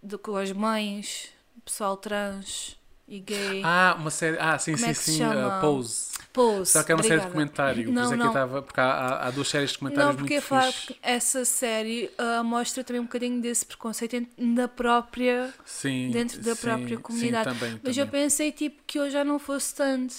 de, 0.03 0.17
com 0.17 0.37
as 0.37 0.53
mães, 0.53 1.31
pessoal 1.65 1.97
trans 1.97 2.78
e 3.09 3.21
gay. 3.21 3.63
Ah, 3.65 3.97
uma 3.99 4.11
série. 4.11 4.37
Ah, 4.39 4.59
sim, 4.59 4.73
Como 4.73 4.85
sim, 4.85 4.91
é 4.91 4.95
sim. 4.95 5.25
uh, 5.25 5.61
Pose. 5.61 6.09
Pose. 6.33 6.71
Só 6.73 6.83
que 6.85 6.93
é 6.93 6.95
uma 6.95 7.03
série 7.03 7.21
de 7.21 7.27
obrigada. 7.27 7.33
comentário. 7.33 7.85
Por 7.85 7.93
Não, 7.93 8.03
isso 8.05 8.15
é 8.15 8.17
que 8.17 8.21
eu 8.21 8.25
não. 8.27 8.33
estava. 8.33 8.63
Porque 8.63 8.81
há, 8.81 8.85
há, 8.85 9.27
há 9.27 9.31
duas 9.31 9.49
séries 9.49 9.71
de 9.73 9.79
comentários 9.79 10.09
Não, 10.11 10.17
porque 10.17 10.35
muito 10.35 10.45
é 10.45 10.47
falar 10.47 10.73
fixe. 10.73 10.87
que 10.87 10.97
essa 11.03 11.45
série 11.45 12.11
ah, 12.19 12.43
mostra 12.43 12.85
também 12.85 13.01
um 13.01 13.05
bocadinho 13.05 13.41
desse 13.41 13.65
preconceito 13.67 14.27
na 14.37 14.69
própria. 14.69 15.53
Sim, 15.65 16.11
dentro 16.11 16.41
da 16.43 16.55
sim, 16.55 16.61
própria 16.61 16.97
sim, 16.97 17.03
comunidade. 17.03 17.45
também, 17.45 17.81
Mas 17.83 17.97
eu 17.97 18.07
também. 18.07 18.23
pensei 18.23 18.53
tipo 18.53 18.83
que 18.87 19.01
hoje 19.01 19.13
já 19.13 19.25
não 19.25 19.39
fosse 19.39 19.75
tanto. 19.75 20.15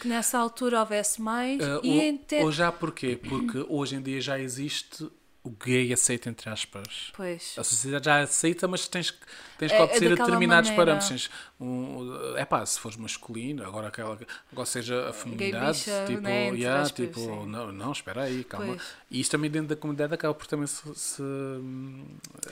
Que 0.00 0.08
nessa 0.08 0.38
altura 0.38 0.80
houvesse 0.80 1.22
mais. 1.22 1.60
Uh, 1.62 1.80
e 1.84 1.90
ou, 1.90 2.02
ente- 2.02 2.34
ou 2.34 2.50
já 2.52 2.72
porquê? 2.72 3.16
Porque 3.16 3.64
hoje 3.68 3.94
em 3.96 4.02
dia 4.02 4.20
já 4.20 4.38
existe 4.40 5.08
o 5.44 5.50
gay 5.50 5.92
aceito, 5.92 6.28
entre 6.28 6.48
aspas. 6.48 7.12
Pois. 7.14 7.54
A 7.58 7.62
sociedade 7.62 8.06
já 8.06 8.20
aceita, 8.22 8.66
mas 8.66 8.88
tens, 8.88 9.10
que- 9.10 9.18
tens 9.58 9.70
que 9.70 9.76
É- 9.76 9.80
é 9.80 9.82
obedecer 9.84 10.06
a 10.06 10.08
daquela 10.10 10.26
determinados 10.26 10.70
maneira. 10.70 10.86
parâmetros. 10.92 11.28
Tens 11.28 11.30
um, 11.60 12.34
é 12.36 12.44
pá, 12.46 12.64
se 12.64 12.80
fores 12.80 12.96
masculino, 12.96 13.62
agora 13.62 13.88
aquela 13.88 14.18
agora 14.50 14.66
seja 14.66 15.10
a 15.10 15.12
feminidade, 15.12 15.78
bicha, 15.78 16.04
tipo, 16.06 16.20
né, 16.22 16.48
yeah, 16.48 16.82
aspas, 16.82 17.06
tipo 17.06 17.20
sim. 17.20 17.46
não, 17.46 17.70
não, 17.70 17.92
espera 17.92 18.22
aí, 18.22 18.42
calma. 18.42 18.68
Pois. 18.68 18.82
E 19.10 19.20
isto 19.20 19.32
também 19.32 19.50
dentro 19.50 19.68
da 19.68 19.76
comunidade 19.76 20.14
acaba 20.14 20.32
por 20.34 20.46
também 20.46 20.66
se, 20.66 20.82
se- 20.94 21.22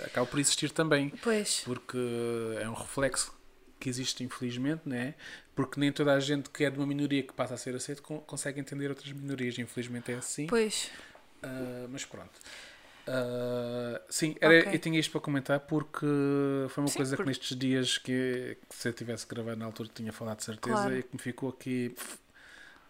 acaba 0.04 0.26
por 0.26 0.38
existir 0.38 0.70
também. 0.70 1.08
Pois. 1.22 1.62
porque 1.64 1.98
é 2.60 2.68
um 2.68 2.74
reflexo 2.74 3.32
que 3.80 3.88
existe 3.88 4.22
infelizmente, 4.22 4.82
né? 4.86 5.14
Porque 5.56 5.80
nem 5.80 5.90
toda 5.90 6.12
a 6.12 6.20
gente 6.20 6.48
que 6.50 6.64
é 6.64 6.70
de 6.70 6.78
uma 6.78 6.86
minoria 6.86 7.22
que 7.22 7.32
passa 7.32 7.54
a 7.54 7.56
ser 7.56 7.74
aceito 7.74 8.02
con- 8.02 8.20
consegue 8.20 8.60
entender 8.60 8.88
outras 8.88 9.10
minorias, 9.12 9.58
infelizmente 9.58 10.12
é 10.12 10.16
assim. 10.16 10.46
Pois. 10.46 10.90
Ah, 11.42 11.86
mas 11.90 12.04
pronto. 12.04 12.30
Ah, 13.06 14.00
sim, 14.08 14.36
era, 14.40 14.60
Ok. 14.60 14.74
eu 14.74 14.78
tinha 14.78 14.98
isto 15.00 15.10
para 15.10 15.20
comentar 15.20 15.60
porque 15.60 16.06
foi 16.70 16.82
uma 16.84 16.88
Sim, 16.88 16.96
coisa 16.96 17.16
por- 17.16 17.22
que 17.24 17.28
nestes 17.28 17.56
dias 17.58 17.98
que, 17.98 18.56
que 18.68 18.74
se 18.76 18.88
eu 18.88 18.92
tivesse 18.92 19.26
gravado 19.26 19.56
na 19.56 19.64
altura 19.66 19.88
tinha 19.94 20.12
falado 20.12 20.38
de 20.38 20.44
certeza 20.44 20.74
Claro. 20.76 20.96
e 20.98 21.02
que 21.02 21.08
me 21.12 21.20
ficou 21.20 21.48
aqui 21.50 21.94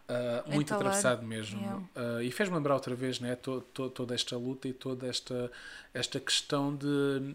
Uh, 0.08 0.50
muito 0.50 0.66
Entalado. 0.66 0.88
atravessado 0.88 1.22
mesmo. 1.24 1.58
Yeah. 1.60 2.16
Uh, 2.18 2.22
e 2.22 2.30
fez-me 2.32 2.54
lembrar 2.56 2.74
outra 2.74 2.94
vez 2.94 3.18
né, 3.18 3.34
to, 3.36 3.62
to- 3.72 3.88
toda 3.88 4.14
esta 4.14 4.36
luta 4.36 4.68
e 4.68 4.72
toda 4.72 5.06
esta, 5.06 5.50
esta 5.94 6.20
questão 6.20 6.74
de. 6.74 7.34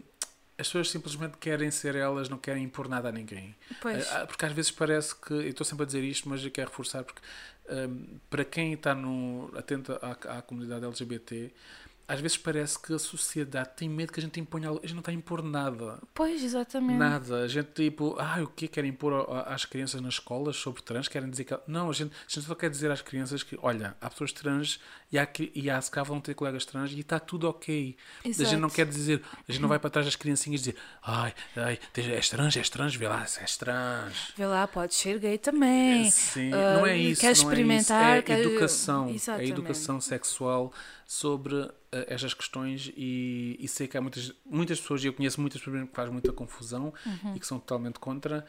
As 0.56 0.68
pessoas 0.68 0.90
simplesmente 0.90 1.38
querem 1.38 1.70
ser 1.72 1.96
elas, 1.96 2.28
não 2.28 2.36
querem 2.38 2.62
impor 2.64 2.86
nada 2.88 3.08
a 3.08 3.12
ninguém. 3.12 3.56
Pois. 3.80 4.06
Porque 4.28 4.44
às 4.44 4.52
vezes 4.52 4.70
parece 4.70 5.16
que. 5.16 5.32
Eu 5.32 5.48
estou 5.48 5.64
sempre 5.64 5.84
a 5.84 5.86
dizer 5.86 6.04
isto, 6.04 6.28
mas 6.28 6.44
eu 6.44 6.50
quero 6.52 6.68
reforçar, 6.70 7.02
porque 7.02 7.20
hum, 7.70 8.18
para 8.30 8.44
quem 8.44 8.74
está 8.74 8.94
no, 8.94 9.50
atento 9.56 9.92
à, 10.00 10.36
à 10.38 10.42
comunidade 10.42 10.84
LGBT, 10.84 11.50
às 12.08 12.20
vezes 12.20 12.38
parece 12.38 12.78
que 12.80 12.94
a 12.94 12.98
sociedade 12.98 13.68
tem 13.76 13.86
medo 13.88 14.10
que 14.12 14.18
a 14.18 14.22
gente 14.22 14.40
imponha. 14.40 14.68
algo. 14.68 14.80
A 14.82 14.86
gente 14.86 14.94
não 14.94 15.00
está 15.00 15.12
a 15.12 15.14
impor 15.14 15.42
nada. 15.42 16.00
Pois, 16.14 16.42
exatamente. 16.42 16.96
Nada. 16.98 17.42
A 17.42 17.48
gente 17.48 17.68
tipo, 17.74 18.16
ah, 18.18 18.40
o 18.42 18.46
que 18.46 18.66
querem 18.66 18.90
impor 18.90 19.26
às 19.46 19.66
crianças 19.66 20.00
nas 20.00 20.14
escolas 20.14 20.56
sobre 20.56 20.80
trans? 20.82 21.06
Querem 21.06 21.28
dizer 21.28 21.44
que. 21.44 21.54
Não, 21.66 21.90
a 21.90 21.92
gente, 21.92 22.10
a 22.12 22.30
gente 22.32 22.46
só 22.46 22.54
quer 22.54 22.70
dizer 22.70 22.90
às 22.90 23.02
crianças 23.02 23.42
que, 23.42 23.58
olha, 23.62 23.94
há 24.00 24.08
pessoas 24.08 24.32
trans 24.32 24.80
e 25.12 25.18
há, 25.18 25.28
e 25.54 25.68
há 25.70 25.80
se 25.80 25.90
cá 25.90 26.02
vão 26.02 26.18
ter 26.20 26.32
colegas 26.34 26.64
trans 26.64 26.92
e 26.92 27.00
está 27.00 27.18
tudo 27.20 27.48
ok. 27.48 27.94
A 28.24 28.28
gente 28.28 28.38
não 28.56 28.68
Exato. 28.68 28.74
quer 28.74 28.86
dizer, 28.86 29.22
a 29.46 29.52
gente 29.52 29.60
não 29.60 29.68
vai 29.68 29.78
para 29.78 29.90
trás 29.90 30.06
das 30.06 30.16
criancinhas 30.16 30.60
e 30.62 30.64
dizer, 30.70 30.76
ai, 31.02 31.34
ai, 31.56 31.78
és 31.94 32.28
trans, 32.30 32.56
és 32.56 32.70
trans, 32.70 32.94
vê 32.94 33.06
lá, 33.06 33.20
és 33.22 33.56
trans. 33.58 34.32
Vê 34.36 34.46
lá, 34.46 34.66
pode 34.66 34.94
ser 34.94 35.18
gay 35.18 35.36
também. 35.36 36.10
Sim, 36.10 36.52
Ah, 36.54 36.78
não 36.78 36.86
é 36.86 36.96
isso. 36.96 37.20
Quer 37.20 37.26
não 37.28 37.32
experimentar? 37.32 38.16
É, 38.16 38.18
isso. 38.18 38.18
é 38.18 38.22
quer- 38.22 38.40
educação. 38.40 39.08
É 39.08 39.12
Exatamente. 39.12 39.50
educação 39.52 40.00
sexual 40.00 40.72
sobre 41.10 41.56
ah, 41.56 41.70
estas 42.06 42.34
questões 42.34 42.92
e, 42.94 43.56
e 43.58 43.66
sei 43.66 43.88
que 43.88 43.96
há 43.96 44.00
muitas, 44.02 44.30
muitas 44.44 44.78
pessoas, 44.78 45.02
e 45.02 45.06
eu 45.06 45.12
conheço 45.14 45.40
muitas 45.40 45.58
pessoas 45.58 45.88
que 45.88 45.94
fazem 45.96 46.12
muita 46.12 46.30
confusão 46.34 46.92
Uhum. 47.06 47.34
e 47.34 47.40
que 47.40 47.46
são 47.46 47.58
totalmente 47.58 47.98
contra, 47.98 48.44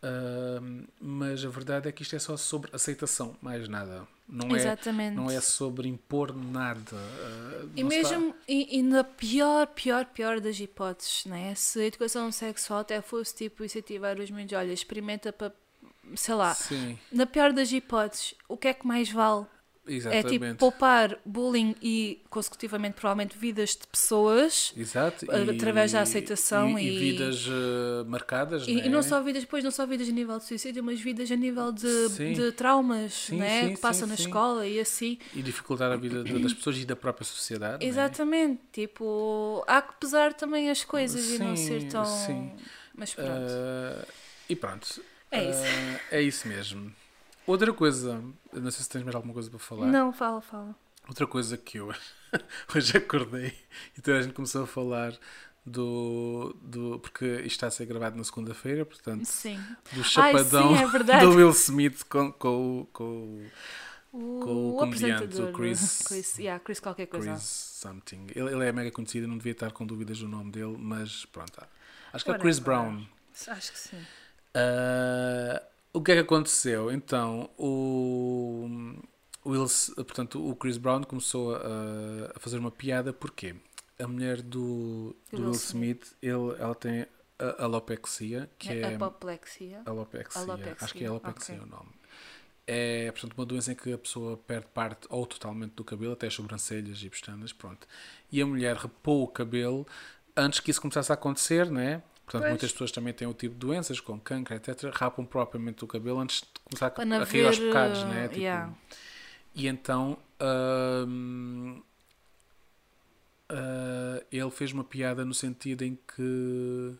ah, 0.00 0.60
mas 1.00 1.44
a 1.44 1.48
verdade 1.48 1.88
é 1.88 1.92
que 1.92 2.02
isto 2.02 2.14
é 2.14 2.18
só 2.20 2.36
sobre 2.36 2.70
aceitação, 2.72 3.36
mais 3.42 3.68
nada. 3.68 4.06
Não 4.28 4.54
é, 4.54 4.58
Exatamente. 4.60 5.14
não 5.16 5.28
é 5.30 5.38
sobre 5.40 5.88
impor 5.88 6.34
nada. 6.34 6.80
ah, 6.94 7.66
E 7.74 7.82
mesmo, 7.82 8.32
e, 8.48 8.78
e 8.78 8.82
na 8.82 9.02
pior, 9.02 9.66
pior, 9.66 10.04
pior 10.06 10.40
das 10.40 10.58
hipóteses, 10.60 11.26
né? 11.26 11.52
se 11.56 11.80
a 11.80 11.84
educação 11.84 12.30
sexual 12.30 12.80
até 12.80 13.02
fosse 13.02 13.34
tipo 13.34 13.64
incentivar 13.64 14.18
os 14.20 14.30
meninos, 14.30 14.52
olha, 14.52 14.72
experimenta 14.72 15.32
para, 15.32 15.52
sei 16.14 16.34
lá, 16.34 16.54
Sim, 16.54 16.96
na 17.10 17.26
pior 17.26 17.52
das 17.52 17.72
hipóteses, 17.72 18.34
o 18.48 18.56
que 18.56 18.68
é 18.68 18.72
que 18.72 18.86
mais 18.86 19.10
vale? 19.10 19.46
Exatamente. 19.86 20.26
É 20.26 20.30
tipo 20.30 20.54
poupar 20.56 21.18
bullying 21.24 21.74
e, 21.82 22.20
consecutivamente, 22.30 22.94
provavelmente 22.94 23.36
vidas 23.36 23.70
de 23.70 23.86
pessoas 23.86 24.72
Exato. 24.76 25.26
através 25.30 25.92
da 25.92 26.00
aceitação 26.00 26.78
e, 26.78 26.88
e- 26.88 26.98
vidas 26.98 27.46
ah, 27.48 28.04
marcadas. 28.06 28.66
e, 28.66 28.74
né? 28.74 28.86
e 28.86 28.88
não 28.88 29.02
só 29.02 29.22
vidas, 29.22 29.42
depois 29.42 29.62
não 29.62 29.70
só 29.70 29.86
vidas 29.86 30.08
a 30.08 30.12
nível 30.12 30.38
de 30.38 30.44
suicídio, 30.44 30.82
mas 30.82 31.00
vidas 31.00 31.30
a 31.30 31.36
nível 31.36 31.72
de, 31.72 32.34
de 32.34 32.52
traumas 32.52 33.12
Sim, 33.12 33.36
né? 33.38 33.62
sim, 33.68 33.74
que 33.74 33.80
passam 33.80 34.08
sim, 34.08 34.14
na 34.14 34.14
escola 34.14 34.66
e 34.66 34.80
assim. 34.80 35.18
E 35.34 35.42
dificultar 35.42 35.92
a 35.92 35.96
vida 35.96 36.24
das 36.24 36.52
pessoas 36.52 36.78
e 36.78 36.84
da 36.84 36.96
própria 36.96 37.24
sociedade. 37.24 37.84
né? 37.84 37.90
Exatamente, 37.90 38.60
tipo, 38.72 39.64
há 39.66 39.82
que 39.82 39.94
pesar 40.00 40.32
também 40.34 40.70
as 40.70 40.84
coisas 40.84 41.30
e 41.30 41.38
não 41.38 41.56
ser 41.56 41.84
tão. 41.88 42.04
sim. 42.04 42.52
Mas 42.96 43.12
pronto. 43.12 43.30
Ah, 43.30 44.04
e 44.48 44.54
pronto. 44.54 45.02
É 45.30 45.50
isso. 45.50 45.62
Ah, 45.64 46.00
é 46.12 46.22
isso 46.22 46.46
mesmo. 46.46 46.92
Outra 47.46 47.72
coisa, 47.72 48.22
não 48.52 48.70
sei 48.70 48.82
se 48.82 48.88
tens 48.88 49.02
mais 49.02 49.14
alguma 49.14 49.34
coisa 49.34 49.50
para 49.50 49.58
falar. 49.58 49.86
não, 49.86 50.12
fala, 50.12 50.40
fala. 50.40 50.74
Outra 51.08 51.26
coisa 51.26 51.56
que 51.58 51.78
eu 51.78 51.92
hoje 52.74 52.96
acordei 52.96 53.52
e 53.96 54.00
toda 54.00 54.18
a 54.18 54.22
gente 54.22 54.32
começou 54.34 54.62
a 54.64 54.66
falar 54.66 55.12
do. 55.66 56.56
do 56.62 56.98
porque 57.00 57.24
isto 57.24 57.46
está 57.46 57.66
a 57.66 57.70
ser 57.70 57.84
gravado 57.86 58.16
na 58.16 58.24
segunda-feira, 58.24 58.84
portanto, 58.86 59.24
Sim. 59.26 59.56
do 59.92 60.00
Ai, 60.00 60.04
chapadão 60.04 60.76
sim, 60.76 60.82
é 61.12 61.20
do 61.20 61.30
Will 61.36 61.50
Smith 61.50 62.04
com, 62.08 62.32
com, 62.32 62.80
o- 62.80 62.86
com 62.86 63.04
o 63.04 63.46
O, 64.12 64.40
Com 64.40 64.68
o 64.70 64.76
comediante, 64.78 65.24
apresentador. 65.24 65.50
o 65.50 65.52
Chris- 65.56 66.02
Chris, 66.08 66.38
yeah, 66.38 66.62
Chris 66.64 66.80
qualquer 66.80 67.06
coisa. 67.06 67.32
Chris 67.32 67.42
something. 67.42 68.26
Ele, 68.34 68.52
ele 68.54 68.64
é 68.64 68.72
mega 68.72 68.90
conhecido, 68.90 69.26
não 69.28 69.36
devia 69.36 69.52
estar 69.52 69.72
com 69.72 69.84
dúvidas 69.84 70.18
do 70.20 70.28
nome 70.28 70.50
dele, 70.52 70.76
mas 70.78 71.26
pronto. 71.26 71.60
Acho 72.12 72.24
que 72.24 72.30
é 72.30 72.34
o 72.34 72.38
Chris. 72.38 72.58
Brown. 72.60 73.04
Acho 73.48 73.72
que 73.72 73.78
sim. 73.78 74.00
Ah, 74.54 75.62
o 75.94 76.02
que 76.02 76.12
é 76.12 76.14
que 76.16 76.20
aconteceu? 76.20 76.90
Então, 76.90 77.48
o, 77.56 78.68
Will, 79.46 79.66
portanto, 79.96 80.46
o 80.46 80.54
Chris 80.56 80.76
Brown 80.76 81.02
começou 81.04 81.54
a, 81.56 82.32
a 82.34 82.40
fazer 82.40 82.58
uma 82.58 82.70
piada 82.70 83.12
porque 83.12 83.54
a 83.98 84.06
mulher 84.06 84.42
do, 84.42 85.16
do 85.32 85.42
Will 85.42 85.44
Will 85.46 85.52
Smith, 85.52 86.14
ele, 86.20 86.54
ela 86.58 86.74
tem 86.74 87.06
a 87.38 87.64
alopexia, 87.64 88.50
que 88.58 88.68
é, 88.70 88.80
É 88.80 88.94
apoplexia. 88.94 89.82
alopexia, 89.86 90.40
Alopexia, 90.42 90.76
acho 90.80 90.94
que 90.94 91.04
é 91.04 91.06
alopexia 91.06 91.54
ok. 91.56 91.66
o 91.66 91.70
nome. 91.70 91.90
É, 92.66 93.12
portanto, 93.12 93.34
uma 93.36 93.44
doença 93.46 93.72
em 93.72 93.74
que 93.74 93.92
a 93.92 93.98
pessoa 93.98 94.36
perde 94.38 94.66
parte 94.72 95.06
ou 95.10 95.26
totalmente 95.26 95.72
do 95.72 95.84
cabelo, 95.84 96.14
até 96.14 96.26
as 96.26 96.34
sobrancelhas 96.34 97.02
e 97.02 97.10
pestanas, 97.10 97.52
pronto. 97.52 97.86
E 98.32 98.40
a 98.40 98.46
mulher 98.46 98.76
repou 98.76 99.22
o 99.22 99.28
cabelo 99.28 99.86
antes 100.36 100.60
que 100.60 100.70
isso 100.70 100.80
começasse 100.80 101.12
a 101.12 101.14
acontecer, 101.14 101.70
né? 101.70 102.02
Portanto, 102.24 102.42
Pois. 102.42 102.52
muitas 102.52 102.72
pessoas 102.72 102.90
também 102.90 103.12
têm 103.12 103.28
o 103.28 103.34
tipo 103.34 103.54
de 103.54 103.60
doenças, 103.60 104.00
como 104.00 104.20
câncer, 104.20 104.54
etc., 104.54 104.90
rapam 104.92 105.26
propriamente 105.26 105.84
o 105.84 105.86
cabelo 105.86 106.20
antes 106.20 106.40
de 106.40 106.46
começar 106.64 106.90
Para 106.90 107.22
a, 107.22 107.26
cair 107.26 107.46
aos 107.46 107.56
haver, 107.56 107.66
bocados, 107.68 108.02
uh, 108.02 108.06
né? 108.06 108.28
Tipo, 108.28 108.40
yeah. 108.40 108.72
E 109.54 109.68
então 109.68 110.18
ah, 113.48 114.22
ele 114.32 114.50
fez 114.50 114.72
uma 114.72 114.84
piada 114.84 115.24
no 115.24 115.34
sentido 115.34 115.82
em 115.82 115.98
que 116.16 116.96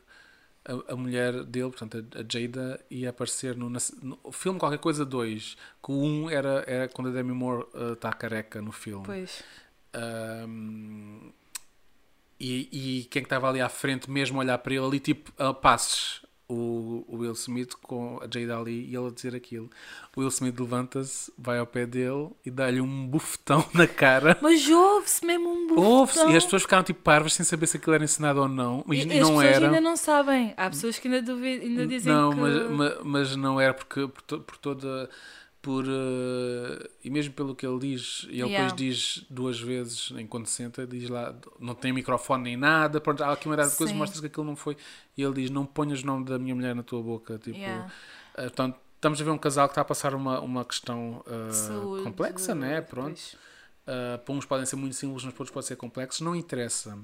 a, 0.64 0.92
a 0.92 0.96
mulher 0.96 1.44
dele, 1.44 1.70
portanto, 1.70 2.06
a, 2.14 2.20
a 2.20 2.24
Jada, 2.28 2.80
ia 2.90 3.10
aparecer 3.10 3.56
no, 3.56 3.68
no 3.68 4.32
filme 4.32 4.58
Qualquer 4.58 4.78
Coisa 4.78 5.04
2, 5.04 5.56
que 5.82 5.92
o 5.92 5.94
1 5.94 6.30
era, 6.30 6.64
era 6.66 6.88
quando 6.88 7.08
a 7.08 7.12
Demi 7.12 7.32
Moore 7.32 7.66
está 7.92 8.12
careca 8.12 8.62
no 8.62 8.72
filme. 8.72 9.04
Pois. 9.04 9.42
Um, 9.94 11.32
e, 12.38 13.00
e 13.00 13.04
quem 13.04 13.22
que 13.22 13.26
estava 13.26 13.48
ali 13.48 13.60
à 13.60 13.68
frente, 13.68 14.10
mesmo 14.10 14.38
a 14.38 14.44
olhar 14.44 14.58
para 14.58 14.74
ele, 14.74 14.84
ali 14.84 15.00
tipo 15.00 15.32
a 15.42 15.52
passes, 15.54 16.22
o, 16.46 17.04
o 17.08 17.16
Will 17.18 17.32
Smith 17.32 17.72
com 17.82 18.20
a 18.22 18.24
Jada 18.30 18.58
ali 18.58 18.84
e 18.90 18.94
ele 18.94 19.06
a 19.06 19.10
dizer 19.10 19.34
aquilo. 19.34 19.70
O 20.14 20.20
Will 20.20 20.28
Smith 20.28 20.60
levanta-se, 20.60 21.32
vai 21.38 21.58
ao 21.58 21.66
pé 21.66 21.86
dele 21.86 22.28
e 22.44 22.50
dá-lhe 22.50 22.82
um 22.82 23.06
bufetão 23.06 23.64
na 23.72 23.86
cara. 23.86 24.36
Mas 24.42 24.68
ouve-se 24.68 25.24
mesmo 25.24 25.48
um 25.50 25.66
bufetão. 25.68 26.30
E 26.30 26.36
as 26.36 26.44
pessoas 26.44 26.62
ficaram 26.62 26.82
tipo 26.84 27.00
parvas 27.02 27.32
sem 27.32 27.46
saber 27.46 27.66
se 27.66 27.78
aquilo 27.78 27.94
era 27.94 28.04
ensinado 28.04 28.40
ou 28.40 28.48
não. 28.48 28.84
Mas 28.86 28.98
E 28.98 29.00
as 29.02 29.06
não 29.06 29.14
pessoas 29.38 29.44
era. 29.46 29.66
ainda 29.66 29.80
não 29.80 29.96
sabem. 29.96 30.52
Há 30.56 30.68
pessoas 30.68 30.98
que 30.98 31.08
ainda, 31.08 31.22
duvidam, 31.22 31.66
ainda 31.66 31.86
dizem 31.86 32.12
não, 32.12 32.30
que... 32.30 32.36
mas, 32.36 32.70
mas, 32.70 32.94
mas 33.02 33.36
não 33.36 33.58
era 33.58 33.72
porque 33.72 34.06
por, 34.06 34.22
to- 34.22 34.40
por 34.40 34.58
toda 34.58 35.08
por 35.64 35.84
eh, 35.88 36.90
e 37.02 37.08
mesmo 37.08 37.32
pelo 37.32 37.54
que 37.56 37.66
ele 37.66 37.78
diz 37.78 38.24
e 38.28 38.40
ele 38.40 38.44
Yeah. 38.44 38.64
depois 38.68 38.72
diz 38.74 39.24
duas 39.30 39.58
vezes 39.58 40.12
enquanto 40.18 40.46
senta 40.46 40.86
diz 40.86 41.08
lá 41.08 41.34
não 41.58 41.74
tem 41.74 41.90
microfone 41.90 42.44
nem 42.44 42.56
nada 42.56 43.00
pronto, 43.00 43.24
há 43.24 43.32
aqui 43.32 43.46
uma 43.46 43.56
data 43.56 43.70
de 43.70 43.76
coisas 43.76 43.96
mostras 43.96 44.20
que 44.20 44.26
aquilo 44.26 44.44
não 44.44 44.54
foi 44.54 44.76
e 45.16 45.22
ele 45.22 45.32
diz 45.34 45.50
não 45.50 45.64
ponhas 45.64 46.02
o 46.02 46.06
nome 46.06 46.26
da 46.26 46.38
minha 46.38 46.54
mulher 46.54 46.74
na 46.74 46.82
tua 46.82 47.02
boca 47.02 47.38
tipo 47.38 47.56
Yeah. 47.56 47.90
eh, 48.36 48.42
portanto 48.42 48.76
estamos 48.96 49.18
a 49.20 49.24
ver 49.24 49.30
um 49.30 49.38
casal 49.38 49.66
que 49.68 49.72
está 49.72 49.80
a 49.80 49.84
passar 49.86 50.14
uma, 50.14 50.38
uma 50.40 50.64
questão 50.64 51.24
eh, 51.26 51.52
Saúde, 51.52 52.04
complexa 52.04 52.54
né 52.54 52.82
pronto. 52.82 53.18
Uh, 53.86 54.16
para 54.24 54.34
uns 54.34 54.46
podem 54.46 54.64
ser 54.64 54.76
muito 54.76 54.96
simples, 54.96 55.24
mas 55.24 55.34
para 55.34 55.42
outros 55.42 55.52
podem 55.52 55.68
ser 55.68 55.76
complexos, 55.76 56.22
não 56.22 56.34
interessa. 56.34 56.98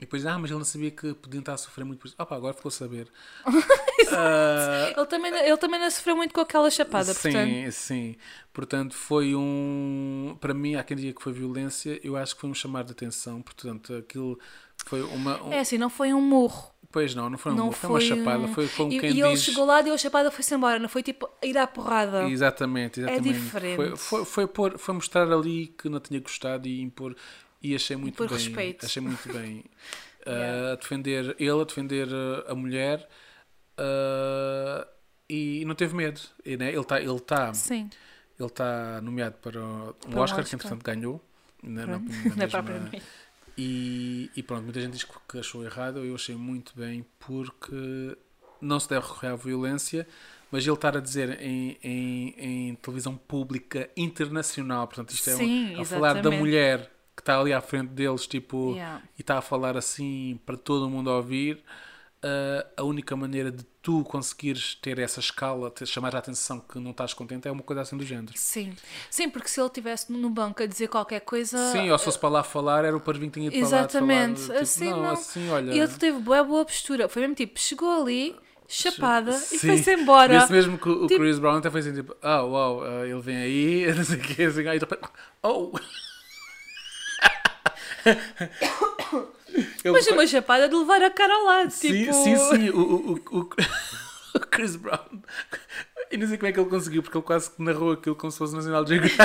E 0.00 0.06
depois, 0.06 0.24
ah, 0.24 0.38
mas 0.38 0.50
ele 0.50 0.58
não 0.58 0.64
sabia 0.64 0.90
que 0.90 1.12
podiam 1.14 1.40
estar 1.40 1.52
a 1.52 1.56
sofrer 1.58 1.84
muito 1.84 1.98
por 2.00 2.08
isso. 2.08 2.16
Opa, 2.18 2.34
agora 2.34 2.54
ficou 2.54 2.68
a 2.70 2.72
saber. 2.72 3.06
Uh, 4.10 4.96
Ele 4.98 5.06
também, 5.06 5.32
ele 5.32 5.56
também 5.58 5.78
não 5.78 5.90
sofreu 5.90 6.16
muito 6.16 6.34
com 6.34 6.40
aquela 6.40 6.70
chapada, 6.70 7.12
sim, 7.14 7.20
portanto. 7.30 7.72
sim. 7.72 8.16
Portanto, 8.52 8.94
foi 8.96 9.34
um. 9.36 10.36
Para 10.40 10.52
mim, 10.54 10.74
há 10.74 10.82
quem 10.82 10.96
diga 10.96 11.12
que 11.12 11.22
foi 11.22 11.32
violência, 11.32 12.00
eu 12.02 12.16
acho 12.16 12.34
que 12.34 12.40
foi 12.40 12.50
um 12.50 12.54
chamar 12.54 12.82
de 12.82 12.92
atenção. 12.92 13.40
Portanto, 13.42 13.94
aquilo 13.94 14.38
foi 14.86 15.02
uma. 15.02 15.40
um- 15.44 15.52
É 15.52 15.60
assim, 15.60 15.78
não 15.78 15.90
foi 15.90 16.12
um 16.12 16.20
murro. 16.20 16.72
Pois 16.90 17.14
não, 17.14 17.30
não 17.30 17.38
foi 17.38 17.52
um 17.52 17.54
Não 17.54 17.64
murro, 17.66 17.76
foi 17.76 17.90
uma 17.90 17.98
foi 18.00 18.08
chapada. 18.08 18.38
um- 18.38 18.54
Foi 18.54 18.68
como 18.68 18.90
E, 18.92 18.96
e 18.96 19.20
ele 19.20 19.30
diz. 19.32 19.42
chegou 19.44 19.64
lá, 19.64 19.80
deu 19.80 19.94
a 19.94 19.98
chapada, 19.98 20.30
foi-se 20.30 20.54
embora. 20.54 20.78
Não 20.78 20.88
foi 20.88 21.02
tipo 21.04 21.28
ir 21.42 21.56
à 21.56 21.66
porrada. 21.66 22.24
Exatamente, 22.28 23.00
exatamente. 23.00 23.28
É 23.28 23.32
diferente. 23.32 23.76
Foi, 23.76 23.96
foi, 23.96 24.24
foi, 24.24 24.46
pôr- 24.48 24.78
foi 24.78 24.94
mostrar 24.94 25.30
ali 25.30 25.68
que 25.78 25.88
não 25.88 26.00
tinha 26.00 26.18
gostado 26.18 26.66
e 26.66 26.80
impor. 26.80 27.14
E 27.62 27.74
achei 27.74 27.96
muito 27.96 28.14
Impor 28.14 28.28
bem. 28.28 28.36
respeito. 28.38 28.86
Achei 28.86 29.02
muito 29.02 29.32
bem. 29.32 29.64
Yeah. 30.26 30.68
Uh, 30.68 30.72
a 30.72 30.74
defender 30.74 31.34
ele, 31.38 31.60
a 31.62 31.64
defender 31.64 32.06
uh, 32.08 32.44
a 32.46 32.54
mulher. 32.54 33.08
uh, 33.78 34.86
e 35.28 35.64
não 35.64 35.74
teve 35.74 35.94
medo. 35.94 36.20
E, 36.44 36.56
né, 36.58 36.68
ele 36.70 36.80
está 36.80 37.00
ele 37.00 37.20
tá, 37.20 37.54
Sim. 37.54 37.88
ele 38.38 38.50
tá 38.50 39.00
nomeado 39.02 39.36
para 39.40 39.58
um 39.64 39.92
Para 39.94 40.10
um 40.10 40.22
Oscar, 40.22 40.44
que 40.44 40.54
Oscar. 40.54 40.54
entretanto 40.54 40.82
ganhou. 40.84 41.24
Na, 41.62 41.86
na- 41.86 41.98
na 41.98 42.04
é 42.04 42.36
mesma- 42.36 42.48
propriamente. 42.48 43.02
e, 43.56 44.30
e 44.36 44.42
pronto, 44.42 44.64
muita 44.64 44.80
gente 44.80 44.92
diz 44.92 45.04
que 45.04 45.38
achou 45.38 45.64
errado. 45.64 46.04
Eu 46.04 46.14
achei 46.14 46.34
muito 46.34 46.72
bem 46.76 47.04
porque 47.18 48.16
não 48.60 48.78
se 48.78 48.88
deve 48.90 49.06
recorrer 49.06 49.28
à 49.32 49.36
violência, 49.36 50.06
mas 50.50 50.66
ele 50.66 50.74
estar 50.74 50.96
a 50.96 51.00
dizer 51.00 51.40
em, 51.40 51.78
em, 51.82 52.34
em 52.38 52.74
televisão 52.74 53.16
pública 53.16 53.88
internacional, 53.96 54.86
portanto, 54.86 55.10
isto 55.14 55.30
é 55.30 55.34
Sim, 55.34 55.76
um, 55.76 55.80
a 55.80 55.84
falar 55.86 56.12
da 56.14 56.20
exatamente. 56.20 56.40
mulher 56.40 56.90
que 57.20 57.22
está 57.22 57.38
ali 57.38 57.52
à 57.52 57.60
frente 57.60 57.88
deles, 57.90 58.26
tipo, 58.26 58.72
Yeah. 58.74 59.02
e 59.18 59.20
está 59.20 59.38
a 59.38 59.42
falar 59.42 59.76
assim 59.76 60.40
para 60.46 60.56
todo 60.56 60.88
mundo 60.88 61.10
ouvir. 61.10 61.62
uh, 62.22 62.66
a 62.76 62.82
única 62.84 63.16
maneira 63.16 63.50
de 63.50 63.64
tu 63.80 64.04
conseguires 64.04 64.74
ter 64.74 64.98
essa 64.98 65.20
escala, 65.20 65.70
ter, 65.70 65.86
chamar 65.86 66.14
a 66.14 66.18
atenção 66.18 66.60
que 66.60 66.78
não 66.78 66.90
estás 66.90 67.14
contente, 67.14 67.48
é 67.48 67.50
uma 67.50 67.62
coisa 67.62 67.80
assim 67.80 67.96
do 67.96 68.04
género. 68.04 68.32
Sim. 68.36 68.74
Sim, 69.08 69.30
porque 69.30 69.48
se 69.48 69.58
ele 69.58 69.68
estivesse 69.68 70.12
no 70.12 70.28
banco 70.28 70.62
a 70.62 70.66
dizer 70.66 70.88
qualquer 70.88 71.20
coisa. 71.20 71.56
Sim, 71.72 71.90
ou 71.90 71.96
se 71.98 72.04
fosse 72.04 72.18
para 72.18 72.28
lá 72.28 72.42
falar, 72.42 72.84
era 72.84 72.94
o 72.94 73.00
parvinho 73.00 73.30
que 73.30 73.40
tinha 73.40 73.50
de 73.50 73.56
falar, 73.62 73.66
Exatamente. 73.88 74.42
tipo, 74.42 74.52
assim 74.52 74.90
não. 74.90 75.10
assim, 75.10 75.48
olha... 75.48 75.72
E 75.72 75.78
ele 75.78 75.94
teve 75.94 76.18
boa, 76.18 76.44
boa 76.44 76.62
postura. 76.66 77.08
Foi 77.08 77.22
mesmo 77.22 77.34
tipo, 77.34 77.58
chegou 77.58 78.02
ali, 78.02 78.36
chapada, 78.68 79.32
Sim. 79.32 79.56
e 79.56 79.58
foi-se 79.58 79.90
embora. 79.94 80.36
Esse 80.36 80.52
mesmo 80.52 80.76
que 80.76 80.90
o 80.90 81.06
Tipo- 81.06 81.20
Chris 81.22 81.38
Brown 81.38 81.56
até 81.56 81.70
foi 81.70 81.80
assim, 81.80 81.94
tipo, 81.94 82.14
ah, 82.20 82.42
uau, 82.44 82.82
ah, 82.84 83.06
ele 83.06 83.20
vem 83.22 83.36
aí, 83.38 83.86
não 83.96 84.04
sei 84.04 84.18
o 84.18 84.20
quê, 84.20 84.42
assim, 84.42 84.68
aí 84.68 84.78
repente, 84.78 85.08
oh! 85.42 85.72
Ele- 89.84 89.92
Mas 89.92 90.06
uma 90.06 90.26
chapada 90.26 90.68
de 90.68 90.74
levar 90.76 91.02
a 91.02 91.10
cara 91.10 91.34
ao 91.34 91.44
lado. 91.44 91.70
sim, 91.70 91.92
tipo... 92.04 92.12
sim, 92.12 92.36
sim, 92.36 92.70
o, 92.70 92.78
o, 92.80 93.12
o, 93.30 93.40
o 94.34 94.40
Chris 94.50 94.76
Brown, 94.76 94.98
e 96.10 96.16
não 96.16 96.26
sei 96.28 96.36
como 96.38 96.48
é 96.48 96.52
que 96.52 96.60
ele 96.60 96.68
conseguiu, 96.70 97.02
porque 97.02 97.16
ele 97.18 97.24
quase 97.24 97.50
que 97.50 97.62
narrou 97.62 97.92
aquilo 97.92 98.14
como 98.14 98.30
se 98.30 98.38
fosse 98.38 98.54
Nacional 98.54 98.86
Geographic. 98.86 99.20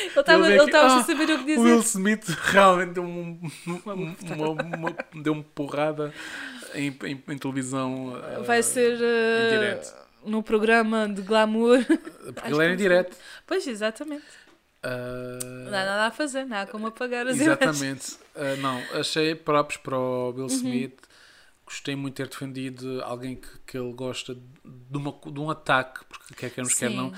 Ele 0.00 0.20
estava 0.20 0.50
ele 0.52 0.62
estava 0.64 0.86
"Ah, 0.86 1.02
sem 1.02 1.16
saber 1.16 1.32
o 1.32 1.38
que 1.44 1.56
Will 1.56 1.78
dizer. 1.80 1.98
Smith 1.98 2.28
realmente 2.28 2.92
deu 2.92 3.02
um- 3.02 3.40
uma, 3.66 3.94
uma, 3.94 4.50
uma- 4.76 4.96
deu 5.22 5.32
uma 5.32 5.42
porrada 5.42 6.12
em, 6.74 6.88
em, 7.04 7.24
em 7.28 7.38
televisão. 7.38 8.14
ah, 8.36 8.40
Vai 8.42 8.62
ser 8.62 8.96
direto. 8.96 9.94
no 10.24 10.42
programa 10.42 11.08
de 11.08 11.22
glamour. 11.22 11.82
Porque 11.84 12.40
Acho 12.42 12.54
ele 12.54 12.64
era 12.64 12.72
em 12.74 12.76
direto. 12.76 13.16
Pois, 13.46 13.66
exatamente. 13.66 14.24
Ah, 14.82 15.38
Não 15.64 15.68
há 15.68 15.84
nada 15.84 16.06
a 16.06 16.10
fazer, 16.10 16.44
não 16.44 16.56
há 16.56 16.66
como 16.66 16.86
apagar 16.86 17.26
as. 17.26 17.38
Exatamente. 17.40 18.16
Ah, 18.34 18.56
não, 18.56 18.78
achei 18.98 19.34
próprios 19.34 19.80
para 19.82 19.98
o 19.98 20.30
Uhum. 20.30 20.36
Will 20.36 20.46
Smith. 20.46 21.00
Gostei 21.64 21.94
muito 21.94 22.14
de 22.16 22.22
ter 22.22 22.28
defendido 22.30 23.02
alguém 23.04 23.36
que, 23.36 23.48
que 23.66 23.76
ele 23.76 23.92
gosta 23.92 24.34
de, 24.34 24.96
uma, 24.96 25.12
de 25.26 25.38
um 25.38 25.50
ataque, 25.50 26.00
porque 26.08 26.34
quer 26.34 26.48
queremos, 26.50 26.72
quer 26.74 26.88
não. 26.90 27.12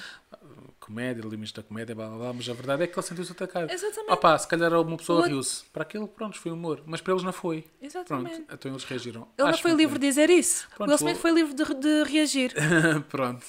Comédia, 0.81 1.23
limites 1.23 1.53
da 1.53 1.63
comédia, 1.63 1.95
blá 1.95 2.09
blá 2.09 2.19
blá, 2.19 2.33
mas 2.33 2.49
a 2.49 2.53
verdade 2.53 2.83
é 2.83 2.87
que 2.89 2.99
ele 2.99 3.07
sentiu-se 3.07 3.31
atacado. 3.31 3.71
Exatamente. 3.71 4.11
Opa, 4.13 4.37
se 4.37 4.49
calhar 4.49 4.73
uma 4.73 4.97
pessoa 4.97 5.21
O- 5.21 5.23
riu-se. 5.25 5.65
Para 5.67 5.83
aquilo, 5.83 6.09
pronto, 6.09 6.37
foi 6.37 6.51
humor. 6.51 6.83
Mas 6.85 7.01
para 7.01 7.13
eles 7.13 7.23
não 7.23 7.33
foi. 7.33 7.61
Pronto, 7.63 7.85
Exatamente. 7.87 8.45
então 8.53 8.73
eles 8.73 8.83
reagiram. 8.83 9.21
Ele 9.39 9.47
não 9.47 9.47
Acho 9.49 9.63
foi 9.63 9.71
muito 9.71 9.81
livre 9.83 9.99
de 10.01 10.07
dizer 10.09 10.31
isso. 10.31 10.67
Pronto, 10.75 10.89
Will 10.89 10.97
Smith 10.97 11.17
foi 11.19 11.31
livre 11.31 11.55
de, 11.55 11.75
de 11.75 12.03
reagir. 12.11 12.53
Pronto. 13.09 13.45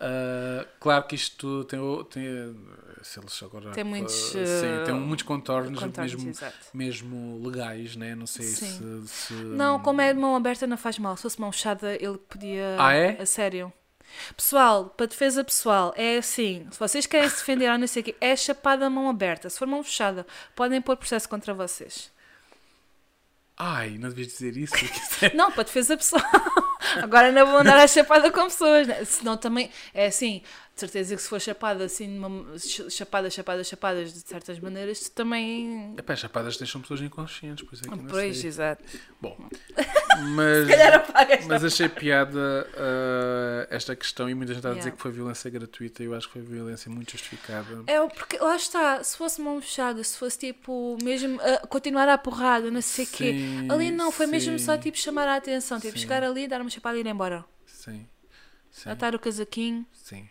Ah, 0.00 0.66
claro 0.78 1.04
que 1.06 1.14
isto 1.16 1.64
tem, 1.64 1.78
tem 2.08 2.56
se 3.02 3.18
eles 3.20 3.42
agora 3.42 3.70
Tem 3.72 3.84
muitos, 3.84 4.14
ah, 4.36 4.46
sim, 4.46 4.84
tem 4.84 4.94
eh, 4.94 4.98
muitos 4.98 5.24
contornos, 5.26 5.78
Contornos, 5.80 6.14
mesmo, 6.14 6.30
exato. 6.30 6.56
mesmo 6.74 7.40
legais, 7.44 7.96
né? 7.96 8.14
Não 8.14 8.26
sei 8.26 8.44
se, 8.46 9.06
se- 9.08 9.32
Não, 9.34 9.80
como 9.80 10.00
é 10.00 10.12
de 10.12 10.18
mão 10.20 10.36
aberta 10.36 10.66
não 10.66 10.76
faz 10.76 10.98
mal. 10.98 11.16
Se 11.16 11.22
fosse 11.22 11.40
mão 11.40 11.50
fechada, 11.52 11.94
ele 11.94 12.18
podia. 12.18 12.76
Ah, 12.78 12.92
é? 12.92 13.20
A 13.20 13.26
sério. 13.26 13.72
Pessoal, 14.36 14.86
para 14.86 15.06
defesa 15.06 15.44
pessoal, 15.44 15.94
é 15.96 16.18
assim: 16.18 16.66
se 16.70 16.78
vocês 16.78 17.06
querem 17.06 17.28
se 17.28 17.36
defender 17.36 17.78
não 17.78 17.86
sei 17.86 18.02
o 18.02 18.04
quê, 18.04 18.16
é 18.20 18.34
chapada 18.34 18.86
a 18.86 18.90
mão 18.90 19.08
aberta. 19.08 19.48
Se 19.48 19.58
for 19.58 19.68
mão 19.68 19.82
fechada, 19.84 20.26
podem 20.56 20.80
pôr 20.82 20.96
processo 20.96 21.28
contra 21.28 21.54
vocês. 21.54 22.10
Ai, 23.56 23.98
não 23.98 24.08
devias 24.08 24.28
dizer 24.28 24.56
isso. 24.56 24.72
porque 24.72 25.26
é- 25.26 25.34
Não, 25.34 25.52
para 25.52 25.64
defesa 25.64 25.96
pessoal. 25.96 26.22
Agora 27.02 27.30
não 27.30 27.46
vou 27.46 27.58
andar 27.58 27.76
a 27.78 27.86
chapada 27.86 28.30
com 28.32 28.44
pessoas. 28.44 28.86
Né? 28.86 29.04
Senão 29.04 29.36
também 29.36 29.70
é 29.92 30.06
assim: 30.06 30.42
de 30.74 30.80
certeza 30.80 31.14
que 31.14 31.20
se 31.22 31.28
for 31.28 31.40
chapada 31.40 31.84
assim, 31.84 32.08
numa, 32.08 32.56
chapada, 32.58 33.28
chapada, 33.28 33.62
chapadas 33.62 34.12
de 34.14 34.20
certas 34.20 34.58
maneiras, 34.58 35.00
tu 35.00 35.10
também. 35.10 35.94
Epá, 35.98 36.14
as 36.14 36.20
chapadas 36.20 36.56
deixam 36.56 36.80
pessoas 36.80 37.00
inconscientes, 37.02 37.64
por 37.66 37.74
isso 37.74 37.84
é 37.86 37.90
que 37.90 37.96
não 37.96 38.06
Pois, 38.06 38.38
sei. 38.38 38.48
exato. 38.48 38.82
Bom, 39.20 39.36
mas, 40.34 41.46
mas 41.46 41.64
achei 41.64 41.88
piada 41.88 42.66
ah, 42.76 43.66
esta 43.70 43.94
questão 43.94 44.28
e 44.30 44.34
muita 44.34 44.52
gente 44.54 44.60
está 44.60 44.70
a 44.70 44.72
dizer 44.74 44.80
Yeah. 44.80 44.96
que 44.96 45.02
foi 45.02 45.10
violência 45.12 45.50
gratuita 45.50 46.02
e 46.02 46.06
eu 46.06 46.14
acho 46.14 46.26
que 46.28 46.32
foi 46.32 46.42
violência 46.42 46.90
muito 46.90 47.12
justificada. 47.12 47.84
É, 47.86 48.00
porque 48.08 48.38
lá 48.38 48.56
está, 48.56 49.04
se 49.04 49.16
fosse 49.16 49.40
mão 49.40 49.60
fechada, 49.60 50.02
se 50.02 50.16
fosse 50.16 50.38
tipo, 50.38 50.96
mesmo 51.02 51.38
a 51.42 51.66
continuar 51.66 52.08
à 52.08 52.16
porrada, 52.16 52.70
não 52.70 52.80
sei 52.80 53.04
o 53.04 53.08
quê. 53.08 53.34
Ali 53.70 53.90
não, 53.90 54.10
foi 54.10 54.26
mesmo 54.26 54.58
sim, 54.58 54.64
só 54.64 54.78
tipo 54.78 54.96
chamar 54.96 55.28
a 55.28 55.36
atenção, 55.36 55.78
tipo 55.78 55.92
Sim. 55.92 56.00
chegar 56.02 56.22
ali, 56.22 56.48
dar 56.48 56.60
uma 56.62 56.70
chapada 56.70 56.96
e 56.96 57.00
ir 57.00 57.06
embora. 57.06 57.44
Sim. 57.66 58.06
Sim. 58.70 58.90
Atar 58.90 59.14
o 59.14 59.18
casaquinho. 59.18 59.84
Sim. 59.92 60.28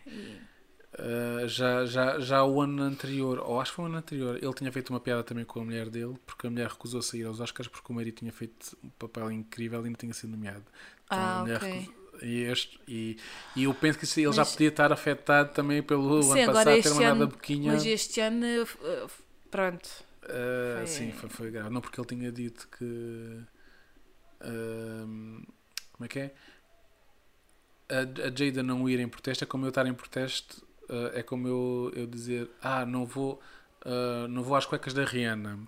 Uh, 0.97 1.47
já, 1.47 1.85
já, 1.85 2.19
já 2.19 2.43
o 2.43 2.59
ano 2.61 2.81
anterior, 2.83 3.39
ou 3.39 3.61
acho 3.61 3.71
que 3.71 3.75
foi 3.75 3.85
o 3.85 3.87
ano 3.87 3.97
anterior, 3.97 4.37
ele 4.41 4.53
tinha 4.53 4.71
feito 4.71 4.89
uma 4.89 4.99
piada 4.99 5.23
também 5.23 5.45
com 5.45 5.61
a 5.61 5.63
mulher 5.63 5.89
dele, 5.89 6.15
porque 6.25 6.47
a 6.47 6.49
mulher 6.49 6.67
recusou-se 6.67 7.15
a 7.15 7.19
ir 7.19 7.25
aos 7.25 7.39
Oscars 7.39 7.67
porque 7.67 7.91
o 7.91 7.95
marido 7.95 8.15
tinha 8.15 8.31
feito 8.31 8.75
um 8.83 8.89
papel 8.89 9.31
incrível 9.31 9.85
e 9.85 9.89
não 9.89 9.95
tinha 9.95 10.13
sido 10.13 10.31
nomeado. 10.31 10.63
Então 11.05 11.17
Ah, 11.19 11.43
ok. 11.43 11.69
recusou- 11.69 11.99
e, 12.21 12.41
este, 12.41 12.79
e, 12.87 13.17
e 13.55 13.63
eu 13.63 13.73
penso 13.73 13.97
que 13.99 14.05
ele 14.21 14.33
já 14.33 14.41
Mas- 14.41 14.51
podia 14.51 14.67
estar 14.69 14.91
afetado 14.91 15.53
também 15.53 15.81
pelo 15.81 16.21
Sim, 16.23 16.41
ano 16.41 16.53
passado 16.53 16.81
ter 16.81 16.89
mandado 16.89 17.11
ano- 17.11 17.23
a 17.23 17.27
boquinha. 17.27 17.71
Mas 17.73 17.85
este 17.85 18.19
ano, 18.19 18.45
eh, 18.45 18.65
pronto. 19.49 19.87
Uh, 20.23 20.77
Foi- 20.79 20.87
Sim, 20.87 21.11
foi, 21.13 21.29
foi 21.29 21.51
grave. 21.51 21.69
Não 21.69 21.79
porque 21.81 21.99
ele 21.99 22.07
tinha 22.07 22.31
dito 22.31 22.67
que. 22.77 23.41
um, 24.43 25.43
como 25.93 26.05
é 26.05 26.07
que 26.07 26.19
é? 26.19 26.33
A, 27.89 28.27
a 28.27 28.31
Jada 28.35 28.63
não 28.63 28.87
ir 28.89 28.99
em 28.99 29.07
protesto 29.07 29.43
é 29.43 29.47
como 29.47 29.65
eu 29.65 29.69
estar 29.69 29.85
em 29.87 29.93
protesto. 29.93 30.65
uh, 30.89 31.11
é 31.13 31.23
como 31.23 31.47
eu, 31.47 31.91
eu 31.95 32.07
dizer: 32.07 32.49
Ah, 32.61 32.85
não 32.85 33.05
vou, 33.05 33.41
uh, 33.85 34.27
não 34.29 34.43
vou 34.43 34.55
às 34.55 34.65
cuecas 34.65 34.93
da 34.93 35.05
Rihanna. 35.05 35.59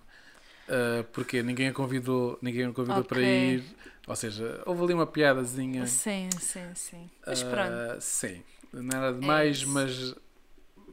Uh, 0.68 1.04
porque 1.12 1.42
ninguém 1.42 1.68
a 1.68 1.72
convidou, 1.72 2.38
ninguém 2.42 2.66
a 2.66 2.72
convidou 2.72 3.04
para 3.04 3.22
Ok. 3.22 3.24
ir. 3.24 3.64
Ou 4.06 4.16
seja, 4.16 4.62
houve 4.66 4.84
ali 4.84 4.94
uma 4.94 5.06
piadazinha. 5.06 6.00
Sim, 6.02 6.38
sim, 6.38 6.74
sim. 6.74 7.10
Mas 7.26 7.42
pronto, 7.42 7.82
Sim, 8.00 8.42
nada 8.72 9.12
demais, 9.12 9.62
isso. 9.62 9.64
mas 9.64 10.14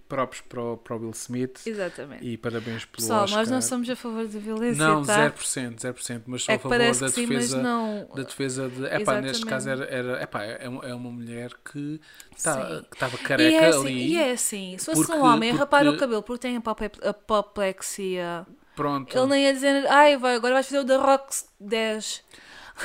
próprios 0.10 0.41
para 0.41 0.62
o, 0.62 0.76
para 0.76 0.95
o 0.95 0.99
Will 0.99 1.12
Smith. 1.12 1.62
exatamente. 1.66 2.26
E 2.26 2.36
parabéns 2.36 2.84
pelo 2.84 2.97
Pessoal, 2.97 3.22
nós 3.22 3.32
não 3.47 3.60
Oscar. 3.60 3.62
somos 3.62 3.89
a 3.89 3.95
favor 3.95 4.28
da 4.28 4.39
violência, 4.39 4.84
Não, 4.86 5.05
tá? 5.05 5.30
0%, 5.32 5.76
0%, 5.80 6.24
mas 6.26 6.43
sou 6.43 6.51
É 6.51 6.55
a 6.55 6.60
favor 6.60 6.78
da 6.78 6.86
que 6.89 7.10
sim, 7.12 7.28
defesa, 7.28 7.62
não. 7.62 8.10
da 8.16 8.24
defesa 8.24 8.68
de. 8.70 8.86
Epá, 8.88 9.22
neste 9.22 9.45
caso 9.45 9.70
era, 9.70 9.86
era 9.86 10.22
epá, 10.24 10.43
é, 10.43 10.68
uma- 10.68 10.84
é 10.86 10.93
uma 10.93 11.12
mulher 11.12 11.51
que 11.72 12.01
tá, 12.43 12.82
estava 12.91 13.16
E 13.16 13.20
careca 13.20 13.55
é, 13.55 13.68
assim, 13.70 13.80
ali. 13.88 14.07
e 14.14 14.18
é 14.18 14.32
assim, 14.32 14.78
se 14.78 14.86
fosse 14.88 15.01
porque- 15.05 15.14
um 15.18 15.24
homem 15.24 15.51
a 15.51 15.55
rapar 15.55 15.84
o 15.84 15.91
porque- 15.91 15.99
cabelo 15.99 16.24
porque 16.24 16.41
tem 16.41 16.57
apoplexia, 17.03 18.45
Pronto. 18.76 19.16
ele 19.18 19.28
nem 19.28 19.43
ia 19.45 19.53
dizer, 19.53 19.86
ai, 19.88 20.18
vai, 20.18 20.36
agora 20.36 20.55
vais 20.55 20.66
fazer 20.66 20.80
o 20.80 20.84
da 20.84 20.97
Rock 20.97 21.36
10. 21.60 22.24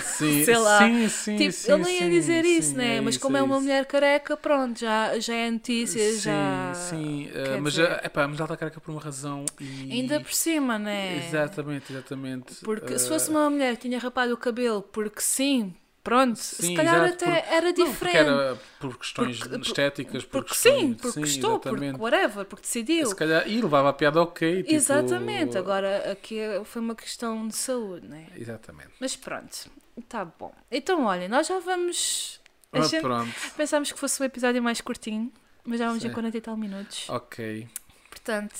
Sim, 0.02 0.46
sei 0.46 0.56
lá. 0.58 0.92
Sim, 0.92 1.08
sim, 1.08 1.50
tipo, 1.50 1.52
sim, 1.52 1.72
ele 1.72 1.82
nem 1.84 1.98
ia 2.02 2.10
sim, 2.10 2.10
dizer 2.10 2.44
sim, 2.44 2.44
isso, 2.44 2.76
né? 2.76 3.00
Mas 3.00 3.16
isso, 3.16 3.18
como 3.18 3.36
é, 3.36 3.42
uma 3.42 3.60
isso. 3.60 3.60
mulher 3.60 3.86
careca, 3.86 4.36
pronto, 4.36 4.78
já, 4.80 5.18
já 5.18 5.34
é 5.34 5.50
notícia, 5.50 6.16
Sim, 6.16 6.18
já. 6.18 6.74
sim, 6.74 7.28
quer 7.42 7.58
mas, 7.60 7.76
dizer- 7.76 7.78
eh, 7.78 8.00
epá, 8.04 8.26
mas 8.26 8.38
ela 8.38 8.46
está 8.46 8.56
careca 8.56 8.80
por 8.80 8.90
uma 8.90 9.00
razão. 9.00 9.44
E... 9.60 9.90
Ainda 9.90 10.20
por 10.20 10.32
cima, 10.32 10.78
né? 10.78 11.08
Exatamente, 11.16 11.92
exatamente. 11.92 12.54
Porque 12.62 12.98
se 12.98 13.08
eh, 13.08 13.08
fosse 13.08 13.30
uma 13.30 13.48
mulher 13.50 13.76
que 13.76 13.82
tinha 13.88 13.98
rapado 13.98 14.32
o 14.34 14.36
cabelo 14.36 14.82
porque 14.82 15.20
sim, 15.20 15.74
pronto, 16.02 16.36
se 16.38 16.60
Sim, 16.60 16.72
calhar 16.72 17.02
exato, 17.02 17.14
até 17.14 17.46
era 17.54 17.72
não, 17.76 17.94
porque 17.96 18.16
diferente. 18.16 18.16
era 18.16 18.56
por 18.78 18.98
questões 18.98 19.38
Porque- 19.38 19.58
por- 19.58 19.62
estéticas, 19.66 20.24
por 20.24 20.42
porque 20.42 20.48
questões, 20.48 20.94
sim, 20.94 20.94
porque 20.94 21.20
gostou, 21.20 21.60
porque 21.60 21.86
exatamente. 21.86 21.98
whatever, 21.98 22.44
porque 22.46 22.62
decidiu. 22.62 23.08
Se 23.08 23.14
calhar, 23.14 23.46
e 23.48 23.60
levava 23.60 23.90
a 23.90 23.92
piada 23.92 24.20
ok. 24.22 24.62
Tipo, 24.64 24.74
Exatamente, 24.74 25.58
agora 25.58 26.10
aqui 26.12 26.38
foi 26.64 26.80
uma 26.82 26.94
questão 26.94 27.46
de 27.46 27.54
saúde, 27.54 28.08
né? 28.08 28.26
Exatamente. 28.36 28.94
Mas 29.00 29.16
pronto, 29.16 29.70
tá 30.08 30.24
bom. 30.24 30.52
Então, 30.70 31.04
olha, 31.04 31.28
nós 31.28 31.46
já 31.46 31.58
vamos. 31.60 32.40
Ah, 32.72 32.80
gente- 32.82 33.00
pronto. 33.02 33.32
Pensámos 33.56 33.92
que 33.92 33.98
fosse 33.98 34.20
um 34.22 34.26
episódio 34.26 34.62
mais 34.62 34.80
curtinho, 34.80 35.32
mas 35.64 35.78
já 35.78 35.86
vamos 35.86 36.04
em 36.04 36.08
Sim. 36.08 36.14
40 36.14 36.36
e 36.36 36.40
tal 36.40 36.56
minutos. 36.56 37.08
Ok. 37.08 37.68
Portanto, 38.10 38.54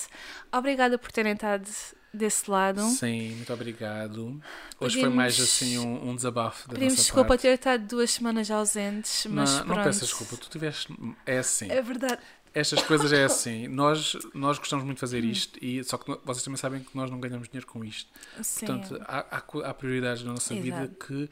obrigada 0.53 0.99
por 0.99 1.11
terem 1.13 1.33
estado 1.33 1.69
desse 2.13 2.51
lado. 2.51 2.83
Sim, 2.83 3.37
muito 3.37 3.53
obrigado. 3.53 4.41
Hoje 4.81 4.95
foi 4.95 5.03
Pedimos- 5.03 5.15
mais 5.17 5.41
assim 5.41 5.79
um, 5.79 6.11
um 6.11 6.17
desabafo 6.17 6.69
da 6.69 6.75
Pedimos 6.75 6.97
desculpa 6.97 7.29
parte. 7.29 7.43
ter 7.43 7.55
estado 7.55 7.87
duas 7.87 8.11
semanas 8.11 8.51
ausentes, 8.51 9.27
mas 9.27 9.51
não, 9.51 9.65
pronto. 9.65 9.77
não 9.79 9.85
peças 9.85 10.03
desculpa, 10.09 10.37
tu 10.37 10.49
tiveste. 10.51 10.95
É 11.27 11.39
assim. 11.39 11.71
É 11.71 11.81
verdade. 11.83 12.19
Estas 12.55 12.83
coisas 12.83 13.13
é 13.13 13.25
assim. 13.25 13.67
Nós, 13.67 14.17
nós 14.33 14.59
gostamos 14.59 14.85
muito 14.85 14.99
de 14.99 15.01
fazer 15.01 15.25
isto, 15.25 15.59
e, 15.63 15.83
só 15.83 15.99
que 15.99 16.17
vocês 16.25 16.45
também 16.45 16.57
sabem 16.57 16.81
que 16.81 16.97
nós 16.97 17.11
não 17.11 17.19
ganhamos 17.19 17.49
dinheiro 17.49 17.67
com 17.67 17.85
isto. 17.85 18.09
Sim. 18.43 18.67
Portanto, 18.67 19.03
há, 19.07 19.39
há, 19.39 19.71
há 19.71 19.75
prioridades 19.75 20.23
na 20.23 20.33
nossa 20.33 20.55
vida 20.55 20.85
Exato. 20.85 21.07
que, 21.07 21.31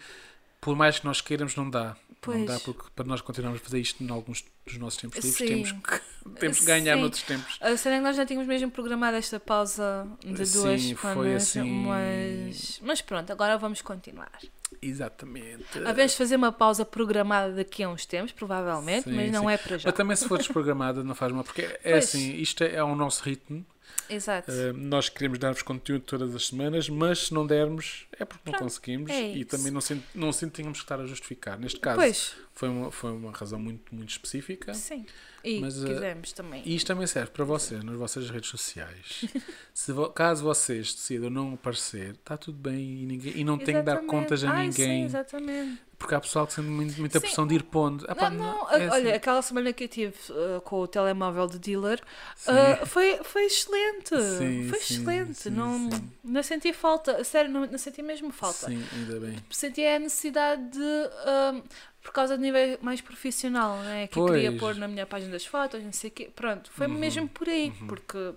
por 0.63 0.77
mais 0.77 1.01
que 1.01 1.05
nós 1.05 1.21
queiramos, 1.21 1.55
não 1.57 1.69
dá. 1.69 1.89
Não 1.89 1.95
Pois. 2.21 2.47
dá, 2.47 2.61
porque 2.61 2.85
para 2.95 3.05
nós 3.05 3.21
continuarmos 3.21 3.61
a 3.61 3.65
fazer 3.65 3.81
isto 3.81 4.03
em 4.03 4.09
alguns 4.09 4.45
dos 4.65 4.79
nossos 4.79 5.01
tempos 5.01 5.19
livres, 5.19 5.37
Sim. 5.37 5.47
temos 5.49 5.73
que, 5.73 6.01
temos 6.39 6.59
que 6.61 6.65
ganhar 6.65 6.95
Sim. 6.95 7.01
noutros 7.01 7.23
tempos. 7.25 7.59
A 7.61 7.77
cena 7.77 7.97
é 7.97 7.99
que 7.99 8.05
nós 8.05 8.17
já 8.17 8.25
tínhamos 8.25 8.47
mesmo 8.47 8.71
programado 8.71 9.17
esta 9.17 9.41
pausa 9.41 10.07
de 10.21 10.33
duas 10.33 10.81
Sim, 10.81 10.95
foi 10.95 11.11
semanas, 11.11 11.43
assim. 11.43 11.85
mas, 11.85 12.81
mas 12.85 13.03
pronto, 13.03 13.33
agora 13.33 13.59
vamos 13.59 13.83
continuar. 13.83 14.39
Exatamente. 14.81 15.79
Havemos 15.85 16.13
de 16.13 16.19
fazer 16.19 16.37
uma 16.37 16.53
pausa 16.53 16.85
programada 16.85 17.53
daqui 17.55 17.83
a 17.83 17.89
uns 17.89 18.07
tempos, 18.07 18.31
provavelmente, 18.31 19.05
Sim, 19.11 19.17
mas 19.17 19.33
não 19.33 19.43
sim. 19.49 19.51
é 19.53 19.57
para 19.59 19.79
já. 19.79 19.89
Mas 19.89 19.97
também 19.97 20.17
se 20.17 20.29
for 20.29 20.39
desprogramada 20.39 21.03
não 21.03 21.17
faz 21.17 21.33
mal, 21.33 21.43
porque 21.43 21.63
é 21.63 21.91
Pois. 21.91 22.05
assim, 22.05 22.35
isto 22.37 22.63
é 22.63 22.83
o 22.85 22.95
nosso 22.95 23.25
ritmo. 23.25 23.67
Exato. 24.09 24.51
Uh, 24.51 24.73
nós 24.75 25.09
queremos 25.09 25.39
dar-vos 25.39 25.63
conteúdo 25.63 26.03
todas 26.05 26.35
as 26.35 26.49
semanas, 26.49 26.89
mas 26.89 27.27
se 27.27 27.35
não 27.35 27.47
dermos 27.47 28.07
é 28.19 28.25
porque 28.25 28.43
não 28.45 28.53
Pronto, 28.53 28.65
conseguimos 28.65 29.11
é 29.11 29.33
e 29.35 29.45
também 29.45 29.71
não, 29.73 29.81
sent, 29.81 30.03
não 30.15 30.33
sentimos 30.33 30.79
que 30.79 30.85
estar 30.85 31.01
a 31.01 31.07
justificar. 31.07 31.59
Neste 31.59 31.81
caso, 31.81 31.97
pois, 31.99 32.35
foi 32.55 32.69
uma, 32.69 32.91
foi 32.93 33.13
uma 33.13 33.33
razão 33.33 33.59
muito, 33.59 33.95
muito 33.95 34.11
específica. 34.11 34.75
sim. 34.75 35.07
E 35.45 35.59
Mas, 35.59 35.75
quisemos 35.75 36.33
também. 36.33 36.63
E 36.65 36.77
isto 36.77 36.87
também 36.87 37.05
serve 37.05 37.33
para 37.33 37.45
vocês 37.45 37.83
nas 37.83 37.97
vossas 37.97 38.31
redes 38.31 38.49
sociais. 38.49 39.25
Se 39.75 39.91
vo- 39.91 40.09
caso 40.11 40.45
vocês 40.45 40.95
decidam 40.95 41.31
não 41.31 41.55
aparecer, 41.55 42.11
está 42.13 42.37
tudo 42.37 42.57
bem 42.59 43.03
e, 43.03 43.07
ninguém, 43.07 43.37
e 43.39 43.43
não 43.43 43.59
tem 43.59 43.75
que 43.75 43.83
dar 43.83 44.03
contas 44.03 44.45
a 44.45 44.51
Ai, 44.53 44.71
Sim, 44.71 44.83
ninguém. 44.83 45.05
exatamente. 45.05 45.81
Porque 46.03 46.15
há 46.15 46.21
pessoal 46.21 46.47
que 46.47 46.53
sente 46.53 46.69
muito- 46.69 46.99
muita 46.99 47.19
Sim. 47.19 47.27
pressão 47.27 47.47
de 47.47 47.55
ir 47.55 47.63
pondo. 47.63 48.05
Ah, 48.09 48.15
pá, 48.15 48.29
não, 48.29 48.39
não, 48.45 48.71
é 48.71 48.89
olha, 48.89 49.09
assim. 49.09 49.13
aquela 49.13 49.41
semana 49.43 49.73
que 49.73 49.85
eu 49.85 49.89
tive 49.89 50.15
uh, 50.31 50.61
com 50.63 50.81
o 50.81 50.87
telemóvel 50.87 51.47
de 51.47 51.59
dealer 51.59 52.03
uh, 52.47 52.87
foi, 52.87 53.19
foi 53.23 53.45
excelente. 53.47 54.09
Sim, 54.39 54.67
foi 54.69 54.79
sim, 54.81 54.95
excelente. 54.95 55.35
sim, 55.35 55.51
não, 55.51 55.89
não 56.25 56.43
senti 56.43 56.73
falta, 56.73 57.23
sério, 57.25 57.51
não, 57.51 57.67
não 57.67 57.79
senti 57.79 58.03
mesmo 58.03 58.31
falta. 58.33 58.67
Sim, 58.67 58.85
ainda 58.93 59.21
bem. 59.21 59.37
Senti 59.51 59.85
a 59.87 59.99
necessidade 59.99 60.63
de. 60.71 60.79
um, 60.79 61.63
por 62.03 62.13
causa 62.13 62.37
do 62.37 62.43
nível 62.43 62.79
mais 62.83 63.01
profissional, 63.01 63.77
né? 63.79 64.09
que 64.09 64.19
eu 64.19 64.27
queria 64.27 64.51
Pois. 64.51 64.61
pôr 64.61 64.75
na 64.75 64.89
minha 64.89 65.07
página 65.07 65.31
das 65.31 65.47
fotos, 65.47 65.81
não 65.83 65.93
sei 65.93 66.11
o 66.11 66.13
quê. 66.13 66.31
Pronto, 66.35 66.69
foi 66.73 66.89
Uhum, 66.89 66.95
mesmo 66.95 67.29
por 67.29 67.49
aí, 67.49 67.73
uhum. 67.81 67.87
porque 67.87 68.35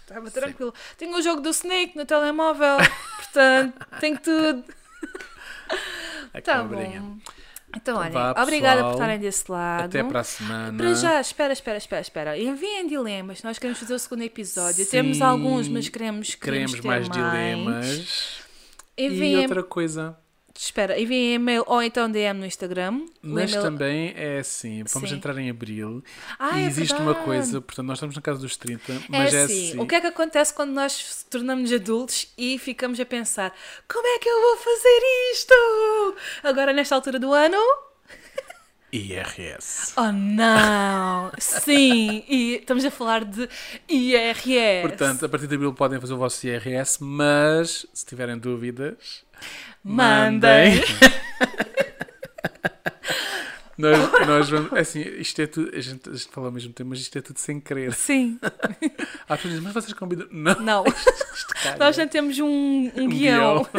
estava 0.00 0.30
tranquilo. 0.30 0.72
Tenho 0.96 1.14
o 1.16 1.20
jogo 1.20 1.42
do 1.42 1.50
Snake 1.50 1.96
no 1.96 2.06
telemóvel, 2.06 2.78
portanto, 3.16 3.86
tenho 4.00 4.18
tudo. 4.18 4.64
A 6.34 6.40
Tá 6.40 6.60
cobrinha. 6.60 7.00
bom. 7.00 7.16
Então, 7.74 7.96
olha, 7.98 8.10
vá, 8.10 8.34
obrigada 8.42 8.82
por 8.84 8.92
estarem 8.92 9.18
desse 9.18 9.50
lado. 9.50 9.84
Até 9.86 10.04
para 10.04 10.20
a 10.20 10.24
semana. 10.24 10.76
Para 10.76 10.94
já, 10.94 11.20
espera, 11.20 11.52
espera, 11.54 11.78
espera, 11.78 12.00
espera. 12.02 12.38
Enviem 12.38 12.86
dilemas. 12.86 13.42
Nós 13.42 13.58
queremos 13.58 13.78
fazer 13.80 13.94
o 13.94 13.98
segundo 13.98 14.22
episódio. 14.22 14.84
Sim. 14.84 14.90
Temos 14.90 15.22
alguns, 15.22 15.68
mas 15.68 15.88
queremos, 15.88 16.34
Queremos 16.34 16.72
ter 16.72 16.86
mais 16.86 17.08
dilemas. 17.08 18.42
E 18.96 19.06
Enviem, 19.06 19.38
outra 19.42 19.62
coisa. 19.62 20.14
Espera, 20.54 20.98
enviem 21.00 21.34
e-mail 21.34 21.64
ou 21.66 21.82
então 21.82 22.10
DM 22.10 22.38
no 22.40 22.46
Instagram. 22.46 23.06
Mas 23.22 23.52
também 23.52 24.12
é 24.16 24.38
assim, 24.38 24.82
vamos 24.92 25.10
Sim. 25.10 25.16
entrar 25.16 25.36
em 25.38 25.48
abril 25.50 26.02
Ah, 26.38 26.58
e 26.60 26.64
é 26.64 26.66
existe 26.66 26.94
uma 26.94 27.06
verdade. 27.12 27.24
coisa, 27.24 27.60
portanto 27.60 27.86
nós 27.86 27.98
estamos 27.98 28.16
na 28.16 28.22
casa 28.22 28.40
dos 28.40 28.56
30, 28.56 28.92
É 28.92 28.98
mas 29.08 29.34
é 29.34 29.42
assim, 29.44 29.68
assim. 29.70 29.78
o 29.80 29.86
que 29.86 29.94
é 29.94 30.00
que 30.00 30.06
acontece 30.06 30.52
quando 30.54 30.70
nós 30.72 31.24
tornamos 31.30 31.72
adultos 31.72 32.28
e 32.36 32.58
ficamos 32.58 32.98
a 33.00 33.04
pensar 33.04 33.52
como 33.88 34.06
é 34.06 34.18
que 34.18 34.28
eu 34.28 34.40
vou 34.40 34.56
fazer 34.58 35.00
isto? 35.32 35.54
Agora, 36.42 36.72
nesta 36.72 36.94
altura 36.94 37.18
do 37.18 37.32
ano? 37.32 37.58
IRS. 38.92 39.94
Oh, 39.96 40.12
não! 40.12 41.32
Sim! 41.38 42.22
E 42.28 42.56
estamos 42.56 42.84
a 42.84 42.90
falar 42.90 43.24
de 43.24 43.48
IRS. 43.88 44.82
Portanto, 44.82 45.24
a 45.24 45.28
partir 45.28 45.46
de 45.46 45.54
abril 45.54 45.72
podem 45.72 45.98
fazer 45.98 46.12
o 46.12 46.18
vosso 46.18 46.46
IRS, 46.46 47.02
mas 47.02 47.86
se 47.94 48.04
tiverem 48.04 48.38
dúvidas, 48.38 49.24
Mandem. 49.82 50.80
nós, 53.76 53.98
nós 54.26 54.48
vamos. 54.48 54.72
Assim, 54.74 55.00
isto 55.00 55.42
é 55.42 55.46
tudo. 55.46 55.76
A 55.76 55.80
gente, 55.80 56.08
a 56.08 56.12
gente 56.12 56.28
fala 56.28 56.48
ao 56.48 56.52
mesmo 56.52 56.72
tempo, 56.72 56.90
mas 56.90 57.00
isto 57.00 57.18
é 57.18 57.22
tudo 57.22 57.38
sem 57.38 57.58
querer. 57.58 57.92
Sim. 57.94 58.38
Há 59.28 59.36
pessoas 59.36 59.54
dizem, 59.54 59.60
mas 59.62 59.72
vocês 59.72 59.92
combinam. 59.94 60.26
Não, 60.30 60.54
Não. 60.60 60.84
isto 60.86 61.54
calha. 61.62 61.78
Nós 61.78 61.96
já 61.96 62.06
temos 62.06 62.38
um, 62.38 62.46
um 62.46 62.92
Um 62.96 63.08
guião. 63.08 63.66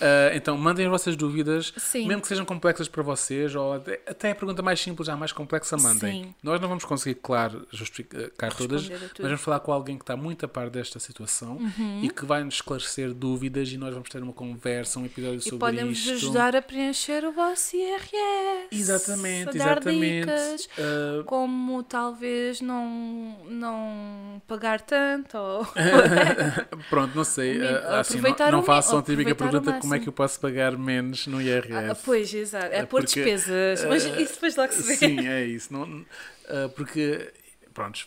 Ah, 0.00 0.30
então, 0.34 0.56
mandem 0.56 0.84
as 0.86 0.90
vossas 0.90 1.16
dúvidas, 1.16 1.72
Sim. 1.76 2.06
mesmo 2.06 2.22
que 2.22 2.28
sejam 2.28 2.44
complexas 2.44 2.88
para 2.88 3.02
vocês, 3.02 3.54
ou 3.54 3.74
até, 3.74 4.00
até 4.06 4.30
a 4.30 4.34
pergunta 4.34 4.62
mais 4.62 4.80
simples, 4.80 5.06
já 5.06 5.16
mais 5.16 5.32
complexa, 5.32 5.76
mandem. 5.76 6.24
Sim. 6.24 6.34
Nós 6.42 6.60
não 6.60 6.68
vamos 6.68 6.84
conseguir, 6.84 7.16
claro, 7.22 7.66
justificar 7.70 8.52
todas, 8.54 8.88
mas 8.88 9.00
vamos 9.18 9.40
falar 9.40 9.60
com 9.60 9.72
alguém 9.72 9.96
que 9.96 10.02
está 10.02 10.16
muito 10.16 10.44
a 10.44 10.48
par 10.48 10.68
desta 10.70 10.98
situação 10.98 11.56
Uhum. 11.56 12.00
e 12.02 12.08
que 12.10 12.24
vai 12.24 12.42
nos 12.44 12.54
esclarecer 12.56 13.12
dúvidas 13.14 13.70
e 13.70 13.76
nós 13.78 13.92
vamos 13.92 14.08
ter 14.08 14.22
uma 14.22 14.32
conversa, 14.32 14.98
um 14.98 15.06
episódio 15.06 15.38
E 15.38 15.42
sobre 15.42 15.58
podem-vos 15.58 15.98
isto. 15.98 16.12
ajudar 16.12 16.54
a 16.56 16.62
preencher 16.62 17.24
o 17.24 17.32
vosso 17.32 17.76
IRS. 17.76 18.68
Exatamente, 18.72 19.56
exatamente. 19.56 20.20
dicas. 20.26 20.68
Ah, 20.78 21.22
Como 21.26 21.82
talvez 21.82 22.60
não, 22.60 23.36
não 23.48 24.42
pagar 24.46 24.80
tanto. 24.80 25.36
Ou... 25.38 25.66
pronto, 26.90 27.14
não 27.16 27.24
sei. 27.24 27.56
Ah, 27.86 28.00
assim, 28.00 28.14
não, 28.14 28.20
aproveitar 28.20 28.52
não 28.52 28.62
façam 28.62 28.98
a 28.98 29.02
típica 29.02 29.34
pergunta 29.34 29.72
como 29.86 29.94
é 29.94 30.00
que 30.00 30.08
eu 30.08 30.12
posso 30.12 30.38
pagar 30.40 30.76
menos 30.76 31.26
no 31.26 31.40
IRS. 31.40 31.90
Ah, 31.90 31.94
pois, 32.04 32.32
exato. 32.34 32.66
É, 32.66 32.78
É 32.78 32.86
por 32.86 33.00
porque, 33.02 33.22
despesas. 33.24 33.84
Mas 33.84 34.04
eh, 34.06 34.22
isso 34.22 34.34
depois 34.34 34.56
logo 34.56 34.72
se 34.72 34.82
vê. 34.82 34.96
Sim, 34.96 35.26
é 35.26 35.44
isso. 35.44 35.72
Não, 35.72 36.04
ah, 36.48 36.68
porque, 36.74 37.32
pronto, 37.74 37.98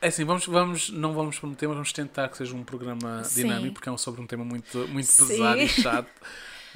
é 0.00 0.08
assim, 0.08 0.24
vamos, 0.24 0.46
vamos, 0.46 0.90
não 0.90 1.12
vamos 1.14 1.38
prometer, 1.38 1.66
mas 1.66 1.76
vamos 1.76 1.92
tentar 1.92 2.28
que 2.28 2.36
seja 2.36 2.54
um 2.54 2.62
programa 2.62 3.24
Sim. 3.24 3.42
dinâmico, 3.42 3.74
porque 3.74 3.88
é 3.88 3.92
um 3.92 3.96
sobre 3.98 4.20
um 4.20 4.26
tema 4.26 4.44
muito, 4.44 4.86
muito 4.88 5.06
Sim. 5.06 5.26
pesado 5.26 5.60
e 5.60 5.68
chato. 5.68 6.10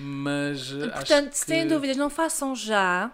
Mas 0.03 0.73
ah, 0.73 0.89
Portanto, 0.93 1.33
se 1.35 1.45
têm 1.45 1.65
que- 1.69 1.75
dúvidas, 1.75 1.97
não 1.99 2.09
façam 2.09 2.57
já 2.57 3.11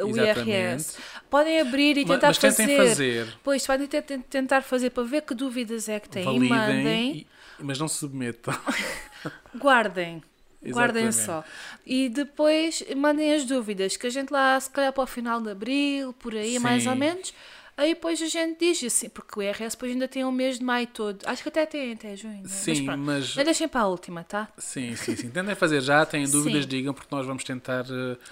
uh, 0.00 0.06
o. 0.06 0.16
IRS. 0.16 0.96
Podem 1.28 1.60
abrir 1.60 1.98
e 1.98 2.04
tentar 2.04 2.28
mas 2.28 2.38
tentem 2.38 2.76
fazer. 2.76 2.88
fazer, 3.24 3.38
Pois, 3.42 3.66
podem 3.66 3.88
te- 3.88 4.00
te- 4.02 4.18
tentar 4.18 4.62
fazer 4.62 4.90
para 4.90 5.02
ver 5.02 5.22
que 5.22 5.34
dúvidas 5.34 5.88
é 5.88 5.98
que 5.98 6.08
têm 6.08 6.22
e 6.22 6.26
validem, 6.26 6.48
mandem. 6.48 7.16
e- 7.16 7.26
mas 7.58 7.76
não 7.80 7.88
se 7.88 7.96
submetam. 7.96 8.54
Guardem. 9.58 10.22
Guardem 10.64 11.12
só. 11.12 11.44
E 11.86 12.08
depois 12.08 12.82
mandem 12.96 13.32
as 13.34 13.44
dúvidas, 13.44 13.96
que 13.96 14.06
a 14.06 14.10
gente 14.10 14.30
lá, 14.30 14.58
se 14.60 14.68
calhar 14.70 14.92
para 14.92 15.04
o 15.04 15.06
final 15.06 15.40
de 15.40 15.50
abril, 15.50 16.12
por 16.14 16.34
aí, 16.34 16.58
mais 16.58 16.82
Sim. 16.82 16.88
ou 16.90 16.96
menos. 16.96 17.32
Aí 17.76 17.94
depois 17.94 18.20
a 18.20 18.26
gente 18.26 18.58
diz 18.58 18.82
assim, 18.82 19.08
porque 19.08 19.38
o 19.38 19.42
IRS 19.42 19.76
depois 19.76 19.92
ainda 19.92 20.08
tem 20.08 20.24
o 20.24 20.32
mês 20.32 20.58
de 20.58 20.64
maio 20.64 20.88
todo. 20.88 21.20
Acho 21.24 21.44
que 21.44 21.48
até 21.48 21.64
tem 21.64 21.92
até 21.92 22.16
junho. 22.16 22.34
né? 22.34 22.40
Mas 22.42 22.50
Sim, 22.50 22.82
mas 22.82 23.34
Mas 23.36 23.44
deixem 23.44 23.68
para 23.68 23.82
a 23.82 23.86
última, 23.86 24.24
tá? 24.24 24.48
sim, 24.58 24.96
sim, 24.96 25.14
sim. 25.14 25.30
Tentem 25.30 25.54
fazer 25.54 25.80
já, 25.80 26.04
têm 26.04 26.28
dúvidas, 26.28 26.64
Sim. 26.64 26.68
digam, 26.68 26.92
porque 26.92 27.14
nós 27.14 27.24
vamos 27.24 27.44
tentar 27.44 27.84